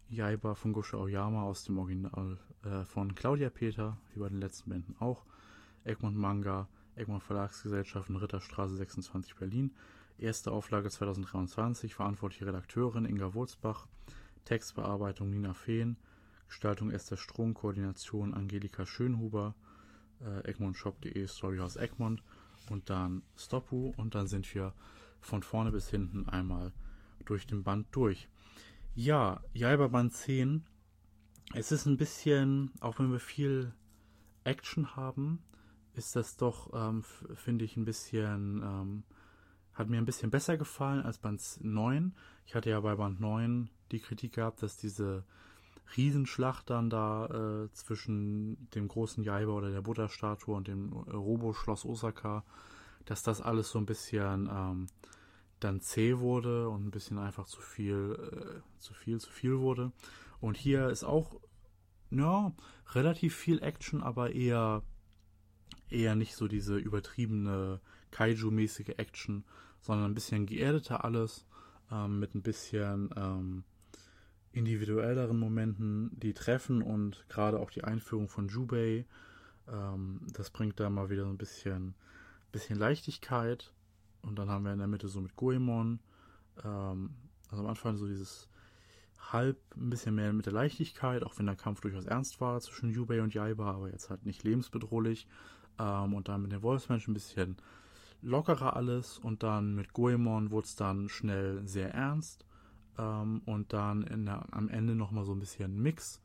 Jaiba 0.10 0.56
von 0.56 0.74
Gosho 0.74 0.98
Aoyama 0.98 1.44
aus 1.44 1.64
dem 1.64 1.78
Original 1.78 2.38
äh, 2.66 2.84
von 2.84 3.16
Claudia 3.16 3.50
Peter, 3.50 3.98
wie 4.14 4.20
bei 4.20 4.28
den 4.28 4.42
letzten 4.42 4.72
Bänden 4.72 4.98
auch. 5.00 5.24
Egmont 5.86 6.18
Manga, 6.18 6.68
Egmont 6.98 7.24
Verlagsgesellschaft 7.24 8.10
in 8.10 8.18
Ritterstraße 8.18 8.76
26 8.76 9.36
Berlin. 9.36 9.72
Erste 10.18 10.52
Auflage 10.52 10.90
2023, 10.90 11.96
verantwortliche 11.96 12.46
Redakteurin 12.46 13.06
Inga 13.06 13.34
Wurzbach, 13.34 13.88
Textbearbeitung 14.46 15.30
Nina 15.30 15.54
Fehn, 15.54 15.98
Gestaltung 16.48 16.92
Esther 16.92 17.18
Strunk, 17.18 17.58
Koordination 17.58 18.34
Angelika 18.34 18.86
Schönhuber, 18.86 19.56
äh, 20.22 20.50
egmondshop.de, 20.50 21.28
Storyhouse 21.28 21.78
Egmont 21.78 22.22
und 22.70 22.90
dann 22.90 23.24
Stoppu 23.36 23.94
und 23.98 24.16
dann 24.16 24.28
sind 24.28 24.54
wir 24.54 24.74
von 25.22 25.44
vorne 25.44 25.72
bis 25.72 25.90
hinten 25.90 26.28
einmal 26.30 26.72
durch 27.26 27.48
den 27.48 27.64
Band 27.64 27.88
durch. 27.92 28.28
Ja, 28.96 29.42
Jaiba 29.54 29.88
Band 29.88 30.14
10. 30.14 30.66
Es 31.54 31.72
ist 31.72 31.86
ein 31.86 31.98
bisschen, 31.98 32.72
auch 32.80 33.00
wenn 33.00 33.12
wir 33.12 33.20
viel 33.20 33.74
Action 34.44 34.96
haben, 34.96 35.40
ist 35.94 36.16
das 36.16 36.38
doch, 36.38 36.72
ähm, 36.74 37.04
finde 37.36 37.66
ich, 37.66 37.78
ein 37.78 37.86
bisschen, 37.86 38.62
ähm, 38.64 39.04
hat 39.74 39.90
mir 39.90 39.98
ein 39.98 40.06
bisschen 40.06 40.30
besser 40.30 40.58
gefallen 40.58 41.04
als 41.04 41.18
Band 41.18 41.42
9. 41.62 42.14
Ich 42.46 42.56
hatte 42.56 42.70
ja 42.70 42.80
bei 42.80 42.96
Band 42.96 43.20
9 43.20 43.70
die 43.92 44.00
Kritik 44.00 44.34
gehabt, 44.34 44.62
dass 44.62 44.78
diese 44.78 45.24
Riesenschlacht 45.98 46.70
dann 46.70 46.90
da 46.90 47.26
äh, 47.28 47.72
zwischen 47.74 48.70
dem 48.72 48.88
großen 48.88 49.24
Jaiba 49.24 49.52
oder 49.52 49.72
der 49.72 49.82
Buddha-Statue 49.82 50.56
und 50.56 50.68
dem 50.68 50.92
äh, 50.92 51.12
Robo-Schloss 51.12 51.86
Osaka, 51.86 52.44
dass 53.06 53.24
das 53.24 53.42
alles 53.42 53.70
so 53.70 53.80
ein 53.80 53.86
bisschen 53.86 54.50
ähm, 54.52 54.88
dann 55.60 55.82
zäh 55.82 56.18
wurde 56.18 56.70
und 56.70 56.86
ein 56.86 56.92
bisschen 56.92 57.18
einfach 57.18 57.48
zu 57.48 57.62
viel, 57.62 58.18
äh, 58.20 58.80
zu 58.80 58.94
viel, 58.94 59.20
zu 59.20 59.32
viel 59.32 59.60
wurde. 59.60 59.92
Und 60.40 60.58
hier 60.58 60.90
ist 60.90 61.04
auch, 61.04 61.40
ja, 62.12 62.54
relativ 62.92 63.36
viel 63.36 63.62
Action, 63.62 64.04
aber 64.04 64.32
eher, 64.32 64.84
eher 65.90 66.16
nicht 66.16 66.36
so 66.36 66.48
diese 66.48 66.78
übertriebene 66.78 67.80
Kaiju-mäßige 68.14 68.98
Action, 68.98 69.44
sondern 69.82 70.12
ein 70.12 70.16
bisschen 70.16 70.46
geerdeter 70.46 71.04
alles, 71.04 71.46
ähm, 71.92 72.20
mit 72.20 72.36
ein 72.36 72.42
bisschen 72.42 73.10
ähm, 73.16 73.64
individuelleren 74.52 75.38
Momenten, 75.38 76.12
die 76.20 76.34
treffen 76.34 76.82
und 76.82 77.26
gerade 77.28 77.60
auch 77.60 77.72
die 77.72 77.84
Einführung 77.84 78.30
von 78.30 78.48
Jubei, 78.48 79.06
ähm, 79.68 80.22
das 80.32 80.50
bringt 80.52 80.80
da 80.80 80.90
mal 80.90 81.10
wieder 81.10 81.24
so 81.24 81.30
ein 81.30 81.38
bisschen, 81.38 81.96
bisschen 82.52 82.78
Leichtigkeit 82.78 83.74
und 84.22 84.38
dann 84.38 84.50
haben 84.50 84.64
wir 84.64 84.74
in 84.74 84.80
der 84.80 84.88
Mitte 84.88 85.08
so 85.08 85.20
mit 85.22 85.36
Goemon, 85.36 86.00
ähm, 86.64 87.10
also 87.50 87.64
am 87.64 87.70
Anfang 87.70 87.98
so 87.98 88.08
dieses 88.08 88.48
halb 89.32 89.58
ein 89.76 89.90
bisschen 89.90 90.16
mehr 90.16 90.34
mit 90.34 90.46
der 90.46 90.54
Leichtigkeit, 90.54 91.24
auch 91.24 91.38
wenn 91.40 91.46
der 91.46 91.56
Kampf 91.56 91.82
durchaus 91.82 92.06
ernst 92.06 92.42
war 92.42 92.60
zwischen 92.62 92.90
Yubei 92.90 93.22
und 93.22 93.34
Jaiba, 93.34 93.72
aber 93.72 93.90
jetzt 93.90 94.10
halt 94.10 94.26
nicht 94.26 94.44
lebensbedrohlich. 94.44 95.28
Ähm, 95.80 96.14
und 96.14 96.28
dann 96.28 96.42
mit 96.42 96.52
den 96.52 96.62
Wolfsmenschen 96.62 97.12
ein 97.12 97.16
bisschen 97.16 97.58
lockerer 98.24 98.76
alles 98.76 99.18
und 99.18 99.44
dann 99.44 99.76
mit 99.76 99.94
Goemon 99.94 100.52
wurde 100.52 100.66
es 100.66 100.76
dann 100.76 101.10
schnell 101.10 101.68
sehr 101.68 101.94
ernst. 101.94 102.46
Ähm, 102.98 103.42
und 103.46 103.74
dann 103.74 104.26
der, 104.26 104.46
am 104.52 104.70
Ende 104.70 104.96
nochmal 104.96 105.26
so 105.26 105.34
ein 105.34 105.40
bisschen 105.40 105.82
Mix 105.82 106.22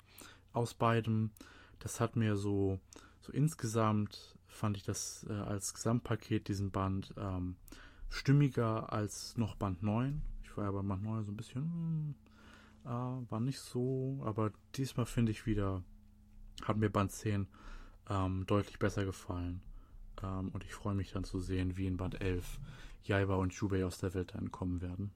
aus 0.53 0.75
beidem. 0.75 1.31
Das 1.79 2.01
hat 2.01 2.17
mir 2.17 2.37
so, 2.37 2.79
so 3.21 3.33
insgesamt 3.33 4.37
fand 4.47 4.77
ich 4.77 4.83
das 4.83 5.27
äh, 5.29 5.33
als 5.33 5.75
Gesamtpaket 5.75 6.49
diesen 6.49 6.71
Band 6.71 7.15
ähm, 7.17 7.57
stimmiger 8.11 8.93
als 8.93 9.37
noch 9.37 9.55
Band 9.55 9.83
9. 9.83 10.23
Ich 10.43 10.57
war 10.57 10.65
ja 10.65 10.71
bei 10.71 10.83
Band 10.83 11.03
9 11.03 11.25
so 11.25 11.33
ein 11.33 11.37
bisschen, 11.37 11.63
hm, 11.63 12.15
äh, 12.85 13.31
war 13.31 13.41
nicht 13.41 13.61
so, 13.61 14.21
aber 14.25 14.53
diesmal 14.75 15.07
finde 15.07 15.33
ich 15.33 15.47
wieder, 15.47 15.83
hat 16.65 16.77
mir 16.77 16.91
Band 16.91 17.13
10 17.13 17.47
ähm, 18.11 18.47
deutlich 18.47 18.79
besser 18.79 19.05
gefallen. 19.05 19.61
Ähm, 20.23 20.51
und 20.53 20.65
ich 20.65 20.75
freue 20.75 20.95
mich 20.95 21.13
dann 21.13 21.25
zu 21.25 21.41
sehen, 21.41 21.77
wie 21.77 21.87
in 21.87 21.97
Band 21.97 22.21
11 22.21 22.59
Jaiba 23.05 23.37
und 23.37 23.53
Jubei 23.55 23.85
aus 23.85 23.99
der 23.99 24.15
Welt 24.15 24.33
kommen 24.51 24.81
werden. 24.81 25.13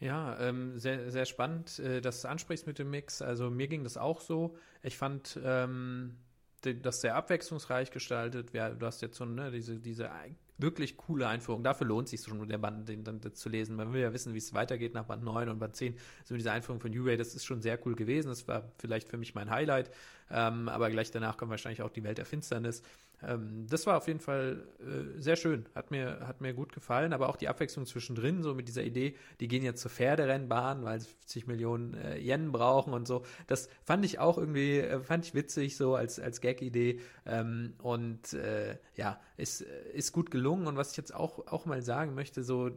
Ja, 0.00 0.38
ähm, 0.38 0.78
sehr, 0.78 1.10
sehr 1.10 1.24
spannend, 1.24 1.78
äh, 1.78 2.00
dass 2.00 2.22
du 2.22 2.28
ansprichst 2.28 2.66
mit 2.66 2.78
dem 2.78 2.90
Mix. 2.90 3.22
Also 3.22 3.50
mir 3.50 3.68
ging 3.68 3.84
das 3.84 3.96
auch 3.96 4.20
so. 4.20 4.56
Ich 4.82 4.98
fand 4.98 5.38
ähm, 5.42 6.16
das 6.60 7.00
sehr 7.00 7.14
abwechslungsreich 7.14 7.90
gestaltet. 7.90 8.52
Du 8.52 8.86
hast 8.86 9.02
jetzt 9.02 9.16
so 9.16 9.24
ne, 9.24 9.50
diese, 9.50 9.78
diese 9.78 10.10
wirklich 10.58 10.96
coole 10.96 11.26
Einführung. 11.26 11.62
Dafür 11.64 11.86
lohnt 11.86 12.08
sich 12.08 12.22
schon, 12.22 12.48
der 12.48 12.58
Band 12.58 12.88
den 12.88 13.04
dann 13.04 13.20
zu 13.34 13.48
lesen. 13.48 13.76
Man 13.76 13.92
will 13.92 14.00
ja 14.00 14.12
wissen, 14.12 14.34
wie 14.34 14.38
es 14.38 14.54
weitergeht 14.54 14.94
nach 14.94 15.04
Band 15.04 15.24
9 15.24 15.48
und 15.48 15.58
Band 15.58 15.76
10. 15.76 15.96
So 16.24 16.34
diese 16.34 16.52
Einführung 16.52 16.80
von 16.80 16.96
U-Ray, 16.96 17.16
das 17.16 17.34
ist 17.34 17.44
schon 17.44 17.60
sehr 17.60 17.78
cool 17.86 17.94
gewesen. 17.94 18.28
Das 18.28 18.46
war 18.46 18.72
vielleicht 18.78 19.08
für 19.08 19.16
mich 19.16 19.34
mein 19.34 19.50
Highlight. 19.50 19.90
Ähm, 20.30 20.68
aber 20.68 20.90
gleich 20.90 21.10
danach 21.10 21.36
kommt 21.36 21.50
wahrscheinlich 21.50 21.82
auch 21.82 21.90
die 21.90 22.04
Welt 22.04 22.18
der 22.18 22.24
Finsternis. 22.24 22.82
Ähm, 23.22 23.66
das 23.68 23.86
war 23.86 23.96
auf 23.96 24.06
jeden 24.08 24.20
Fall 24.20 24.64
äh, 24.80 25.20
sehr 25.20 25.36
schön. 25.36 25.66
Hat 25.74 25.90
mir, 25.90 26.26
hat 26.26 26.40
mir 26.40 26.54
gut 26.54 26.72
gefallen. 26.72 27.12
Aber 27.12 27.28
auch 27.28 27.36
die 27.36 27.48
Abwechslung 27.48 27.86
zwischendrin, 27.86 28.42
so 28.42 28.54
mit 28.54 28.68
dieser 28.68 28.82
Idee, 28.82 29.14
die 29.40 29.48
gehen 29.48 29.64
jetzt 29.64 29.80
zur 29.82 29.90
Pferderennbahn, 29.90 30.84
weil 30.84 31.00
sie 31.00 31.08
50 31.08 31.46
Millionen 31.46 31.94
äh, 31.94 32.18
Yen 32.18 32.52
brauchen 32.52 32.92
und 32.92 33.06
so. 33.06 33.24
Das 33.46 33.68
fand 33.82 34.04
ich 34.04 34.18
auch 34.18 34.38
irgendwie, 34.38 34.78
äh, 34.78 35.00
fand 35.00 35.24
ich 35.26 35.34
witzig, 35.34 35.76
so 35.76 35.94
als, 35.94 36.18
als 36.18 36.40
Gag-Idee. 36.40 37.00
Ähm, 37.26 37.74
und 37.82 38.32
äh, 38.34 38.78
ja, 38.96 39.20
ist, 39.36 39.62
ist 39.62 40.12
gut 40.12 40.30
gelungen. 40.30 40.66
Und 40.66 40.76
was 40.76 40.92
ich 40.92 40.96
jetzt 40.96 41.14
auch, 41.14 41.46
auch 41.46 41.66
mal 41.66 41.82
sagen 41.82 42.14
möchte, 42.14 42.42
so, 42.42 42.70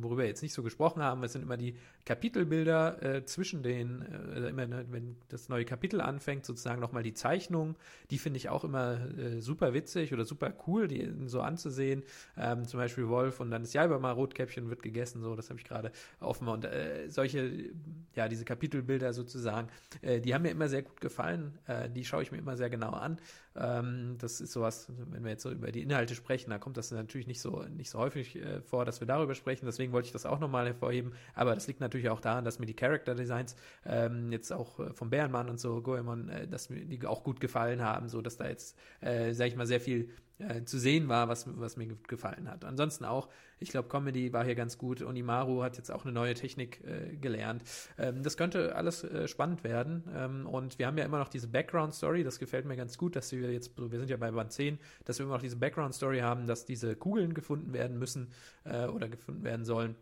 worüber 0.00 0.22
wir 0.22 0.28
jetzt 0.28 0.42
nicht 0.42 0.52
so 0.52 0.62
gesprochen 0.62 1.02
haben, 1.02 1.22
es 1.22 1.32
sind 1.32 1.42
immer 1.42 1.56
die 1.56 1.76
Kapitelbilder 2.04 3.02
äh, 3.02 3.24
zwischen 3.24 3.62
den, 3.62 4.02
äh, 4.02 4.48
immer, 4.48 4.66
ne, 4.66 4.86
wenn 4.90 5.16
das 5.28 5.48
neue 5.48 5.64
Kapitel 5.64 6.00
anfängt, 6.00 6.44
sozusagen 6.44 6.80
nochmal 6.80 7.02
die 7.02 7.14
Zeichnung. 7.14 7.76
Die 8.10 8.18
finde 8.18 8.36
ich 8.38 8.48
auch 8.48 8.64
immer 8.64 8.98
super 9.38 9.74
witzig 9.74 10.12
oder 10.12 10.24
super 10.24 10.52
cool, 10.66 10.88
die 10.88 11.12
so 11.26 11.40
anzusehen. 11.40 12.02
Ähm, 12.36 12.66
zum 12.66 12.78
Beispiel 12.78 13.08
Wolf 13.08 13.40
und 13.40 13.50
dann 13.50 13.62
ist 13.62 13.74
Jalba 13.74 13.98
mal 13.98 14.12
Rotkäppchen 14.12 14.68
wird 14.68 14.82
gegessen, 14.82 15.22
so, 15.22 15.34
das 15.34 15.48
habe 15.50 15.58
ich 15.58 15.64
gerade 15.64 15.92
offen. 16.20 16.48
Und 16.48 16.64
äh, 16.64 17.08
solche, 17.08 17.70
ja, 18.14 18.28
diese 18.28 18.44
Kapitelbilder 18.44 19.12
sozusagen, 19.12 19.68
äh, 20.02 20.20
die 20.20 20.34
haben 20.34 20.42
mir 20.42 20.50
immer 20.50 20.68
sehr 20.68 20.82
gut 20.82 21.00
gefallen. 21.00 21.58
Äh, 21.66 21.88
die 21.90 22.04
schaue 22.04 22.22
ich 22.22 22.32
mir 22.32 22.38
immer 22.38 22.56
sehr 22.56 22.70
genau 22.70 22.90
an. 22.90 23.18
Ähm, 23.58 24.16
das 24.18 24.40
ist 24.40 24.52
sowas, 24.52 24.88
wenn 25.10 25.24
wir 25.24 25.30
jetzt 25.30 25.42
so 25.42 25.50
über 25.50 25.72
die 25.72 25.82
Inhalte 25.82 26.14
sprechen, 26.14 26.50
da 26.50 26.58
kommt 26.58 26.76
das 26.76 26.90
natürlich 26.90 27.26
nicht 27.26 27.40
so, 27.40 27.62
nicht 27.62 27.90
so 27.90 27.98
häufig 27.98 28.36
äh, 28.36 28.60
vor, 28.62 28.84
dass 28.84 29.00
wir 29.00 29.06
darüber 29.06 29.34
sprechen. 29.34 29.66
Deswegen 29.66 29.92
wollte 29.92 30.06
ich 30.06 30.12
das 30.12 30.26
auch 30.26 30.38
nochmal 30.38 30.66
hervorheben. 30.66 31.12
Aber 31.34 31.54
das 31.54 31.66
liegt 31.66 31.80
natürlich 31.80 32.08
auch 32.10 32.20
daran, 32.20 32.44
dass 32.44 32.58
mir 32.58 32.66
die 32.66 32.74
Character 32.74 33.14
Designs 33.14 33.56
ähm, 33.84 34.30
jetzt 34.32 34.52
auch 34.52 34.78
äh, 34.80 34.92
vom 34.92 35.10
Bärenmann 35.10 35.48
und 35.48 35.58
so, 35.58 35.80
Goemon, 35.82 36.28
äh, 36.28 36.46
dass 36.46 36.70
mir 36.70 36.84
die 36.84 37.06
auch 37.06 37.24
gut 37.24 37.40
gefallen 37.40 37.82
haben, 37.82 38.08
so 38.08 38.22
dass 38.22 38.36
da 38.36 38.48
jetzt, 38.48 38.78
äh, 39.00 39.32
sag 39.32 39.48
ich 39.48 39.56
mal, 39.56 39.66
sehr 39.66 39.80
viel 39.80 40.10
äh, 40.38 40.64
zu 40.64 40.78
sehen 40.78 41.08
war, 41.08 41.28
was, 41.28 41.46
was 41.58 41.76
mir 41.76 41.86
gefallen 42.08 42.50
hat. 42.50 42.64
Ansonsten 42.64 43.04
auch, 43.04 43.28
ich 43.58 43.70
glaube, 43.70 43.88
Comedy 43.88 44.32
war 44.32 44.44
hier 44.44 44.54
ganz 44.54 44.76
gut. 44.76 45.02
Onimaru 45.02 45.62
hat 45.62 45.76
jetzt 45.76 45.90
auch 45.90 46.04
eine 46.04 46.12
neue 46.12 46.34
Technik 46.34 46.82
äh, 46.84 47.16
gelernt. 47.16 47.62
Ähm, 47.98 48.22
das 48.22 48.36
könnte 48.36 48.76
alles 48.76 49.02
äh, 49.04 49.28
spannend 49.28 49.64
werden. 49.64 50.04
Ähm, 50.14 50.46
und 50.46 50.78
wir 50.78 50.86
haben 50.86 50.98
ja 50.98 51.04
immer 51.04 51.18
noch 51.18 51.28
diese 51.28 51.48
Background-Story, 51.48 52.22
das 52.22 52.38
gefällt 52.38 52.66
mir 52.66 52.76
ganz 52.76 52.98
gut, 52.98 53.16
dass 53.16 53.32
wir 53.32 53.50
jetzt, 53.52 53.72
wir 53.78 53.98
sind 53.98 54.10
ja 54.10 54.16
bei 54.16 54.30
Band 54.30 54.52
10, 54.52 54.78
dass 55.04 55.18
wir 55.18 55.24
immer 55.24 55.34
noch 55.34 55.42
diese 55.42 55.56
Background-Story 55.56 56.20
haben, 56.20 56.46
dass 56.46 56.66
diese 56.66 56.96
Kugeln 56.96 57.32
gefunden 57.34 57.72
werden 57.72 57.98
müssen 57.98 58.28
äh, 58.64 58.86
oder 58.86 59.08
gefunden 59.08 59.42
werden 59.44 59.64
sollen. 59.64 59.96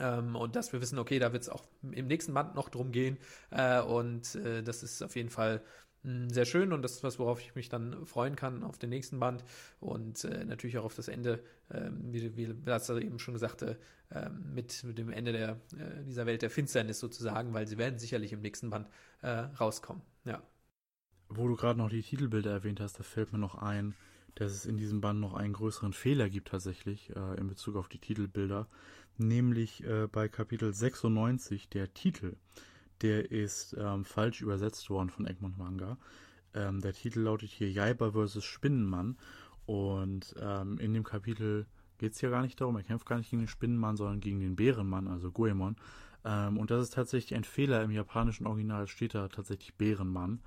Ähm, 0.00 0.36
und 0.36 0.56
dass 0.56 0.72
wir 0.72 0.80
wissen, 0.80 0.98
okay, 0.98 1.18
da 1.18 1.32
wird 1.32 1.42
es 1.42 1.48
auch 1.48 1.64
im 1.82 2.06
nächsten 2.06 2.34
Band 2.34 2.54
noch 2.54 2.70
drum 2.70 2.92
gehen. 2.92 3.18
Äh, 3.50 3.80
und 3.82 4.34
äh, 4.36 4.62
das 4.62 4.82
ist 4.82 5.02
auf 5.02 5.14
jeden 5.16 5.30
Fall 5.30 5.62
sehr 6.02 6.46
schön 6.46 6.72
und 6.72 6.82
das 6.82 6.92
ist 6.92 7.04
was, 7.04 7.18
worauf 7.18 7.40
ich 7.40 7.54
mich 7.54 7.68
dann 7.68 8.06
freuen 8.06 8.34
kann 8.34 8.62
auf 8.62 8.78
den 8.78 8.88
nächsten 8.88 9.20
Band 9.20 9.44
und 9.80 10.24
äh, 10.24 10.44
natürlich 10.44 10.78
auch 10.78 10.84
auf 10.84 10.94
das 10.94 11.08
Ende, 11.08 11.42
ähm, 11.70 12.12
wie, 12.12 12.36
wie 12.36 12.46
Lars 12.64 12.88
eben 12.88 13.18
schon 13.18 13.36
sagte, 13.36 13.78
ähm, 14.10 14.54
mit, 14.54 14.82
mit 14.84 14.96
dem 14.96 15.10
Ende 15.10 15.32
der, 15.32 15.60
äh, 15.76 16.04
dieser 16.06 16.24
Welt 16.24 16.40
der 16.40 16.50
Finsternis 16.50 17.00
sozusagen, 17.00 17.52
weil 17.52 17.66
sie 17.66 17.76
werden 17.76 17.98
sicherlich 17.98 18.32
im 18.32 18.40
nächsten 18.40 18.70
Band 18.70 18.88
äh, 19.20 19.28
rauskommen. 19.28 20.02
Ja. 20.24 20.42
Wo 21.28 21.46
du 21.46 21.56
gerade 21.56 21.78
noch 21.78 21.90
die 21.90 22.02
Titelbilder 22.02 22.50
erwähnt 22.50 22.80
hast, 22.80 22.98
da 22.98 23.02
fällt 23.02 23.32
mir 23.32 23.38
noch 23.38 23.56
ein, 23.56 23.94
dass 24.36 24.52
es 24.52 24.64
in 24.64 24.78
diesem 24.78 25.02
Band 25.02 25.20
noch 25.20 25.34
einen 25.34 25.52
größeren 25.52 25.92
Fehler 25.92 26.30
gibt 26.30 26.48
tatsächlich 26.48 27.14
äh, 27.14 27.38
in 27.38 27.46
Bezug 27.46 27.76
auf 27.76 27.88
die 27.88 27.98
Titelbilder, 27.98 28.68
nämlich 29.18 29.84
äh, 29.84 30.08
bei 30.10 30.28
Kapitel 30.28 30.72
96 30.72 31.68
der 31.68 31.92
Titel 31.92 32.36
der 33.02 33.30
ist 33.30 33.76
ähm, 33.78 34.04
falsch 34.04 34.40
übersetzt 34.40 34.90
worden 34.90 35.10
von 35.10 35.26
Egmont 35.26 35.58
Manga. 35.58 35.98
Ähm, 36.54 36.80
der 36.80 36.92
Titel 36.92 37.20
lautet 37.20 37.50
hier 37.50 37.70
Jaiba 37.70 38.12
vs. 38.12 38.44
Spinnenmann. 38.44 39.16
Und 39.66 40.34
ähm, 40.40 40.78
in 40.78 40.94
dem 40.94 41.04
Kapitel 41.04 41.66
geht 41.98 42.14
es 42.14 42.20
ja 42.20 42.30
gar 42.30 42.42
nicht 42.42 42.60
darum, 42.60 42.76
er 42.76 42.82
kämpft 42.82 43.06
gar 43.06 43.18
nicht 43.18 43.30
gegen 43.30 43.42
den 43.42 43.48
Spinnenmann, 43.48 43.96
sondern 43.96 44.20
gegen 44.20 44.40
den 44.40 44.56
Bärenmann, 44.56 45.06
also 45.06 45.30
Goemon. 45.30 45.76
Ähm, 46.24 46.56
und 46.58 46.70
das 46.70 46.82
ist 46.82 46.94
tatsächlich 46.94 47.36
ein 47.36 47.44
Fehler. 47.44 47.82
Im 47.82 47.90
japanischen 47.90 48.46
Original 48.46 48.88
steht 48.88 49.14
da 49.14 49.28
tatsächlich 49.28 49.74
Bärenmann. 49.74 50.40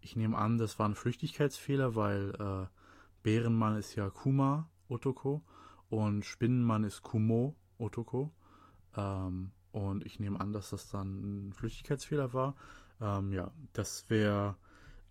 Ich 0.00 0.16
nehme 0.16 0.36
an, 0.36 0.58
das 0.58 0.78
war 0.78 0.88
ein 0.88 0.94
Flüchtigkeitsfehler, 0.94 1.94
weil 1.94 2.34
äh, 2.38 2.66
Bärenmann 3.22 3.76
ist 3.76 3.94
ja 3.94 4.08
Kuma 4.10 4.68
Otoko 4.88 5.42
und 5.88 6.24
Spinnenmann 6.24 6.84
ist 6.84 7.02
Kumo 7.02 7.56
Otoko. 7.78 8.32
Ähm, 8.96 9.52
und 9.76 10.06
ich 10.06 10.18
nehme 10.20 10.40
an, 10.40 10.54
dass 10.54 10.70
das 10.70 10.88
dann 10.88 11.48
ein 11.48 11.52
Flüchtigkeitsfehler 11.52 12.32
war. 12.32 12.54
Ähm, 12.98 13.30
ja, 13.32 13.50
das 13.74 14.08
wäre, 14.08 14.56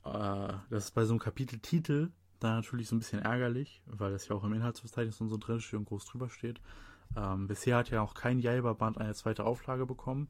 äh, 0.03 0.53
das 0.71 0.85
ist 0.85 0.91
bei 0.95 1.05
so 1.05 1.13
einem 1.13 1.19
Kapiteltitel 1.19 2.09
da 2.39 2.55
natürlich 2.55 2.87
so 2.87 2.95
ein 2.95 2.99
bisschen 2.99 3.21
ärgerlich, 3.21 3.83
weil 3.85 4.11
das 4.11 4.27
ja 4.27 4.35
auch 4.35 4.43
im 4.43 4.53
Inhaltsverzeichnis 4.53 5.21
und 5.21 5.29
so 5.29 5.37
drin 5.37 5.61
steht 5.61 5.77
und 5.77 5.85
groß 5.85 6.05
drüber 6.05 6.29
steht. 6.29 6.61
Ähm, 7.15 7.47
bisher 7.47 7.77
hat 7.77 7.91
ja 7.91 8.01
auch 8.01 8.15
kein 8.15 8.39
Jaiba-Band 8.39 8.97
eine 8.97 9.13
zweite 9.13 9.45
Auflage 9.45 9.85
bekommen. 9.85 10.29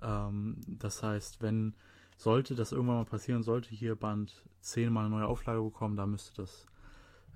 Ähm, 0.00 0.56
das 0.66 1.02
heißt, 1.02 1.42
wenn 1.42 1.74
sollte 2.16 2.54
das 2.54 2.72
irgendwann 2.72 2.96
mal 2.96 3.04
passieren, 3.04 3.42
sollte 3.42 3.68
hier 3.70 3.96
Band 3.96 4.44
10 4.60 4.90
mal 4.90 5.00
eine 5.00 5.10
neue 5.10 5.26
Auflage 5.26 5.60
bekommen, 5.60 5.96
da 5.96 6.06
müsste 6.06 6.40
das, 6.40 6.64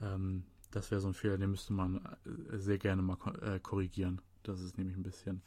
ähm, 0.00 0.44
das 0.70 0.90
wäre 0.90 1.02
so 1.02 1.08
ein 1.08 1.14
Fehler, 1.14 1.36
den 1.36 1.50
müsste 1.50 1.74
man 1.74 1.96
äh, 2.24 2.56
sehr 2.56 2.78
gerne 2.78 3.02
mal 3.02 3.18
äh, 3.42 3.60
korrigieren. 3.60 4.22
Das 4.44 4.60
ist 4.60 4.78
nämlich 4.78 4.96
ein 4.96 5.02
bisschen, 5.02 5.42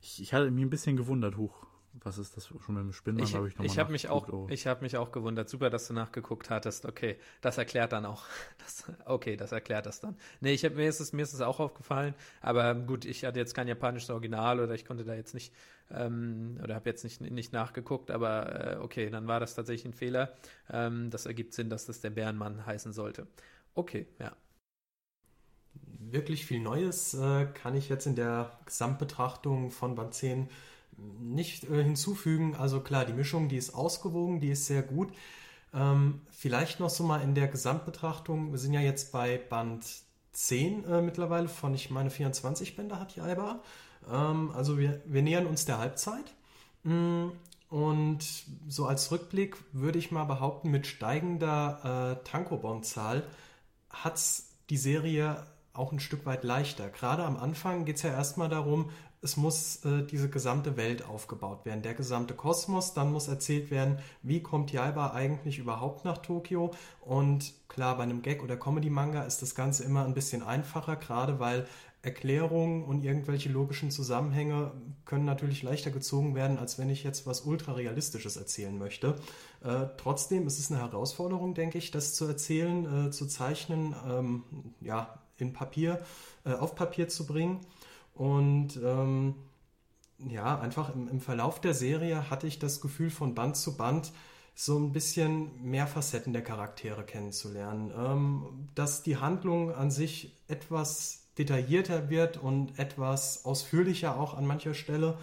ich, 0.00 0.22
ich 0.22 0.32
hatte 0.32 0.50
mich 0.50 0.64
ein 0.64 0.70
bisschen 0.70 0.96
gewundert, 0.96 1.36
hoch, 1.36 1.66
was 2.04 2.18
ist 2.18 2.36
das 2.36 2.46
schon 2.46 2.74
mit 2.74 2.84
dem 2.84 2.92
Spinnmann? 2.92 3.24
Ich, 3.24 3.34
habe 3.34 3.48
ich, 3.48 3.58
ich 3.60 3.78
habe 3.78 3.92
mich 3.92 4.08
auch, 4.08 4.28
oh. 4.28 4.46
ich 4.50 4.66
habe 4.66 4.82
mich 4.82 4.96
auch 4.96 5.12
gewundert. 5.12 5.48
Super, 5.48 5.70
dass 5.70 5.88
du 5.88 5.94
nachgeguckt 5.94 6.50
hattest. 6.50 6.84
Okay, 6.84 7.16
das 7.40 7.58
erklärt 7.58 7.92
dann 7.92 8.06
auch. 8.06 8.24
Das, 8.58 8.84
okay, 9.04 9.36
das 9.36 9.52
erklärt 9.52 9.86
das 9.86 10.00
dann. 10.00 10.16
Nee, 10.40 10.52
ich 10.52 10.64
habe 10.64 10.74
mir 10.74 10.88
ist 10.88 10.98
es 10.98 11.12
mir 11.12 11.22
ist 11.22 11.32
es 11.32 11.40
auch 11.40 11.60
aufgefallen. 11.60 12.14
Aber 12.40 12.74
gut, 12.74 13.04
ich 13.04 13.24
hatte 13.24 13.38
jetzt 13.38 13.54
kein 13.54 13.68
japanisches 13.68 14.10
Original 14.10 14.58
oder 14.58 14.74
ich 14.74 14.84
konnte 14.84 15.04
da 15.04 15.14
jetzt 15.14 15.34
nicht 15.34 15.54
ähm, 15.92 16.58
oder 16.60 16.74
habe 16.74 16.90
jetzt 16.90 17.04
nicht 17.04 17.20
nicht 17.20 17.52
nachgeguckt. 17.52 18.10
Aber 18.10 18.72
äh, 18.72 18.76
okay, 18.78 19.08
dann 19.08 19.28
war 19.28 19.38
das 19.38 19.54
tatsächlich 19.54 19.84
ein 19.84 19.96
Fehler. 19.96 20.34
Ähm, 20.68 21.10
das 21.10 21.26
ergibt 21.26 21.54
Sinn, 21.54 21.70
dass 21.70 21.86
das 21.86 22.00
der 22.00 22.10
Bärenmann 22.10 22.66
heißen 22.66 22.92
sollte. 22.92 23.28
Okay, 23.74 24.08
ja. 24.18 24.34
Wirklich 25.98 26.46
viel 26.46 26.60
Neues 26.60 27.14
äh, 27.14 27.46
kann 27.46 27.74
ich 27.74 27.88
jetzt 27.88 28.06
in 28.06 28.14
der 28.14 28.58
Gesamtbetrachtung 28.64 29.70
von 29.70 29.94
Band 29.94 30.14
10 30.14 30.48
nicht 31.20 31.64
äh, 31.64 31.82
hinzufügen. 31.82 32.54
Also 32.54 32.80
klar, 32.80 33.04
die 33.04 33.12
Mischung, 33.12 33.48
die 33.48 33.56
ist 33.56 33.74
ausgewogen, 33.74 34.40
die 34.40 34.50
ist 34.50 34.66
sehr 34.66 34.82
gut. 34.82 35.12
Ähm, 35.74 36.22
vielleicht 36.30 36.80
noch 36.80 36.90
so 36.90 37.04
mal 37.04 37.20
in 37.22 37.34
der 37.34 37.48
Gesamtbetrachtung. 37.48 38.52
Wir 38.52 38.58
sind 38.58 38.72
ja 38.72 38.80
jetzt 38.80 39.12
bei 39.12 39.36
Band 39.36 39.84
10 40.32 40.84
äh, 40.84 41.02
mittlerweile 41.02 41.48
von, 41.48 41.74
ich 41.74 41.90
meine, 41.90 42.10
24 42.10 42.76
Bänder 42.76 43.00
hat 43.00 43.16
Jaiba. 43.16 43.62
Ähm, 44.10 44.52
also 44.54 44.78
wir, 44.78 45.02
wir 45.06 45.22
nähern 45.22 45.46
uns 45.46 45.64
der 45.64 45.78
Halbzeit. 45.78 46.34
Mm, 46.84 47.28
und 47.68 48.24
so 48.68 48.86
als 48.86 49.10
Rückblick 49.10 49.56
würde 49.72 49.98
ich 49.98 50.12
mal 50.12 50.24
behaupten, 50.24 50.70
mit 50.70 50.86
steigender 50.86 52.20
äh, 52.22 52.24
Tankobon-Zahl 52.28 53.24
hat 53.90 54.20
die 54.70 54.76
Serie 54.76 55.44
auch 55.76 55.92
ein 55.92 56.00
Stück 56.00 56.26
weit 56.26 56.44
leichter. 56.44 56.88
Gerade 56.88 57.24
am 57.24 57.36
Anfang 57.36 57.84
geht 57.84 57.96
es 57.96 58.02
ja 58.02 58.10
erstmal 58.10 58.48
darum, 58.48 58.90
es 59.22 59.36
muss 59.36 59.84
äh, 59.84 60.04
diese 60.04 60.28
gesamte 60.28 60.76
Welt 60.76 61.04
aufgebaut 61.04 61.64
werden, 61.64 61.82
der 61.82 61.94
gesamte 61.94 62.34
Kosmos. 62.34 62.94
Dann 62.94 63.12
muss 63.12 63.28
erzählt 63.28 63.70
werden, 63.70 63.98
wie 64.22 64.42
kommt 64.42 64.72
Jaiba 64.72 65.12
eigentlich 65.12 65.58
überhaupt 65.58 66.04
nach 66.04 66.18
Tokio. 66.18 66.72
Und 67.00 67.54
klar, 67.68 67.96
bei 67.96 68.04
einem 68.04 68.22
Gag- 68.22 68.42
oder 68.42 68.56
Comedy-Manga 68.56 69.22
ist 69.22 69.42
das 69.42 69.54
Ganze 69.54 69.84
immer 69.84 70.04
ein 70.04 70.14
bisschen 70.14 70.42
einfacher, 70.42 70.96
gerade 70.96 71.40
weil 71.40 71.66
Erklärungen 72.02 72.84
und 72.84 73.02
irgendwelche 73.02 73.48
logischen 73.48 73.90
Zusammenhänge 73.90 74.70
können 75.04 75.24
natürlich 75.24 75.64
leichter 75.64 75.90
gezogen 75.90 76.36
werden, 76.36 76.56
als 76.56 76.78
wenn 76.78 76.88
ich 76.88 77.02
jetzt 77.02 77.26
was 77.26 77.40
ultra-realistisches 77.40 78.36
erzählen 78.36 78.78
möchte. 78.78 79.16
Äh, 79.64 79.86
trotzdem 79.96 80.46
ist 80.46 80.60
es 80.60 80.70
eine 80.70 80.80
Herausforderung, 80.80 81.54
denke 81.54 81.78
ich, 81.78 81.90
das 81.90 82.14
zu 82.14 82.26
erzählen, 82.26 83.08
äh, 83.08 83.10
zu 83.10 83.26
zeichnen, 83.26 83.96
ähm, 84.08 84.44
ja, 84.80 85.18
in 85.38 85.52
Papier, 85.52 86.00
äh, 86.44 86.52
auf 86.52 86.74
Papier 86.74 87.08
zu 87.08 87.26
bringen. 87.26 87.60
Und 88.14 88.80
ähm, 88.82 89.34
ja, 90.18 90.58
einfach 90.58 90.94
im, 90.94 91.08
im, 91.08 91.20
Verlauf 91.20 91.60
der 91.60 91.74
Serie 91.74 92.30
hatte 92.30 92.46
ich 92.46 92.58
das 92.58 92.80
Gefühl, 92.80 93.10
von 93.10 93.34
Band 93.34 93.56
zu 93.56 93.76
Band 93.76 94.12
so 94.54 94.78
ein 94.78 94.92
bisschen 94.92 95.50
mehr 95.62 95.86
Facetten 95.86 96.32
der 96.32 96.42
Charaktere 96.42 97.04
kennenzulernen. 97.04 97.92
Ähm, 97.96 98.68
dass 98.74 99.02
die 99.02 99.18
Handlung 99.18 99.74
an 99.74 99.90
sich 99.90 100.34
etwas 100.48 101.26
detaillierter 101.36 102.08
wird 102.08 102.38
und 102.38 102.78
etwas 102.78 103.44
ausführlicher 103.44 104.18
auch 104.18 104.34
an 104.34 104.46
mancher 104.46 104.72
Stelle. 104.72 105.18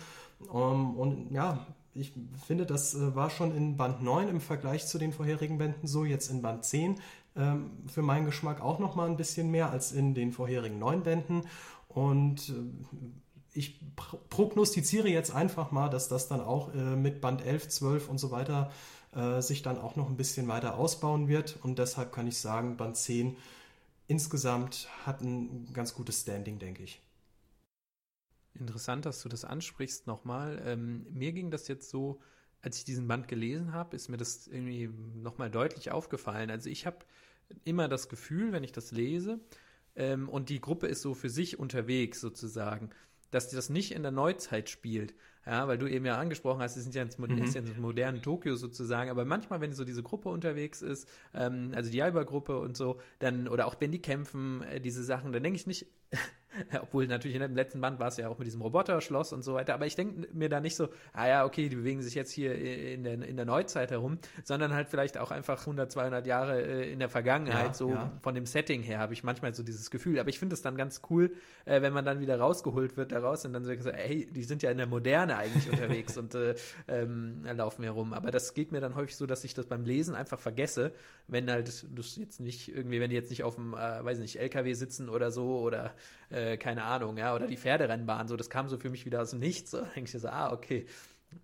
Ähm, 0.53 0.95
und 0.95 1.31
ja, 1.31 1.65
ich 1.95 2.13
finde, 2.45 2.65
das 2.65 2.95
äh, 2.95 3.15
war 3.15 3.29
schon 3.29 3.55
in 3.55 3.77
Band 3.77 4.03
9 4.03 4.27
im 4.27 4.41
Vergleich 4.41 4.87
zu 4.87 4.97
den 4.97 5.13
vorherigen 5.13 5.57
Bänden 5.57 5.87
so, 5.87 6.05
jetzt 6.05 6.29
in 6.29 6.41
Band 6.41 6.65
10 6.65 6.99
ähm, 7.35 7.71
für 7.87 8.01
meinen 8.01 8.25
Geschmack 8.25 8.61
auch 8.61 8.79
noch 8.79 8.95
mal 8.95 9.09
ein 9.09 9.17
bisschen 9.17 9.49
mehr 9.51 9.69
als 9.71 9.91
in 9.91 10.13
den 10.13 10.31
vorherigen 10.31 10.79
neun 10.79 11.03
Bänden. 11.03 11.47
Und 11.87 12.49
äh, 12.49 12.53
ich 13.53 13.79
prognostiziere 14.29 15.09
jetzt 15.09 15.33
einfach 15.33 15.71
mal, 15.71 15.89
dass 15.89 16.07
das 16.07 16.27
dann 16.27 16.41
auch 16.41 16.73
äh, 16.73 16.95
mit 16.95 17.21
Band 17.21 17.45
11, 17.45 17.69
12 17.69 18.09
und 18.09 18.17
so 18.17 18.31
weiter 18.31 18.71
äh, 19.13 19.41
sich 19.41 19.61
dann 19.61 19.77
auch 19.77 19.95
noch 19.95 20.09
ein 20.09 20.17
bisschen 20.17 20.47
weiter 20.47 20.77
ausbauen 20.77 21.27
wird. 21.27 21.59
Und 21.61 21.79
deshalb 21.79 22.11
kann 22.11 22.27
ich 22.27 22.37
sagen, 22.37 22.77
Band 22.77 22.97
10 22.97 23.37
insgesamt 24.07 24.87
hat 25.05 25.21
ein 25.21 25.71
ganz 25.73 25.93
gutes 25.93 26.21
Standing, 26.21 26.59
denke 26.59 26.83
ich. 26.83 27.01
Interessant, 28.55 29.05
dass 29.05 29.21
du 29.21 29.29
das 29.29 29.45
ansprichst 29.45 30.05
nochmal. 30.05 30.61
Ähm, 30.65 31.07
mir 31.09 31.31
ging 31.31 31.49
das 31.49 31.67
jetzt 31.67 31.89
so, 31.89 32.19
als 32.61 32.77
ich 32.77 32.85
diesen 32.85 33.07
Band 33.07 33.27
gelesen 33.27 33.73
habe, 33.73 33.95
ist 33.95 34.09
mir 34.09 34.17
das 34.17 34.47
irgendwie 34.47 34.89
nochmal 35.15 35.49
deutlich 35.49 35.91
aufgefallen. 35.91 36.49
Also 36.51 36.69
ich 36.69 36.85
habe 36.85 36.99
immer 37.63 37.87
das 37.87 38.09
Gefühl, 38.09 38.51
wenn 38.51 38.63
ich 38.63 38.71
das 38.71 38.91
lese, 38.91 39.39
ähm, 39.95 40.29
und 40.29 40.49
die 40.49 40.61
Gruppe 40.61 40.87
ist 40.87 41.01
so 41.01 41.13
für 41.13 41.29
sich 41.29 41.59
unterwegs 41.59 42.19
sozusagen, 42.19 42.89
dass 43.31 43.49
das 43.49 43.69
nicht 43.69 43.91
in 43.91 44.03
der 44.03 44.11
Neuzeit 44.11 44.69
spielt. 44.69 45.13
Ja, 45.45 45.67
weil 45.67 45.77
du 45.77 45.87
eben 45.87 46.05
ja 46.05 46.17
angesprochen 46.17 46.61
hast, 46.61 46.77
es 46.77 46.83
sind 46.83 46.95
ja 46.95 47.01
ins, 47.01 47.17
mhm. 47.17 47.37
ist 47.39 47.53
ja 47.53 47.61
ins 47.61 47.75
moderne 47.77 48.21
Tokio 48.21 48.55
sozusagen, 48.55 49.09
aber 49.09 49.25
manchmal, 49.25 49.59
wenn 49.59 49.73
so 49.73 49.83
diese 49.83 50.01
Gruppe 50.01 50.29
unterwegs 50.29 50.81
ist, 50.81 51.09
ähm, 51.33 51.71
also 51.75 51.91
die 51.91 52.01
Alba-Gruppe 52.01 52.57
und 52.59 52.77
so, 52.77 53.01
dann, 53.19 53.49
oder 53.49 53.67
auch 53.67 53.75
wenn 53.81 53.91
die 53.91 54.01
kämpfen, 54.01 54.61
äh, 54.63 54.79
diese 54.79 55.03
Sachen, 55.03 55.33
dann 55.33 55.43
denke 55.43 55.57
ich 55.57 55.67
nicht, 55.67 55.85
Obwohl 56.81 57.07
natürlich 57.07 57.35
in 57.35 57.41
dem 57.41 57.55
letzten 57.55 57.81
Band 57.81 57.99
war 57.99 58.07
es 58.07 58.17
ja 58.17 58.29
auch 58.29 58.37
mit 58.37 58.47
diesem 58.47 58.61
Roboterschloss 58.61 59.33
und 59.33 59.43
so 59.43 59.53
weiter. 59.53 59.73
Aber 59.73 59.85
ich 59.85 59.95
denke 59.95 60.27
mir 60.33 60.49
da 60.49 60.59
nicht 60.59 60.75
so, 60.75 60.89
ah 61.13 61.27
ja, 61.27 61.45
okay, 61.45 61.69
die 61.69 61.75
bewegen 61.75 62.01
sich 62.01 62.15
jetzt 62.15 62.31
hier 62.31 62.55
in 62.55 63.03
der, 63.03 63.21
in 63.21 63.35
der 63.35 63.45
Neuzeit 63.45 63.91
herum, 63.91 64.17
sondern 64.43 64.73
halt 64.73 64.89
vielleicht 64.89 65.17
auch 65.17 65.31
einfach 65.31 65.61
100, 65.61 65.91
200 65.91 66.25
Jahre 66.25 66.61
äh, 66.61 66.91
in 66.91 66.99
der 66.99 67.09
Vergangenheit. 67.09 67.67
Ja, 67.67 67.73
so 67.73 67.89
ja. 67.89 68.11
von 68.21 68.35
dem 68.35 68.45
Setting 68.45 68.81
her 68.81 68.99
habe 68.99 69.13
ich 69.13 69.23
manchmal 69.23 69.53
so 69.53 69.63
dieses 69.63 69.89
Gefühl. 69.91 70.19
Aber 70.19 70.29
ich 70.29 70.39
finde 70.39 70.53
es 70.53 70.61
dann 70.61 70.77
ganz 70.77 71.01
cool, 71.09 71.31
äh, 71.65 71.81
wenn 71.81 71.93
man 71.93 72.05
dann 72.05 72.19
wieder 72.19 72.39
rausgeholt 72.39 72.97
wird 72.97 73.11
daraus 73.11 73.45
und 73.45 73.53
dann 73.53 73.63
so, 73.63 73.71
hey, 73.71 74.27
die 74.31 74.43
sind 74.43 74.63
ja 74.63 74.71
in 74.71 74.77
der 74.77 74.87
Moderne 74.87 75.37
eigentlich 75.37 75.69
unterwegs 75.69 76.17
und 76.17 76.35
äh, 76.35 76.55
ähm, 76.87 77.43
laufen 77.43 77.83
herum. 77.83 78.13
Aber 78.13 78.31
das 78.31 78.53
geht 78.53 78.71
mir 78.71 78.81
dann 78.81 78.95
häufig 78.95 79.15
so, 79.15 79.25
dass 79.25 79.43
ich 79.43 79.53
das 79.53 79.65
beim 79.65 79.85
Lesen 79.85 80.15
einfach 80.15 80.39
vergesse, 80.39 80.93
wenn 81.27 81.49
halt 81.49 81.67
das 81.67 82.15
jetzt 82.17 82.39
nicht 82.39 82.73
irgendwie, 82.73 82.99
wenn 82.99 83.09
die 83.09 83.15
jetzt 83.15 83.29
nicht 83.29 83.43
auf 83.43 83.55
dem, 83.55 83.73
äh, 83.73 84.03
weiß 84.03 84.19
nicht, 84.19 84.39
LKW 84.39 84.73
sitzen 84.73 85.09
oder 85.09 85.31
so 85.31 85.59
oder 85.59 85.93
äh, 86.29 86.42
keine 86.57 86.83
Ahnung, 86.83 87.17
ja, 87.17 87.35
oder 87.35 87.47
die 87.47 87.57
Pferderennbahn, 87.57 88.27
so, 88.27 88.35
das 88.35 88.49
kam 88.49 88.69
so 88.69 88.77
für 88.77 88.89
mich 88.89 89.05
wieder 89.05 89.21
aus 89.21 89.31
dem 89.31 89.39
Nichts. 89.39 89.71
So, 89.71 89.81
denke 89.95 90.03
ich 90.03 90.11
so, 90.11 90.27
ah, 90.27 90.51
okay. 90.51 90.85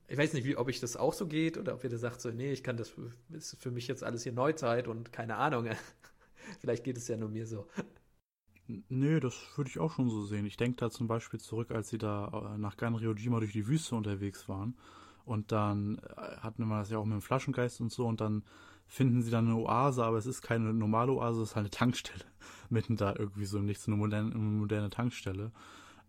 Ich 0.08 0.18
weiß 0.18 0.34
nicht, 0.34 0.46
wie, 0.46 0.56
ob 0.56 0.70
ich 0.70 0.80
das 0.80 0.98
auch 0.98 1.14
so 1.14 1.28
geht 1.28 1.58
oder 1.58 1.74
ob 1.74 1.84
ihr 1.84 1.90
das 1.90 2.02
sagt, 2.02 2.22
so, 2.22 2.30
nee, 2.30 2.52
ich 2.52 2.64
kann 2.64 2.78
das, 2.78 2.94
ist 3.32 3.58
für 3.60 3.72
mich 3.72 3.88
jetzt 3.88 4.04
alles 4.04 4.24
hier 4.24 4.34
Neuzeit 4.34 4.88
und 4.88 5.12
keine 5.12 5.36
Ahnung. 5.36 5.68
Vielleicht 6.60 6.84
geht 6.84 6.98
es 6.98 7.08
ja 7.08 7.18
nur 7.18 7.30
mir 7.30 7.48
so. 7.48 7.68
Nö, 8.88 9.20
das 9.20 9.36
würde 9.56 9.70
ich 9.70 9.80
auch 9.80 9.92
schon 9.92 10.10
so 10.10 10.24
sehen. 10.26 10.46
Ich 10.46 10.58
denke 10.58 10.78
da 10.78 10.92
zum 10.92 11.08
Beispiel 11.08 11.40
zurück, 11.40 11.72
als 11.72 11.90
sie 11.90 11.98
da 11.98 12.54
äh, 12.54 12.58
nach 12.60 12.78
Ganryojima 12.78 13.40
durch 13.40 13.52
die 13.52 13.68
Wüste 13.68 13.96
unterwegs 13.96 14.48
waren. 14.48 14.78
Und 15.26 15.52
dann 15.52 15.98
äh, 15.98 16.38
hatten 16.38 16.68
wir 16.68 16.78
das 16.78 16.92
ja 16.92 17.00
auch 17.00 17.06
mit 17.06 17.14
dem 17.14 17.22
Flaschengeist 17.22 17.82
und 17.82 17.92
so. 17.92 18.06
Und 18.06 18.22
dann 18.22 18.44
finden 18.86 19.24
sie 19.24 19.32
dann 19.32 19.48
eine 19.48 19.56
Oase, 19.56 20.04
aber 20.04 20.18
es 20.18 20.28
ist 20.28 20.44
keine 20.44 20.74
normale 20.74 21.14
Oase, 21.14 21.42
es 21.42 21.50
ist 21.50 21.56
halt 21.56 21.66
eine 21.66 21.72
Tankstelle. 21.72 22.26
Mitten 22.70 22.98
da 22.98 23.16
irgendwie 23.18 23.46
so 23.46 23.60
nichts, 23.60 23.88
eine 23.88 23.98
moderne, 23.98 24.32
eine 24.32 24.40
moderne 24.40 24.90
Tankstelle. 24.90 25.52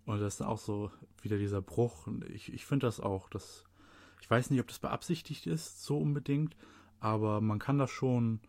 Und 0.07 0.21
das 0.21 0.35
ist 0.35 0.43
auch 0.43 0.59
so 0.59 0.91
wieder 1.23 1.39
dieser 1.39 1.63
Bruch. 1.63 2.07
Und 2.07 2.25
ich, 2.31 2.53
ich 2.53 2.67
finde 2.67 2.87
das 2.87 3.01
auch. 3.01 3.29
Das, 3.29 3.65
ich 4.21 4.31
weiß 4.31 4.51
nicht, 4.51 4.61
ob 4.61 4.69
das 4.69 4.79
beabsichtigt 4.79 5.47
ist, 5.47 5.85
so 5.85 5.99
unbedingt, 5.99 6.57
aber 6.99 7.41
man 7.41 7.59
kann 7.59 7.79
das 7.79 7.91
schon 7.91 8.41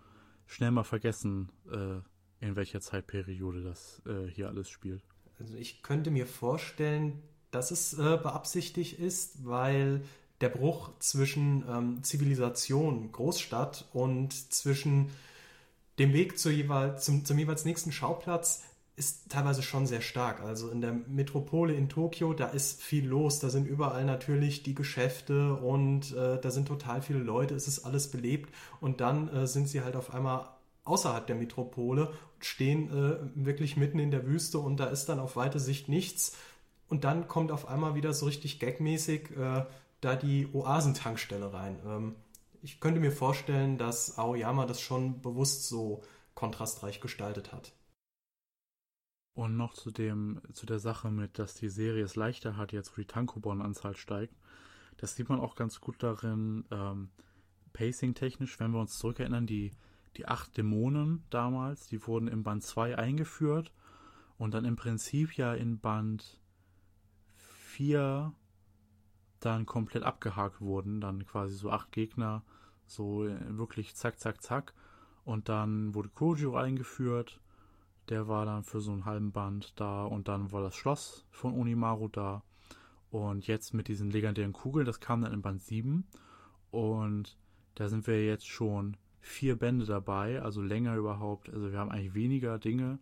schnell 0.45 0.72
mal 0.72 0.84
vergessen, 0.84 1.49
äh, 1.72 1.99
in 2.45 2.55
welcher 2.55 2.82
Zeitperiode 2.82 3.64
das 3.64 4.01
äh, 4.05 4.28
hier 4.28 4.47
alles 4.47 4.70
spielt. 4.70 5.03
Also 5.39 5.55
ich 5.55 5.82
könnte 5.84 6.12
mir 6.12 6.28
vorstellen, 6.28 7.22
dass 7.51 7.72
es 7.72 7.93
äh, 7.93 8.18
beabsichtigt 8.22 8.99
ist, 8.99 9.45
weil 9.45 10.01
der 10.41 10.49
Bruch 10.49 10.91
zwischen 10.99 11.64
ähm, 11.70 12.03
Zivilisation, 12.03 13.12
Großstadt 13.12 13.88
und 13.93 14.34
zwischen 14.34 15.09
dem 15.99 16.13
Weg 16.13 16.39
zur 16.39 16.51
jeweils, 16.51 17.05
zum, 17.05 17.25
zum 17.25 17.37
jeweils 17.37 17.65
nächsten 17.65 17.91
Schauplatz 17.91 18.63
ist 18.95 19.31
teilweise 19.31 19.63
schon 19.63 19.87
sehr 19.87 20.01
stark. 20.01 20.41
Also 20.41 20.69
in 20.69 20.81
der 20.81 20.91
Metropole 20.91 21.73
in 21.73 21.89
Tokio, 21.89 22.33
da 22.33 22.47
ist 22.47 22.81
viel 22.81 23.07
los, 23.07 23.39
da 23.39 23.49
sind 23.49 23.67
überall 23.67 24.05
natürlich 24.05 24.63
die 24.63 24.75
Geschäfte 24.75 25.55
und 25.55 26.15
äh, 26.15 26.39
da 26.39 26.51
sind 26.51 26.67
total 26.67 27.01
viele 27.01 27.19
Leute, 27.19 27.55
es 27.55 27.67
ist 27.67 27.85
alles 27.85 28.11
belebt 28.11 28.53
und 28.79 29.01
dann 29.01 29.27
äh, 29.29 29.47
sind 29.47 29.69
sie 29.69 29.81
halt 29.81 29.95
auf 29.95 30.13
einmal 30.13 30.47
außerhalb 30.83 31.25
der 31.27 31.35
Metropole 31.35 32.11
stehen 32.39 32.89
äh, 32.89 33.17
wirklich 33.35 33.77
mitten 33.77 33.99
in 33.99 34.11
der 34.11 34.25
Wüste 34.25 34.59
und 34.59 34.77
da 34.77 34.85
ist 34.85 35.07
dann 35.07 35.19
auf 35.19 35.35
weite 35.35 35.59
Sicht 35.59 35.89
nichts 35.89 36.35
und 36.89 37.03
dann 37.03 37.27
kommt 37.27 37.51
auf 37.51 37.67
einmal 37.67 37.95
wieder 37.95 38.13
so 38.13 38.25
richtig 38.25 38.59
gagmäßig 38.59 39.31
äh, 39.37 39.65
da 40.01 40.15
die 40.15 40.47
Oasentankstelle 40.51 41.53
rein. 41.53 41.79
Ähm, 41.85 42.15
ich 42.62 42.80
könnte 42.80 42.99
mir 42.99 43.12
vorstellen, 43.12 43.78
dass 43.78 44.18
Aoyama 44.18 44.66
das 44.66 44.82
schon 44.82 45.22
bewusst 45.22 45.68
so 45.68 46.03
kontrastreich 46.36 47.01
gestaltet 47.01 47.51
hat. 47.51 47.74
Und 49.34 49.57
noch 49.57 49.74
zu 49.74 49.91
dem, 49.91 50.41
zu 50.53 50.66
der 50.66 50.80
Sache 50.80 51.09
mit, 51.09 51.39
dass 51.39 51.55
die 51.55 51.70
Serie 51.70 52.03
es 52.03 52.16
leichter 52.16 52.57
hat, 52.57 52.74
jetzt 52.74 52.91
wo 52.91 53.01
die 53.01 53.07
Tankobon-Anzahl 53.07 53.95
steigt. 53.95 54.36
Das 54.97 55.16
sieht 55.16 55.30
man 55.30 55.39
auch 55.39 55.55
ganz 55.55 55.80
gut 55.80 56.03
darin, 56.03 56.66
ähm, 56.70 57.09
pacing-technisch, 57.74 58.59
wenn 58.59 58.72
wir 58.72 58.82
uns 58.82 58.99
zurückerinnern, 58.99 59.47
die, 59.47 59.72
die 60.18 60.28
acht 60.28 60.57
Dämonen 60.57 61.24
damals, 61.30 61.88
die 61.88 62.05
wurden 62.05 62.28
im 62.28 62.43
Band 62.43 62.64
2 62.64 62.97
eingeführt 62.97 63.72
und 64.38 64.53
dann 64.53 64.66
im 64.66 64.76
Prinzip 64.76 65.38
ja 65.38 65.53
in 65.53 65.80
Band 65.80 66.39
4 67.36 68.34
dann 69.41 69.65
komplett 69.65 70.03
abgehakt 70.03 70.61
wurden, 70.61 71.01
dann 71.01 71.25
quasi 71.25 71.55
so 71.55 71.69
acht 71.69 71.91
Gegner, 71.91 72.43
so 72.85 73.25
wirklich 73.49 73.95
zack, 73.95 74.19
zack, 74.19 74.41
zack. 74.41 74.73
Und 75.25 75.49
dann 75.49 75.93
wurde 75.93 76.09
Kojo 76.09 76.55
eingeführt 76.55 77.41
der 78.11 78.27
war 78.27 78.45
dann 78.45 78.63
für 78.63 78.81
so 78.81 78.91
einen 78.91 79.05
halben 79.05 79.31
Band 79.31 79.79
da 79.79 80.03
und 80.03 80.27
dann 80.27 80.51
war 80.51 80.61
das 80.61 80.75
Schloss 80.75 81.25
von 81.31 81.53
Onimaru 81.53 82.09
da. 82.09 82.43
Und 83.09 83.47
jetzt 83.47 83.73
mit 83.73 83.87
diesen 83.87 84.11
legendären 84.11 84.53
Kugeln, 84.53 84.85
das 84.85 84.99
kam 84.99 85.21
dann 85.21 85.33
in 85.33 85.41
Band 85.41 85.61
7. 85.61 86.05
Und 86.71 87.37
da 87.75 87.87
sind 87.87 88.07
wir 88.07 88.25
jetzt 88.25 88.47
schon 88.47 88.97
vier 89.19 89.55
Bände 89.57 89.85
dabei, 89.85 90.41
also 90.41 90.61
länger 90.61 90.95
überhaupt. 90.95 91.49
Also 91.49 91.71
wir 91.71 91.79
haben 91.79 91.91
eigentlich 91.91 92.13
weniger 92.13 92.59
Dinge, 92.59 92.99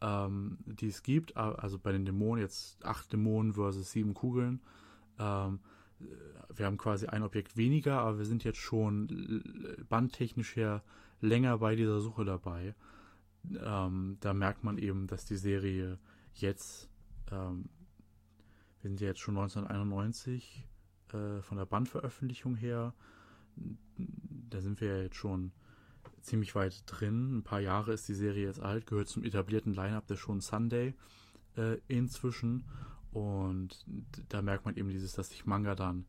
ähm, 0.00 0.58
die 0.66 0.88
es 0.88 1.02
gibt. 1.02 1.36
Also 1.36 1.78
bei 1.78 1.90
den 1.92 2.04
Dämonen 2.04 2.42
jetzt 2.42 2.84
acht 2.84 3.12
Dämonen 3.12 3.54
versus 3.54 3.90
sieben 3.90 4.14
Kugeln. 4.14 4.60
Ähm, 5.18 5.60
wir 6.54 6.66
haben 6.66 6.76
quasi 6.76 7.06
ein 7.06 7.22
Objekt 7.22 7.56
weniger, 7.56 8.00
aber 8.00 8.18
wir 8.18 8.26
sind 8.26 8.44
jetzt 8.44 8.58
schon 8.58 9.42
bandtechnisch 9.88 10.56
her 10.56 10.82
länger 11.20 11.58
bei 11.58 11.74
dieser 11.74 12.00
Suche 12.00 12.24
dabei 12.24 12.74
ähm, 13.64 14.18
da 14.20 14.34
merkt 14.34 14.64
man 14.64 14.78
eben, 14.78 15.06
dass 15.06 15.24
die 15.24 15.36
Serie 15.36 15.98
jetzt, 16.34 16.88
ähm, 17.30 17.68
wir 18.80 18.90
sind 18.90 19.00
ja 19.00 19.08
jetzt 19.08 19.20
schon 19.20 19.36
1991 19.36 20.66
äh, 21.12 21.40
von 21.42 21.58
der 21.58 21.66
Bandveröffentlichung 21.66 22.56
her, 22.56 22.94
da 23.56 24.60
sind 24.60 24.80
wir 24.80 24.96
ja 24.96 25.02
jetzt 25.02 25.16
schon 25.16 25.52
ziemlich 26.20 26.54
weit 26.54 26.82
drin. 26.86 27.38
Ein 27.38 27.42
paar 27.42 27.60
Jahre 27.60 27.92
ist 27.92 28.08
die 28.08 28.14
Serie 28.14 28.46
jetzt 28.46 28.60
alt, 28.60 28.86
gehört 28.86 29.08
zum 29.08 29.24
etablierten 29.24 29.72
Line-Up 29.72 30.06
der 30.06 30.16
schon 30.16 30.40
Sunday 30.40 30.94
äh, 31.56 31.78
inzwischen. 31.88 32.64
Und 33.16 33.84
da 34.28 34.42
merkt 34.42 34.64
man 34.64 34.76
eben 34.76 34.90
dieses, 34.90 35.12
dass 35.12 35.30
sich 35.30 35.46
Manga 35.46 35.74
dann 35.74 36.06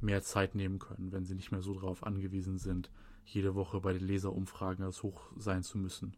mehr 0.00 0.22
Zeit 0.22 0.54
nehmen 0.54 0.78
können, 0.78 1.12
wenn 1.12 1.24
sie 1.24 1.34
nicht 1.34 1.52
mehr 1.52 1.62
so 1.62 1.74
darauf 1.74 2.04
angewiesen 2.04 2.58
sind, 2.58 2.90
jede 3.24 3.54
Woche 3.54 3.80
bei 3.80 3.92
den 3.92 4.06
Leserumfragen 4.06 4.84
als 4.84 5.02
hoch 5.02 5.30
sein 5.36 5.62
zu 5.62 5.78
müssen 5.78 6.16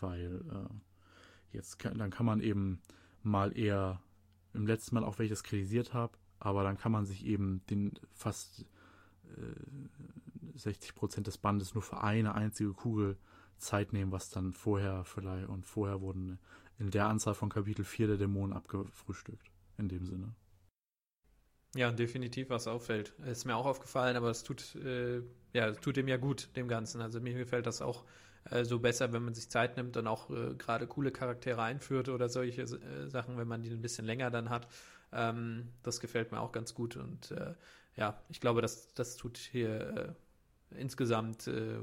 weil 0.00 0.42
äh, 0.50 1.56
jetzt 1.56 1.78
kann, 1.78 1.98
dann 1.98 2.10
kann 2.10 2.26
man 2.26 2.40
eben 2.40 2.80
mal 3.22 3.56
eher 3.56 4.00
im 4.54 4.66
letzten 4.66 4.94
Mal 4.94 5.04
auch, 5.04 5.18
wenn 5.18 5.26
ich 5.26 5.30
das 5.32 5.42
kritisiert 5.42 5.94
habe, 5.94 6.16
aber 6.38 6.62
dann 6.62 6.78
kann 6.78 6.92
man 6.92 7.06
sich 7.06 7.26
eben 7.26 7.62
den 7.68 7.92
fast 8.12 8.66
äh, 9.24 10.58
60 10.58 10.94
Prozent 10.94 11.26
des 11.26 11.38
Bandes 11.38 11.74
nur 11.74 11.82
für 11.82 12.02
eine 12.02 12.34
einzige 12.34 12.72
Kugel 12.72 13.18
Zeit 13.58 13.92
nehmen, 13.92 14.12
was 14.12 14.30
dann 14.30 14.52
vorher 14.52 15.04
vielleicht 15.04 15.48
und 15.48 15.66
vorher 15.66 16.00
wurden 16.00 16.38
in 16.78 16.90
der 16.90 17.08
Anzahl 17.08 17.34
von 17.34 17.48
Kapitel 17.48 17.84
4 17.84 18.06
der 18.06 18.16
Dämonen 18.18 18.54
abgefrühstückt. 18.54 19.50
In 19.78 19.88
dem 19.88 20.06
Sinne. 20.06 20.34
Ja, 21.74 21.90
definitiv, 21.92 22.48
was 22.48 22.66
auffällt. 22.66 23.12
Ist 23.26 23.44
mir 23.44 23.56
auch 23.56 23.66
aufgefallen, 23.66 24.16
aber 24.16 24.30
es 24.30 24.42
tut, 24.42 24.74
äh, 24.76 25.18
ja, 25.52 25.68
es 25.68 25.80
tut 25.80 25.96
dem 25.96 26.08
ja 26.08 26.16
gut, 26.16 26.48
dem 26.56 26.68
Ganzen. 26.68 27.02
Also 27.02 27.20
mir 27.20 27.34
gefällt 27.34 27.66
das 27.66 27.82
auch 27.82 28.04
äh, 28.50 28.64
so 28.64 28.78
besser, 28.78 29.12
wenn 29.12 29.24
man 29.24 29.34
sich 29.34 29.50
Zeit 29.50 29.76
nimmt 29.76 29.96
und 29.96 30.06
auch 30.06 30.30
äh, 30.30 30.54
gerade 30.54 30.86
coole 30.86 31.10
Charaktere 31.10 31.62
einführt 31.62 32.08
oder 32.08 32.28
solche 32.28 32.62
äh, 32.62 33.08
Sachen, 33.08 33.36
wenn 33.36 33.48
man 33.48 33.62
die 33.62 33.70
ein 33.70 33.82
bisschen 33.82 34.06
länger 34.06 34.30
dann 34.30 34.48
hat. 34.48 34.68
Ähm, 35.12 35.68
das 35.82 36.00
gefällt 36.00 36.32
mir 36.32 36.40
auch 36.40 36.52
ganz 36.52 36.74
gut 36.74 36.96
und 36.96 37.30
äh, 37.32 37.54
ja, 37.96 38.20
ich 38.28 38.40
glaube, 38.40 38.62
das, 38.62 38.92
das 38.94 39.16
tut 39.16 39.36
hier 39.38 39.80
äh, 39.96 40.12
insgesamt 40.70 41.46
äh, 41.46 41.78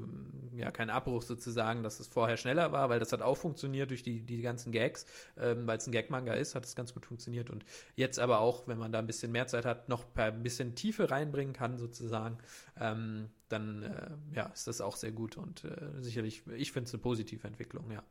ja 0.55 0.71
kein 0.71 0.89
Abbruch 0.89 1.21
sozusagen, 1.21 1.83
dass 1.83 1.99
es 1.99 2.07
vorher 2.07 2.37
schneller 2.37 2.71
war, 2.71 2.89
weil 2.89 2.99
das 2.99 3.11
hat 3.11 3.21
auch 3.21 3.37
funktioniert 3.37 3.89
durch 3.89 4.03
die, 4.03 4.21
die 4.21 4.41
ganzen 4.41 4.71
Gags, 4.71 5.05
ähm, 5.37 5.65
weil 5.67 5.77
es 5.77 5.87
ein 5.87 5.91
Gag-Manga 5.91 6.33
ist, 6.33 6.55
hat 6.55 6.65
es 6.65 6.75
ganz 6.75 6.93
gut 6.93 7.05
funktioniert 7.05 7.49
und 7.49 7.65
jetzt 7.95 8.19
aber 8.19 8.39
auch, 8.39 8.67
wenn 8.67 8.77
man 8.77 8.91
da 8.91 8.99
ein 8.99 9.07
bisschen 9.07 9.31
mehr 9.31 9.47
Zeit 9.47 9.65
hat, 9.65 9.89
noch 9.89 10.05
ein 10.15 10.43
bisschen 10.43 10.75
Tiefe 10.75 11.11
reinbringen 11.11 11.53
kann 11.53 11.77
sozusagen, 11.77 12.37
ähm, 12.79 13.29
dann 13.49 13.83
äh, 13.83 14.11
ja, 14.35 14.45
ist 14.47 14.67
das 14.67 14.81
auch 14.81 14.95
sehr 14.95 15.11
gut 15.11 15.37
und 15.37 15.63
äh, 15.63 16.01
sicherlich, 16.01 16.43
ich 16.55 16.71
finde 16.71 16.87
es 16.87 16.93
eine 16.93 17.01
positive 17.01 17.47
Entwicklung, 17.47 17.89
ja. 17.91 18.03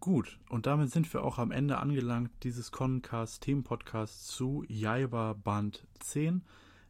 Gut, 0.00 0.38
und 0.48 0.66
damit 0.66 0.92
sind 0.92 1.12
wir 1.12 1.24
auch 1.24 1.38
am 1.38 1.50
Ende 1.50 1.78
angelangt 1.78 2.30
dieses 2.44 2.70
Concast 2.70 3.42
Themenpodcasts 3.42 4.28
zu 4.28 4.64
Jaiba 4.68 5.32
Band 5.32 5.88
10. 5.98 6.44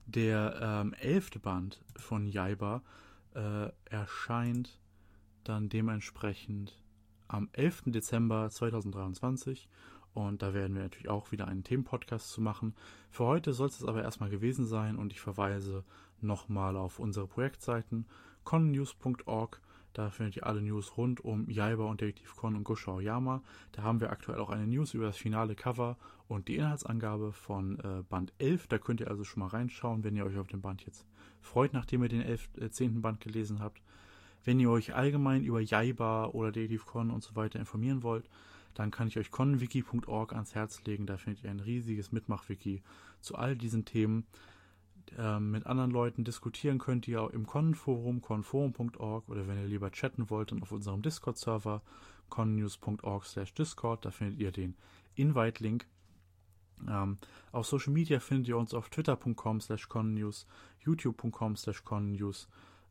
Der 0.08 0.58
ähm, 0.62 0.94
elfte 0.94 1.38
Band 1.38 1.84
von 1.94 2.26
Jaiba 2.26 2.82
äh, 3.34 3.68
erscheint 3.84 4.80
dann 5.44 5.68
dementsprechend 5.68 6.82
am 7.28 7.50
11. 7.52 7.82
Dezember 7.88 8.48
2023 8.48 9.68
und 10.14 10.40
da 10.40 10.54
werden 10.54 10.74
wir 10.74 10.82
natürlich 10.82 11.10
auch 11.10 11.30
wieder 11.30 11.46
einen 11.46 11.62
Themenpodcast 11.62 12.30
zu 12.30 12.40
machen. 12.40 12.74
Für 13.10 13.26
heute 13.26 13.52
soll 13.52 13.68
es 13.68 13.84
aber 13.84 14.02
erstmal 14.02 14.30
gewesen 14.30 14.64
sein 14.64 14.96
und 14.96 15.12
ich 15.12 15.20
verweise 15.20 15.84
nochmal 16.22 16.78
auf 16.78 16.98
unsere 16.98 17.26
Projektseiten 17.26 18.06
connews.org 18.44 19.60
da 19.98 20.10
findet 20.10 20.36
ihr 20.36 20.46
alle 20.46 20.62
News 20.62 20.96
rund 20.96 21.24
um 21.24 21.50
Jaiba 21.50 21.82
und 21.82 22.00
Detektiv 22.00 22.36
Kon 22.36 22.54
und 22.54 22.62
Gosho 22.62 23.00
Yama. 23.00 23.42
Da 23.72 23.82
haben 23.82 24.00
wir 24.00 24.10
aktuell 24.10 24.38
auch 24.38 24.48
eine 24.48 24.64
News 24.64 24.94
über 24.94 25.06
das 25.06 25.16
finale 25.16 25.56
Cover 25.56 25.96
und 26.28 26.46
die 26.46 26.54
Inhaltsangabe 26.54 27.32
von 27.32 27.80
äh, 27.80 28.04
Band 28.08 28.32
11. 28.38 28.68
Da 28.68 28.78
könnt 28.78 29.00
ihr 29.00 29.08
also 29.08 29.24
schon 29.24 29.40
mal 29.40 29.48
reinschauen, 29.48 30.04
wenn 30.04 30.14
ihr 30.14 30.24
euch 30.24 30.38
auf 30.38 30.46
den 30.46 30.60
Band 30.60 30.86
jetzt 30.86 31.04
freut, 31.40 31.72
nachdem 31.72 32.04
ihr 32.04 32.08
den 32.08 32.22
11, 32.22 32.48
äh, 32.60 32.70
10. 32.70 33.02
Band 33.02 33.18
gelesen 33.18 33.58
habt. 33.58 33.82
Wenn 34.44 34.60
ihr 34.60 34.70
euch 34.70 34.94
allgemein 34.94 35.42
über 35.42 35.60
Jaiba 35.60 36.26
oder 36.26 36.52
Detektiv 36.52 36.86
Con 36.86 37.10
und 37.10 37.24
so 37.24 37.34
weiter 37.34 37.58
informieren 37.58 38.04
wollt, 38.04 38.30
dann 38.74 38.92
kann 38.92 39.08
ich 39.08 39.18
euch 39.18 39.32
conwiki.org 39.32 40.32
ans 40.32 40.54
Herz 40.54 40.80
legen. 40.84 41.06
Da 41.06 41.16
findet 41.16 41.42
ihr 41.42 41.50
ein 41.50 41.58
riesiges 41.58 42.12
Mitmach-Wiki 42.12 42.82
zu 43.20 43.34
all 43.34 43.56
diesen 43.56 43.84
Themen 43.84 44.26
äh, 45.16 45.38
mit 45.38 45.66
anderen 45.66 45.90
Leuten 45.90 46.24
diskutieren 46.24 46.78
könnt 46.78 47.06
ihr 47.08 47.22
auch 47.22 47.30
im 47.30 47.46
Con-Forum, 47.46 48.20
conforum.org 48.20 49.28
oder 49.28 49.46
wenn 49.46 49.58
ihr 49.58 49.68
lieber 49.68 49.90
chatten 49.90 50.30
wollt, 50.30 50.52
dann 50.52 50.62
auf 50.62 50.72
unserem 50.72 51.02
Discord-Server 51.02 51.82
connews.org 52.28 53.24
slash 53.24 53.54
Discord, 53.54 54.04
da 54.04 54.10
findet 54.10 54.38
ihr 54.40 54.52
den 54.52 54.76
Invite-Link. 55.14 55.86
Ähm, 56.88 57.18
auf 57.52 57.66
Social 57.66 57.92
Media 57.92 58.20
findet 58.20 58.48
ihr 58.48 58.56
uns 58.56 58.74
auf 58.74 58.88
twitter.com 58.88 59.60
slash 59.60 59.88
connews, 59.88 60.46
youtube.com 60.84 61.56
slash 61.56 61.84
connews, 61.84 62.48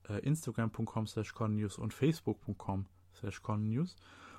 äh, 0.09 0.19
instagram.com 0.19 1.07
slash 1.07 1.33
connews 1.33 1.77
und 1.77 1.93
facebook.com 1.93 2.85
slash 3.13 3.41
connews. 3.41 3.95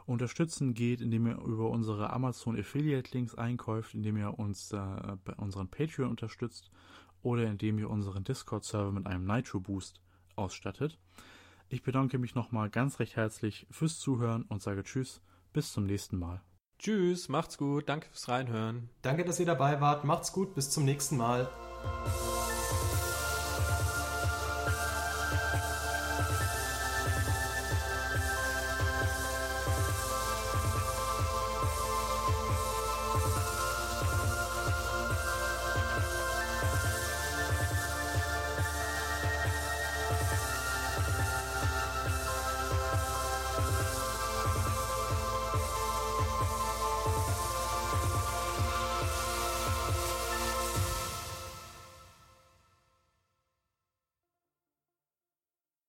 Unterstützen 0.07 0.73
geht, 0.73 1.03
indem 1.03 1.27
ihr 1.27 1.39
über 1.39 1.69
unsere 1.69 2.11
Amazon 2.11 2.59
Affiliate 2.59 3.11
Links 3.13 3.35
einkauft, 3.35 3.95
indem 3.95 4.17
ihr 4.17 4.39
uns 4.39 4.73
äh, 4.73 4.79
bei 5.25 5.35
unseren 5.35 5.69
Patreon 5.69 6.09
unterstützt 6.09 6.71
oder 7.29 7.45
indem 7.45 7.79
ihr 7.79 7.91
unseren 7.91 8.25
Discord-Server 8.25 8.91
mit 8.91 9.07
einem 9.07 9.27
Nitro 9.27 9.61
Boost 9.61 10.01
ausstattet. 10.35 10.99
Ich 11.69 11.83
bedanke 11.83 12.19
mich 12.19 12.35
nochmal 12.35 12.71
ganz 12.71 12.99
recht 12.99 13.17
herzlich 13.17 13.67
fürs 13.71 13.99
Zuhören 13.99 14.45
und 14.45 14.63
sage 14.63 14.83
Tschüss, 14.83 15.21
bis 15.53 15.73
zum 15.73 15.85
nächsten 15.85 16.19
Mal. 16.19 16.41
Tschüss, 16.79 17.29
macht's 17.29 17.59
gut, 17.59 17.89
danke 17.89 18.09
fürs 18.09 18.29
Reinhören. 18.29 18.89
Danke, 19.03 19.25
dass 19.25 19.41
ihr 19.41 19.47
dabei 19.47 19.81
wart, 19.81 20.05
macht's 20.05 20.33
gut, 20.33 20.55
bis 20.55 20.71
zum 20.71 20.85
nächsten 20.85 21.17
Mal. 21.19 21.51